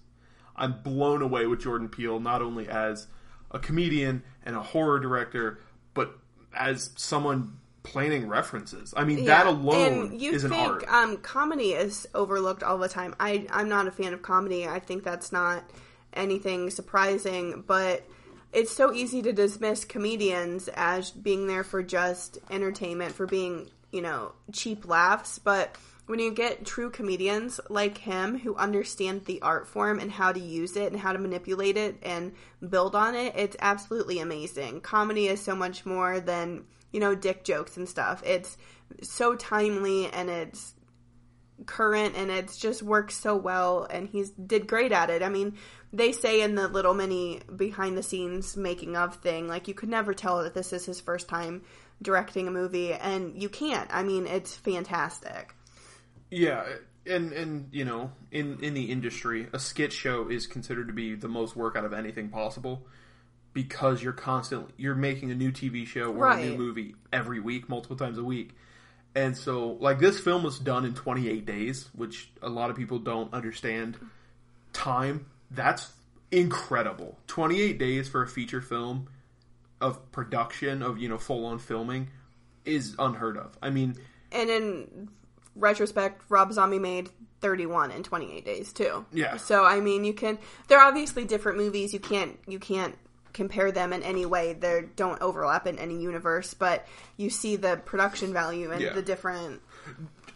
I'm 0.56 0.82
blown 0.84 1.24
away 1.24 1.48
with 1.48 1.62
Jordan 1.62 1.90
Peele 1.90 2.20
not 2.20 2.42
only 2.42 2.68
as 2.68 3.08
a 3.50 3.58
comedian 3.58 4.24
and 4.46 4.56
a 4.56 4.62
horror 4.62 5.00
director 5.00 5.60
but 5.94 6.20
as 6.58 6.92
someone 6.96 7.58
planning 7.84 8.28
references. 8.28 8.94
I 8.98 9.06
mean 9.06 9.26
that 9.26 9.46
Yeah, 9.46 9.52
alone 9.52 10.12
and 10.12 10.22
you 10.22 10.34
is 10.34 10.44
an 10.44 10.50
think, 10.52 10.68
art. 10.68 10.88
Um, 10.90 11.18
comedy 11.18 11.72
is 11.72 12.08
overlooked 12.14 12.64
all 12.64 12.78
the 12.78 12.90
time. 12.90 13.16
I 13.20 13.48
I'm 13.52 13.70
not 13.70 13.88
a 13.88 13.92
fan 13.92 14.14
of 14.14 14.22
comedy. 14.22 14.68
I 14.68 14.80
think 14.80 15.04
that's 15.04 15.32
not 15.32 15.64
anything 16.14 16.70
surprising, 16.70 17.64
but 17.66 18.04
it's 18.52 18.72
so 18.72 18.94
easy 18.94 19.22
to 19.22 19.32
dismiss 19.34 19.86
comedians 19.86 20.68
as 20.70 21.12
being 21.12 21.48
there 21.48 21.64
for 21.64 21.82
just 21.84 22.40
entertainment, 22.50 23.14
for 23.16 23.26
being 23.26 23.70
you 23.92 24.02
know 24.02 24.34
cheap 24.52 24.86
laughs, 24.88 25.40
but 25.40 25.76
when 26.08 26.20
you 26.20 26.32
get 26.32 26.66
true 26.66 26.90
comedians 26.90 27.60
like 27.70 27.98
him 27.98 28.40
who 28.40 28.56
understand 28.56 29.26
the 29.26 29.42
art 29.42 29.68
form 29.68 30.00
and 30.00 30.10
how 30.10 30.32
to 30.32 30.40
use 30.40 30.78
it 30.78 30.92
and 30.92 31.00
how 31.00 31.12
to 31.12 31.20
manipulate 31.20 31.76
it 31.76 31.98
and 32.02 32.32
build 32.68 32.96
on 32.96 33.14
it, 33.14 33.34
it's 33.36 33.58
absolutely 33.60 34.20
amazing. 34.20 34.80
Comedy 34.80 35.28
is 35.28 35.42
so 35.42 35.54
much 35.54 35.86
more 35.86 36.22
than, 36.22 36.64
you 36.92 37.02
know, 37.02 37.14
dick 37.14 37.44
jokes 37.44 37.76
and 37.76 37.88
stuff. 37.90 38.24
It's 38.26 38.58
so 39.04 39.36
timely 39.36 40.08
and 40.08 40.30
it's 40.30 40.74
current 41.66 42.16
and 42.16 42.32
it's 42.32 42.58
just 42.58 42.82
works 42.82 43.18
so 43.18 43.36
well 43.36 43.86
and 43.90 44.08
he's 44.08 44.30
did 44.32 44.66
great 44.66 44.94
at 44.94 45.10
it. 45.10 45.22
I 45.22 45.28
mean, 45.28 45.58
they 45.92 46.14
say 46.14 46.42
in 46.42 46.56
the 46.56 46.70
little 46.70 46.94
mini 46.94 47.42
behind 47.54 47.98
the 47.98 48.04
scenes 48.04 48.56
making 48.56 48.96
of 48.96 49.16
thing, 49.16 49.50
like 49.50 49.68
you 49.68 49.74
could 49.74 49.90
never 49.90 50.14
tell 50.14 50.42
that 50.44 50.54
this 50.54 50.72
is 50.72 50.86
his 50.86 51.02
first 51.02 51.28
time 51.28 51.64
directing 52.02 52.48
a 52.48 52.52
movie 52.52 52.94
and 52.94 53.42
you 53.42 53.50
can't. 53.50 53.90
I 53.92 54.04
mean, 54.04 54.26
it's 54.26 54.56
fantastic. 54.56 55.54
Yeah, 56.30 56.66
and 57.06 57.32
and 57.32 57.70
you 57.72 57.86
know, 57.86 58.12
in 58.32 58.60
in 58.62 58.74
the 58.74 58.92
industry, 58.92 59.48
a 59.54 59.60
skit 59.60 59.94
show 59.94 60.30
is 60.30 60.48
considered 60.48 60.88
to 60.88 60.94
be 60.94 61.16
the 61.16 61.28
most 61.28 61.56
work 61.56 61.76
out 61.76 61.86
of 61.86 61.94
anything 61.94 62.30
possible 62.30 62.86
because 63.54 64.04
you're 64.04 64.14
constantly 64.14 64.74
you're 64.78 64.96
making 64.96 65.32
a 65.32 65.36
new 65.36 65.52
TV 65.52 65.86
show 65.86 66.14
or 66.14 66.30
a 66.30 66.38
new 66.38 66.58
movie 66.58 66.96
every 67.12 67.40
week, 67.40 67.70
multiple 67.70 67.98
times 67.98 68.18
a 68.18 68.24
week. 68.24 68.52
And 69.16 69.36
so, 69.36 69.78
like 69.80 70.00
this 70.00 70.20
film 70.20 70.44
was 70.44 70.60
done 70.60 70.86
in 70.86 70.94
28 70.94 71.46
days, 71.46 71.90
which 71.96 72.30
a 72.42 72.50
lot 72.50 72.70
of 72.70 72.76
people 72.76 73.00
don't 73.00 73.34
understand 73.34 73.98
time. 74.74 75.26
That's 75.50 75.92
incredible. 76.32 77.18
28 77.28 77.80
days 77.80 78.08
for 78.08 78.22
a 78.22 78.28
feature 78.28 78.62
film 78.62 79.08
of 79.82 80.12
production 80.12 80.84
of, 80.84 81.00
you 81.00 81.10
know, 81.10 81.18
full-on 81.18 81.60
filming 81.60 82.10
is 82.66 82.96
unheard 83.00 83.38
of. 83.38 83.58
I 83.62 83.70
mean, 83.70 83.96
And 84.32 84.50
in 84.50 85.10
retrospect, 85.58 86.22
Rob 86.30 86.54
Zombie 86.54 86.80
made 86.80 87.10
31 87.42 87.92
in 87.92 88.04
28 88.04 88.46
days 88.46 88.74
too. 88.74 89.06
Yeah. 89.12 89.38
So 89.38 89.66
I 89.66 89.80
mean, 89.80 90.04
you 90.04 90.14
can. 90.14 90.40
They're 90.68 90.82
obviously 90.82 91.26
different 91.26 91.58
movies. 91.58 91.94
You 91.94 92.00
can't. 92.00 92.38
You 92.48 92.60
can't 92.60 92.96
compare 93.34 93.72
them 93.72 93.94
in 93.94 94.02
any 94.04 94.26
way. 94.26 94.54
They 94.54 94.86
don't 94.96 95.22
overlap 95.22 95.68
in 95.68 95.78
any 95.78 96.02
universe. 96.02 96.54
But 96.54 96.88
you 97.18 97.30
see 97.30 97.56
the 97.56 97.78
production 97.78 98.34
value 98.34 98.72
and 98.72 98.82
Yeah. 98.82 98.94
the 98.94 99.02
different. 99.02 99.62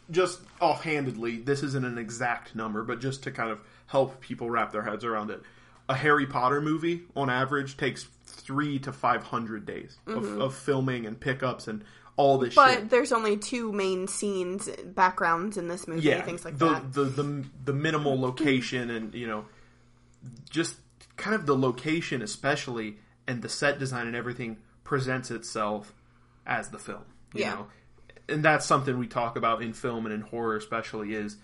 just 0.10 0.42
offhandedly, 0.60 1.38
this 1.38 1.64
isn't 1.64 1.86
an 1.86 1.98
exact 1.98 2.54
number, 2.54 2.84
but 2.84 3.00
just 3.00 3.24
to 3.24 3.32
kind 3.32 3.50
of 3.50 3.60
help 3.88 4.20
people 4.20 4.50
wrap 4.50 4.72
their 4.72 4.84
heads 4.84 5.06
around 5.06 5.30
it. 5.32 5.42
A 5.88 5.96
Harry 5.96 6.26
Potter 6.26 6.62
movie, 6.62 7.04
on 7.16 7.30
average, 7.30 7.78
takes 7.78 8.08
three 8.26 8.78
to 8.80 8.92
five 8.94 9.24
hundred 9.24 9.66
days 9.66 9.98
of, 10.08 10.24
mm-hmm. 10.24 10.42
of 10.42 10.54
filming 10.54 11.06
and 11.06 11.20
pickups 11.20 11.68
and 11.68 11.84
all 12.18 12.38
this. 12.38 12.56
But 12.56 12.72
shit. 12.74 12.90
there's 12.90 13.12
only 13.12 13.38
two 13.38 13.72
main 13.72 14.08
scenes, 14.08 14.70
backgrounds 14.86 15.58
in 15.58 15.68
this 15.68 15.88
movie, 15.88 16.02
Yeah, 16.08 16.22
things 16.22 16.46
like 16.46 16.58
the, 16.58 16.70
that. 16.70 16.94
the 16.94 17.04
the 17.06 17.46
the 17.66 17.74
minimal 17.74 18.20
location 18.20 18.90
and 18.90 19.14
you 19.14 19.28
know, 19.28 19.46
just 20.50 20.76
kind 21.18 21.36
of 21.36 21.46
the 21.46 21.56
location, 21.58 22.22
especially 22.22 22.98
and 23.28 23.42
the 23.42 23.50
set 23.50 23.80
design 23.80 24.08
and 24.08 24.16
everything 24.16 24.58
presents 24.84 25.32
itself 25.32 25.94
as 26.46 26.70
the 26.70 26.80
film. 26.80 27.04
You 27.34 27.42
Yeah. 27.42 27.54
know, 27.54 27.68
and 28.28 28.44
that's 28.44 28.66
something 28.66 28.98
we 28.98 29.08
talk 29.08 29.36
about 29.38 29.62
in 29.62 29.74
film 29.74 30.06
and 30.06 30.14
in 30.14 30.22
horror, 30.22 30.56
especially 30.58 31.14
is 31.14 31.38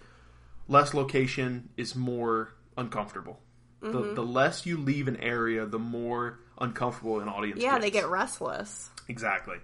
less 0.67 0.93
location 0.93 1.69
is 1.77 1.95
more 1.95 2.53
uncomfortable. 2.77 3.39
Mm-hmm. 3.82 4.10
The 4.10 4.13
the 4.15 4.23
less 4.23 4.65
you 4.65 4.77
leave 4.77 5.08
an 5.08 5.17
area, 5.17 5.65
the 5.65 5.80
more 5.80 6.39
uncomfortable 6.60 7.19
an 7.19 7.30
audience. 7.30 7.62
yeah, 7.62 7.73
gets. 7.73 7.84
they 7.86 7.91
get 7.91 8.08
restless. 8.10 8.89
Exactly. 9.08 9.58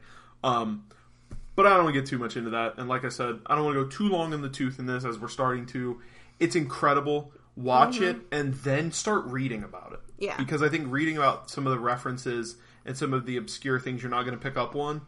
Um, 0.44 0.86
but 1.56 1.66
I 1.68 1.70
don't 1.70 1.84
want 1.84 1.96
to 1.96 2.02
get 2.02 2.10
too 2.10 2.18
much 2.18 2.36
into 2.36 2.52
that. 2.52 2.76
And 2.78 2.90
like 2.90 3.06
I 3.06 3.10
said, 3.10 3.40
I 3.46 3.56
don't 3.56 3.66
want 3.66 3.78
to 3.78 3.84
go 3.84 3.90
too 3.90 4.10
long 4.10 4.34
in 4.34 4.42
the 4.42 4.50
tooth 4.50 4.80
in 4.80 4.86
this 4.86 5.06
as 5.06 5.20
we're 5.20 5.28
starting 5.28 5.66
to. 5.68 6.02
It's 6.40 6.56
incredible. 6.56 7.32
Watch 7.56 8.02
it 8.02 8.18
and 8.32 8.56
then 8.56 8.92
start 8.92 9.26
reading 9.26 9.64
about 9.64 9.94
it. 9.94 10.00
Mm-hmm. 10.00 10.24
Yeah. 10.24 10.38
Because 10.38 10.64
I 10.64 10.70
think 10.70 10.92
reading 10.92 11.18
about 11.18 11.52
some 11.52 11.68
of 11.68 11.72
the 11.72 11.80
references 11.80 12.56
and 12.86 12.98
some 12.98 13.14
of 13.14 13.26
the 13.26 13.38
obscure 13.38 13.80
things 13.80 14.02
you're 14.02 14.10
not 14.10 14.24
going 14.24 14.38
to 14.38 14.44
pick 14.44 14.58
up 14.58 14.76
on 14.76 15.02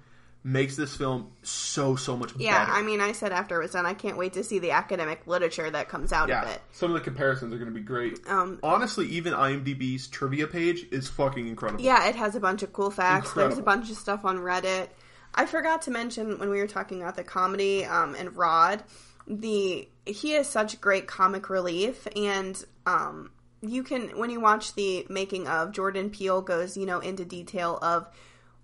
makes 0.43 0.76
this 0.76 0.95
film 0.95 1.32
so, 1.41 1.95
so 1.95 2.15
much 2.15 2.32
Yeah, 2.38 2.60
better. 2.60 2.71
Yeah, 2.71 2.78
I 2.78 2.84
mean, 2.84 3.02
I 3.02 3.13
said 3.13 3.32
after 3.32 3.60
it 3.60 3.63
was 3.63 3.71
done, 3.71 3.88
I 3.88 3.95
can't 3.95 4.15
wait 4.15 4.34
to 4.34 4.43
see 4.43 4.60
the 4.60 4.71
academic 4.71 5.26
literature 5.26 5.71
that 5.71 5.89
comes 5.89 6.13
out 6.13 6.30
of 6.30 6.48
it. 6.48 6.62
Some 6.71 6.91
of 6.91 6.93
the 6.93 7.02
comparisons 7.02 7.52
are 7.52 7.58
going 7.58 7.74
to 7.74 7.74
be 7.74 7.84
great. 7.84 8.19
Um, 8.28 8.60
Honestly, 8.62 9.08
even 9.08 9.34
IMDb's 9.34 10.08
trivia 10.08 10.45
page 10.45 10.86
is 10.91 11.10
fucking 11.10 11.48
incredible. 11.48 11.84
Yeah, 11.84 12.08
it 12.08 12.15
has 12.15 12.36
a 12.36 12.39
bunch 12.39 12.62
of 12.62 12.71
cool 12.74 12.91
facts. 12.91 13.34
There's 13.34 13.58
a 13.58 13.63
bunch 13.63 13.89
of 13.89 13.98
stuff 13.98 14.24
on 14.24 14.38
Reddit. 14.38 14.89
I 15.36 15.45
forgot 15.45 15.84
to 15.84 15.91
mention 15.91 16.39
when 16.39 16.50
we 16.50 16.60
were 16.60 16.67
talking 16.67 17.02
about 17.02 17.17
the 17.17 17.24
comedy 17.24 17.86
um, 17.86 18.15
and 18.15 18.36
Rod, 18.36 18.84
the 19.28 19.88
he 20.06 20.34
is 20.34 20.48
such 20.48 20.80
great 20.80 21.08
comic 21.08 21.50
relief, 21.50 22.08
and 22.15 22.63
um, 22.86 23.32
you 23.62 23.84
can 23.84 24.17
when 24.17 24.30
you 24.30 24.39
watch 24.39 24.74
the 24.76 25.06
making 25.10 25.48
of 25.48 25.74
Jordan 25.74 26.10
Peele 26.10 26.41
goes 26.41 26.78
you 26.78 26.86
know 26.86 27.00
into 27.00 27.26
detail 27.26 27.78
of 27.82 28.08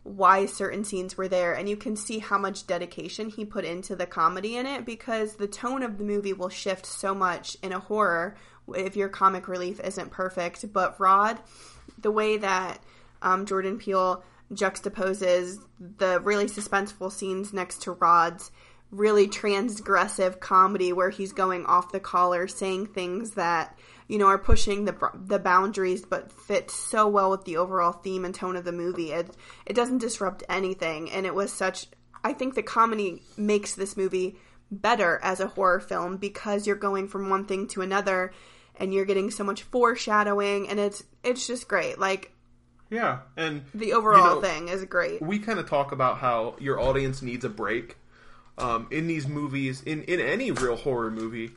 why 0.03 0.45
certain 0.47 0.83
scenes 0.83 1.15
were 1.15 1.27
there 1.27 1.53
and 1.53 1.69
you 1.69 1.77
can 1.77 1.95
see 1.95 2.17
how 2.17 2.37
much 2.37 2.65
dedication 2.65 3.29
he 3.29 3.45
put 3.45 3.63
into 3.63 3.95
the 3.95 4.07
comedy 4.07 4.55
in 4.55 4.65
it 4.65 4.83
because 4.83 5.35
the 5.35 5.47
tone 5.47 5.83
of 5.83 5.99
the 5.99 6.03
movie 6.03 6.33
will 6.33 6.49
shift 6.49 6.87
so 6.87 7.13
much 7.13 7.55
in 7.61 7.71
a 7.71 7.79
horror 7.79 8.35
if 8.73 8.95
your 8.95 9.09
comic 9.09 9.47
relief 9.47 9.79
isn't 9.79 10.09
perfect. 10.09 10.73
But 10.73 10.99
rod 10.99 11.37
the 11.99 12.09
way 12.09 12.37
that 12.37 12.79
um, 13.21 13.45
jordan 13.45 13.77
peele 13.77 14.23
juxtaposes 14.53 15.57
the 15.79 16.19
really 16.21 16.45
suspenseful 16.45 17.11
scenes 17.11 17.53
next 17.53 17.81
to 17.81 17.91
rod's 17.93 18.51
really 18.91 19.27
transgressive 19.27 20.39
comedy 20.39 20.91
where 20.91 21.09
he's 21.09 21.31
going 21.31 21.65
off 21.65 21.91
the 21.91 21.99
collar 21.99 22.47
saying 22.47 22.85
things 22.85 23.31
that 23.31 23.77
you 24.09 24.17
know 24.17 24.27
are 24.27 24.37
pushing 24.37 24.83
the 24.83 25.11
the 25.13 25.39
boundaries 25.39 26.05
but 26.05 26.31
fit 26.31 26.69
so 26.69 27.07
well 27.07 27.31
with 27.31 27.45
the 27.45 27.55
overall 27.55 27.93
theme 27.93 28.25
and 28.25 28.35
tone 28.35 28.57
of 28.57 28.65
the 28.65 28.71
movie. 28.71 29.11
It 29.11 29.35
it 29.65 29.73
doesn't 29.73 29.99
disrupt 29.99 30.43
anything 30.49 31.09
and 31.09 31.25
it 31.25 31.33
was 31.33 31.53
such 31.53 31.87
I 32.23 32.33
think 32.33 32.53
the 32.53 32.63
comedy 32.63 33.23
makes 33.37 33.73
this 33.73 33.95
movie 33.95 34.37
better 34.69 35.19
as 35.23 35.39
a 35.39 35.47
horror 35.47 35.79
film 35.79 36.17
because 36.17 36.67
you're 36.67 36.75
going 36.75 37.07
from 37.07 37.29
one 37.29 37.45
thing 37.45 37.67
to 37.69 37.81
another 37.81 38.33
and 38.75 38.93
you're 38.93 39.05
getting 39.05 39.31
so 39.31 39.45
much 39.45 39.63
foreshadowing 39.63 40.67
and 40.67 40.79
it's 40.79 41.03
it's 41.23 41.47
just 41.47 41.69
great. 41.69 41.97
Like 41.97 42.33
Yeah. 42.91 43.19
And 43.37 43.63
the 43.73 43.93
overall 43.93 44.35
know, 44.35 44.41
thing 44.41 44.67
is 44.67 44.85
great 44.85 45.21
we 45.21 45.39
kind 45.39 45.57
of 45.57 45.67
talk 45.67 45.91
about 45.91 46.19
how 46.19 46.55
your 46.59 46.79
audience 46.79 47.21
needs 47.21 47.43
a 47.45 47.49
break. 47.49 47.97
Um, 48.57 48.87
in 48.91 49.07
these 49.07 49.27
movies, 49.27 49.81
in, 49.81 50.03
in 50.03 50.19
any 50.19 50.51
real 50.51 50.75
horror 50.75 51.09
movie, 51.09 51.51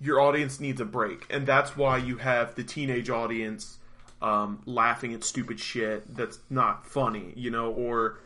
your 0.00 0.20
audience 0.20 0.60
needs 0.60 0.80
a 0.80 0.84
break. 0.84 1.26
And 1.28 1.46
that's 1.46 1.76
why 1.76 1.98
you 1.98 2.18
have 2.18 2.54
the 2.54 2.62
teenage 2.62 3.10
audience 3.10 3.78
um, 4.22 4.62
laughing 4.64 5.12
at 5.12 5.24
stupid 5.24 5.60
shit 5.60 6.14
that's 6.14 6.38
not 6.48 6.86
funny, 6.86 7.32
you 7.36 7.50
know, 7.50 7.72
or, 7.72 8.20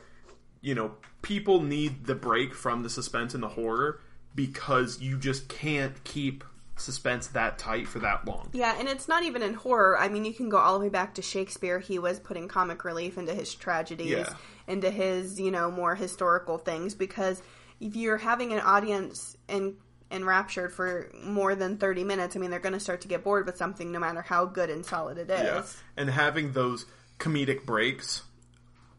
you 0.61 0.75
know, 0.75 0.93
people 1.23 1.63
need 1.63 2.05
the 2.05 2.15
break 2.15 2.55
from 2.55 2.83
the 2.83 2.91
suspense 2.91 3.35
and 3.35 3.43
the 3.43 3.49
horror 3.49 4.01
because 4.35 5.01
you 5.01 5.19
just 5.19 5.49
can't 5.49 6.05
keep 6.05 6.45
suspense 6.77 7.29
that 7.29 7.59
tight 7.59 7.87
for 7.87 7.99
that 8.01 8.27
long. 8.27 8.49
Yeah, 8.53 8.75
and 8.79 8.89
it's 8.89 9.07
not 9.09 9.23
even 9.25 9.43
in 9.43 9.55
horror. 9.55 9.99
I 9.99 10.09
mean, 10.09 10.25
you 10.25 10.33
can 10.35 10.49
go 10.49 10.57
all 10.59 10.75
the 10.75 10.81
way 10.85 10.89
back 10.89 11.15
to 11.15 11.23
Shakespeare. 11.23 11.79
He 11.79 11.99
was 11.99 12.19
putting 12.19 12.49
comic 12.49 12.85
relief 12.85 13.19
into 13.19 13.35
his 13.35 13.55
tragedies, 13.55 14.11
Yeah. 14.11 14.35
into 14.67 14.91
his, 14.91 15.39
you 15.39 15.51
know, 15.51 15.71
more 15.71 15.95
historical 15.95 16.59
things 16.59 16.95
because 16.95 17.43
if 17.81 17.95
you're 17.97 18.17
having 18.17 18.53
an 18.53 18.61
audience 18.61 19.37
and 19.49 19.75
enraptured 20.11 20.73
for 20.73 21.11
more 21.23 21.55
than 21.55 21.79
30 21.79 22.05
minutes, 22.05 22.37
I 22.37 22.39
mean, 22.39 22.51
they're 22.51 22.61
going 22.61 22.75
to 22.75 22.81
start 22.81 23.01
to 23.03 23.09
get 23.09 23.25
bored 23.25 23.47
with 23.47 23.57
something 23.57 23.91
no 23.93 23.99
matter 23.99 24.23
how 24.23 24.45
good 24.47 24.71
and 24.71 24.85
solid 24.85 25.19
it 25.19 25.31
is. 25.31 25.41
Yeah. 25.43 25.63
And 25.97 26.11
having 26.11 26.53
those 26.53 26.87
comedic 27.19 27.65
breaks 27.65 28.23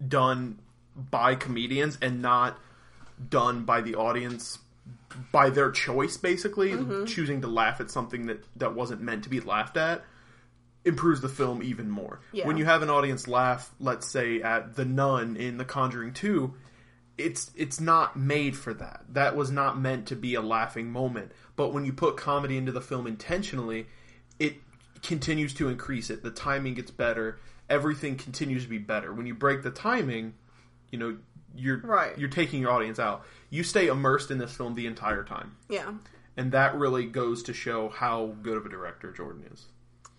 done 0.06 0.60
by 0.96 1.36
comedians 1.36 1.98
and 2.02 2.22
not 2.22 2.58
done 3.30 3.64
by 3.64 3.82
the 3.82 3.96
audience 3.96 4.60
by 5.32 5.50
their 5.50 5.72
choice 5.72 6.18
basically 6.18 6.72
Mm-hmm. 6.72 7.06
choosing 7.06 7.42
to 7.42 7.48
laugh 7.48 7.80
at 7.82 7.92
something 7.92 8.26
that 8.28 8.44
that 8.58 8.74
wasn't 8.76 9.02
meant 9.02 9.24
to 9.24 9.30
be 9.30 9.40
laughed 9.40 9.78
at 9.78 10.04
improves 10.86 11.22
the 11.22 11.30
film 11.30 11.64
even 11.64 11.90
more. 11.90 12.20
Yeah. 12.32 12.46
when 12.48 12.58
you 12.58 12.66
have 12.66 12.82
an 12.82 12.90
audience 12.90 13.28
laugh 13.28 13.72
let's 13.80 14.10
say 14.10 14.42
at 14.42 14.76
the 14.76 14.86
nun 14.86 15.36
in 15.38 15.58
the 15.58 15.66
conjuring 15.66 16.14
2 16.14 16.54
it's 17.18 17.52
it's 17.56 17.80
not 17.80 18.18
made 18.18 18.58
for 18.58 18.74
that. 18.74 19.02
That 19.10 19.36
was 19.36 19.52
not 19.52 19.80
meant 19.80 20.08
to 20.08 20.16
be 20.16 20.34
a 20.34 20.42
laughing 20.42 20.92
moment. 20.92 21.32
But 21.56 21.72
when 21.72 21.86
you 21.86 21.94
put 21.94 22.18
comedy 22.18 22.58
into 22.58 22.72
the 22.72 22.82
film 22.82 23.06
intentionally 23.08 23.86
it 24.40 24.56
continues 25.04 25.54
to 25.56 25.70
increase 25.70 26.10
it. 26.10 26.24
The 26.24 26.32
timing 26.32 26.74
gets 26.74 26.90
better. 26.92 27.40
Everything 27.70 28.16
continues 28.16 28.64
to 28.64 28.70
be 28.70 28.78
better. 28.80 29.14
When 29.14 29.26
you 29.28 29.36
break 29.36 29.62
the 29.64 29.72
timing 29.72 30.34
you 30.92 31.00
know 31.00 31.18
you're 31.56 31.78
Right. 31.78 32.18
you're 32.18 32.30
taking 32.30 32.62
your 32.62 32.72
audience 32.72 33.00
out 33.00 33.26
you 33.50 33.64
stay 33.64 33.88
immersed 33.88 34.32
in 34.32 34.38
this 34.40 34.52
film 34.56 34.74
the 34.76 34.86
entire 34.88 35.24
time 35.24 35.56
Yeah. 35.70 35.92
and 36.38 36.52
that 36.52 36.76
really 36.76 37.06
goes 37.06 37.44
to 37.44 37.54
show 37.54 37.90
how 37.90 38.36
good 38.42 38.58
of 38.58 38.66
a 38.66 38.70
director 38.70 39.12
jordan 39.12 39.44
is 39.54 39.66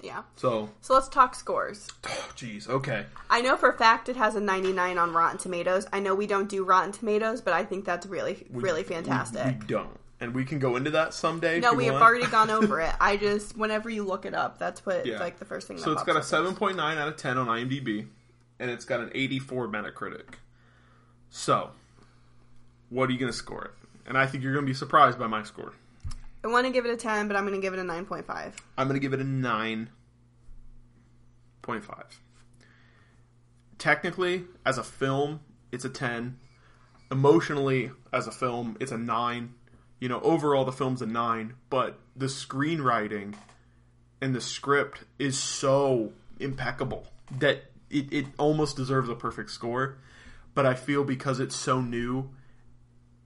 Yeah. 0.01 0.23
so 0.37 0.71
So 0.81 0.95
let's 0.95 1.09
talk 1.09 1.35
scores. 1.35 1.89
oh 2.07 2.29
jeez 2.37 2.69
okay 2.69 3.07
I 3.31 3.41
know 3.41 3.57
for 3.57 3.69
a 3.71 3.77
fact 3.77 4.09
it 4.09 4.17
has 4.17 4.35
a 4.37 4.41
99 4.41 4.97
on 4.99 5.13
Rotten 5.13 5.39
Tomatoes. 5.39 5.87
I 5.93 5.99
know 6.01 6.15
we 6.15 6.27
don't 6.29 6.49
do 6.49 6.63
Rotten 6.65 6.93
Tomatoes, 6.93 7.41
but 7.41 7.53
I 7.53 7.65
think 7.65 7.85
that's 7.85 8.07
really, 8.07 8.47
really 8.51 8.85
fantastic. 8.85 9.61
we, 9.61 9.67
don't 9.67 9.99
and 10.21 10.33
we 10.35 10.45
can 10.45 10.61
go 10.61 10.77
into 10.77 10.91
that 10.93 11.13
someday 11.15 11.59
no, 11.59 11.75
we 11.75 11.87
have 11.87 11.95
want. 11.95 12.05
already 12.05 12.27
gone 12.27 12.49
over 12.51 12.81
it. 12.81 12.93
I 13.01 13.17
just, 13.27 13.57
whenever 13.59 13.91
you 13.91 14.05
look 14.05 14.25
it 14.25 14.33
up, 14.35 14.59
that's 14.59 14.87
what, 14.87 15.05
Yeah. 15.05 15.19
like, 15.19 15.39
the 15.41 15.45
first 15.45 15.67
thing 15.67 15.77
that 15.79 15.83
So 15.83 15.91
it's 15.93 16.05
got 16.05 16.17
a 16.17 16.21
7.9 16.21 16.79
out 16.79 17.09
of 17.09 17.17
10 17.17 17.37
on 17.37 17.49
IMDb, 17.49 18.07
and 18.61 18.71
it's 18.71 18.85
got 18.85 19.01
an 19.01 19.11
84 19.13 19.67
Metacritic. 19.69 20.35
So, 21.37 21.71
what 22.91 23.09
are 23.09 23.13
you 23.13 23.19
going 23.19 23.33
to 23.33 23.37
score 23.37 23.65
it? 23.65 23.73
And 24.07 24.17
I 24.17 24.25
think 24.25 24.45
you're 24.45 24.53
going 24.53 24.65
to 24.65 24.71
be 24.71 24.75
surprised 24.75 25.19
by 25.19 25.27
my 25.27 25.43
score. 25.43 25.73
I 26.45 26.47
want 26.47 26.65
to 26.65 26.73
give 26.73 26.87
it 26.87 26.93
a 26.93 26.97
10, 26.97 27.27
but 27.27 27.37
I'm 27.37 27.43
going 27.45 27.61
to 27.61 27.61
give 27.61 27.75
it 27.75 27.81
a 27.81 27.83
9.5. 27.83 28.53
I'm 28.79 28.87
going 28.87 28.95
to 28.95 29.01
give 29.01 29.13
it 29.13 29.21
a 29.21 29.25
9.5. 29.25 29.89
Technically, 33.79 34.45
as 34.65 34.79
a 34.79 34.85
film, 34.85 35.41
it's 35.73 35.85
a 35.85 35.89
10. 35.89 36.39
Emotionally, 37.11 37.91
as 38.13 38.29
a 38.29 38.33
film, 38.33 38.77
it's 38.79 38.93
a 38.93 38.99
9. 38.99 39.55
You 39.99 40.09
know, 40.09 40.21
overall, 40.21 40.65
the 40.65 40.71
film's 40.71 41.03
a 41.03 41.07
9, 41.07 41.55
but 41.69 41.99
the 42.15 42.27
screenwriting 42.27 43.35
and 44.21 44.37
the 44.37 44.41
script 44.41 45.03
is 45.19 45.37
so 45.37 46.13
impeccable 46.39 47.09
that 47.41 47.65
it, 47.91 48.13
it 48.13 48.27
almost 48.39 48.77
deserves 48.77 49.09
a 49.09 49.17
perfect 49.17 49.51
score. 49.51 49.99
But 50.55 50.67
I 50.67 50.75
feel 50.75 51.05
because 51.05 51.41
it's 51.41 51.57
so 51.57 51.81
new 51.81 52.31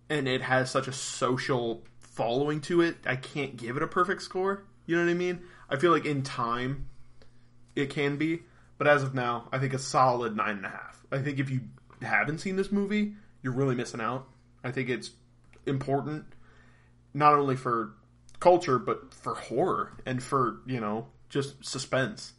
and 0.08 0.26
it 0.26 0.42
has 0.42 0.70
such 0.70 0.88
a 0.88 0.92
social 0.92 1.84
following 1.98 2.60
to 2.62 2.80
it, 2.80 2.96
I 3.06 3.16
can't 3.16 3.56
give 3.56 3.76
it 3.76 3.82
a 3.82 3.86
perfect 3.86 4.22
score. 4.22 4.64
You 4.86 4.96
know 4.96 5.04
what 5.04 5.10
I 5.10 5.14
mean? 5.14 5.40
I 5.68 5.76
feel 5.76 5.92
like 5.92 6.06
in 6.06 6.22
time 6.22 6.88
it 7.76 7.90
can 7.90 8.16
be, 8.16 8.40
but 8.78 8.86
as 8.86 9.02
of 9.02 9.14
now, 9.14 9.48
I 9.52 9.58
think 9.58 9.74
a 9.74 9.78
solid 9.78 10.34
nine 10.34 10.56
and 10.56 10.66
a 10.66 10.70
half. 10.70 11.04
I 11.12 11.18
think 11.18 11.38
if 11.38 11.50
you 11.50 11.60
haven't 12.02 12.38
seen 12.38 12.56
this 12.56 12.72
movie, 12.72 13.14
you're 13.42 13.52
really 13.52 13.74
missing 13.74 14.00
out. 14.00 14.26
I 14.64 14.70
think 14.70 14.88
it's 14.88 15.10
important 15.66 16.24
not 17.14 17.34
only 17.34 17.56
for 17.56 17.92
culture 18.40 18.78
but 18.78 19.12
for 19.12 19.34
horror 19.34 19.92
and 20.06 20.22
for 20.22 20.60
you 20.66 20.80
know 20.80 21.08
just 21.28 21.64
suspense. 21.64 22.32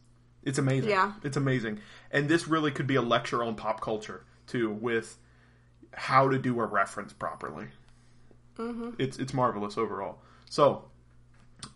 It's 0.44 0.58
amazing. 0.58 0.90
Yeah. 0.90 1.14
it's 1.24 1.38
amazing, 1.38 1.80
and 2.12 2.28
this 2.28 2.48
really 2.48 2.72
could 2.72 2.88
be 2.88 2.96
a 2.96 3.02
lecture 3.02 3.44
on 3.44 3.56
pop 3.56 3.82
culture 3.82 4.26
too, 4.50 4.72
with 4.72 5.18
how 5.94 6.30
to 6.30 6.38
do 6.38 6.60
a 6.60 6.66
reference 6.66 7.14
properly. 7.14 7.68
Mm-hmm. 8.58 8.92
It's 9.00 9.18
it's 9.18 9.34
marvelous 9.34 9.78
overall. 9.78 10.20
So, 10.50 10.86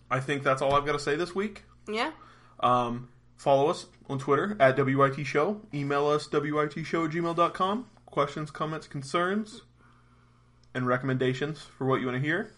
I 0.10 0.20
think 0.20 0.44
that's 0.44 0.62
all 0.62 0.74
I've 0.74 0.86
got 0.86 0.94
to 0.94 1.00
say 1.00 1.16
this 1.16 1.34
week. 1.34 1.64
Yeah. 1.88 2.12
Um, 2.60 3.10
follow 3.38 3.70
us 3.70 3.86
on 4.10 4.20
Twitter 4.20 4.58
at 4.60 4.76
WYT 4.76 5.26
Show. 5.26 5.62
Email 5.74 6.08
us 6.08 6.28
WYTShow 6.28 7.06
at 7.06 7.12
gmail.com. 7.12 7.88
Questions, 8.06 8.52
comments, 8.52 8.88
concerns, 8.88 9.62
and 10.74 10.88
recommendations 10.88 11.62
for 11.62 11.86
what 11.86 12.00
you 12.00 12.08
want 12.08 12.22
to 12.22 12.26
hear. 12.26 12.52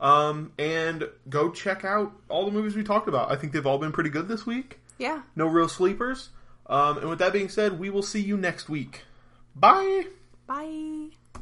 Um, 0.00 0.52
and 0.58 1.08
go 1.28 1.50
check 1.50 1.84
out 1.84 2.12
all 2.28 2.46
the 2.46 2.52
movies 2.52 2.74
we 2.74 2.82
talked 2.82 3.08
about. 3.08 3.30
I 3.30 3.36
think 3.36 3.52
they've 3.52 3.66
all 3.66 3.78
been 3.78 3.92
pretty 3.92 4.10
good 4.10 4.28
this 4.28 4.46
week. 4.46 4.78
Yeah. 4.98 5.22
No 5.36 5.46
real 5.46 5.68
sleepers. 5.68 6.30
Um, 6.66 6.98
and 6.98 7.10
with 7.10 7.18
that 7.18 7.32
being 7.32 7.48
said, 7.48 7.78
we 7.78 7.90
will 7.90 8.02
see 8.02 8.20
you 8.20 8.36
next 8.36 8.68
week. 8.68 9.02
Bye. 9.54 10.04
Bye. 10.46 11.10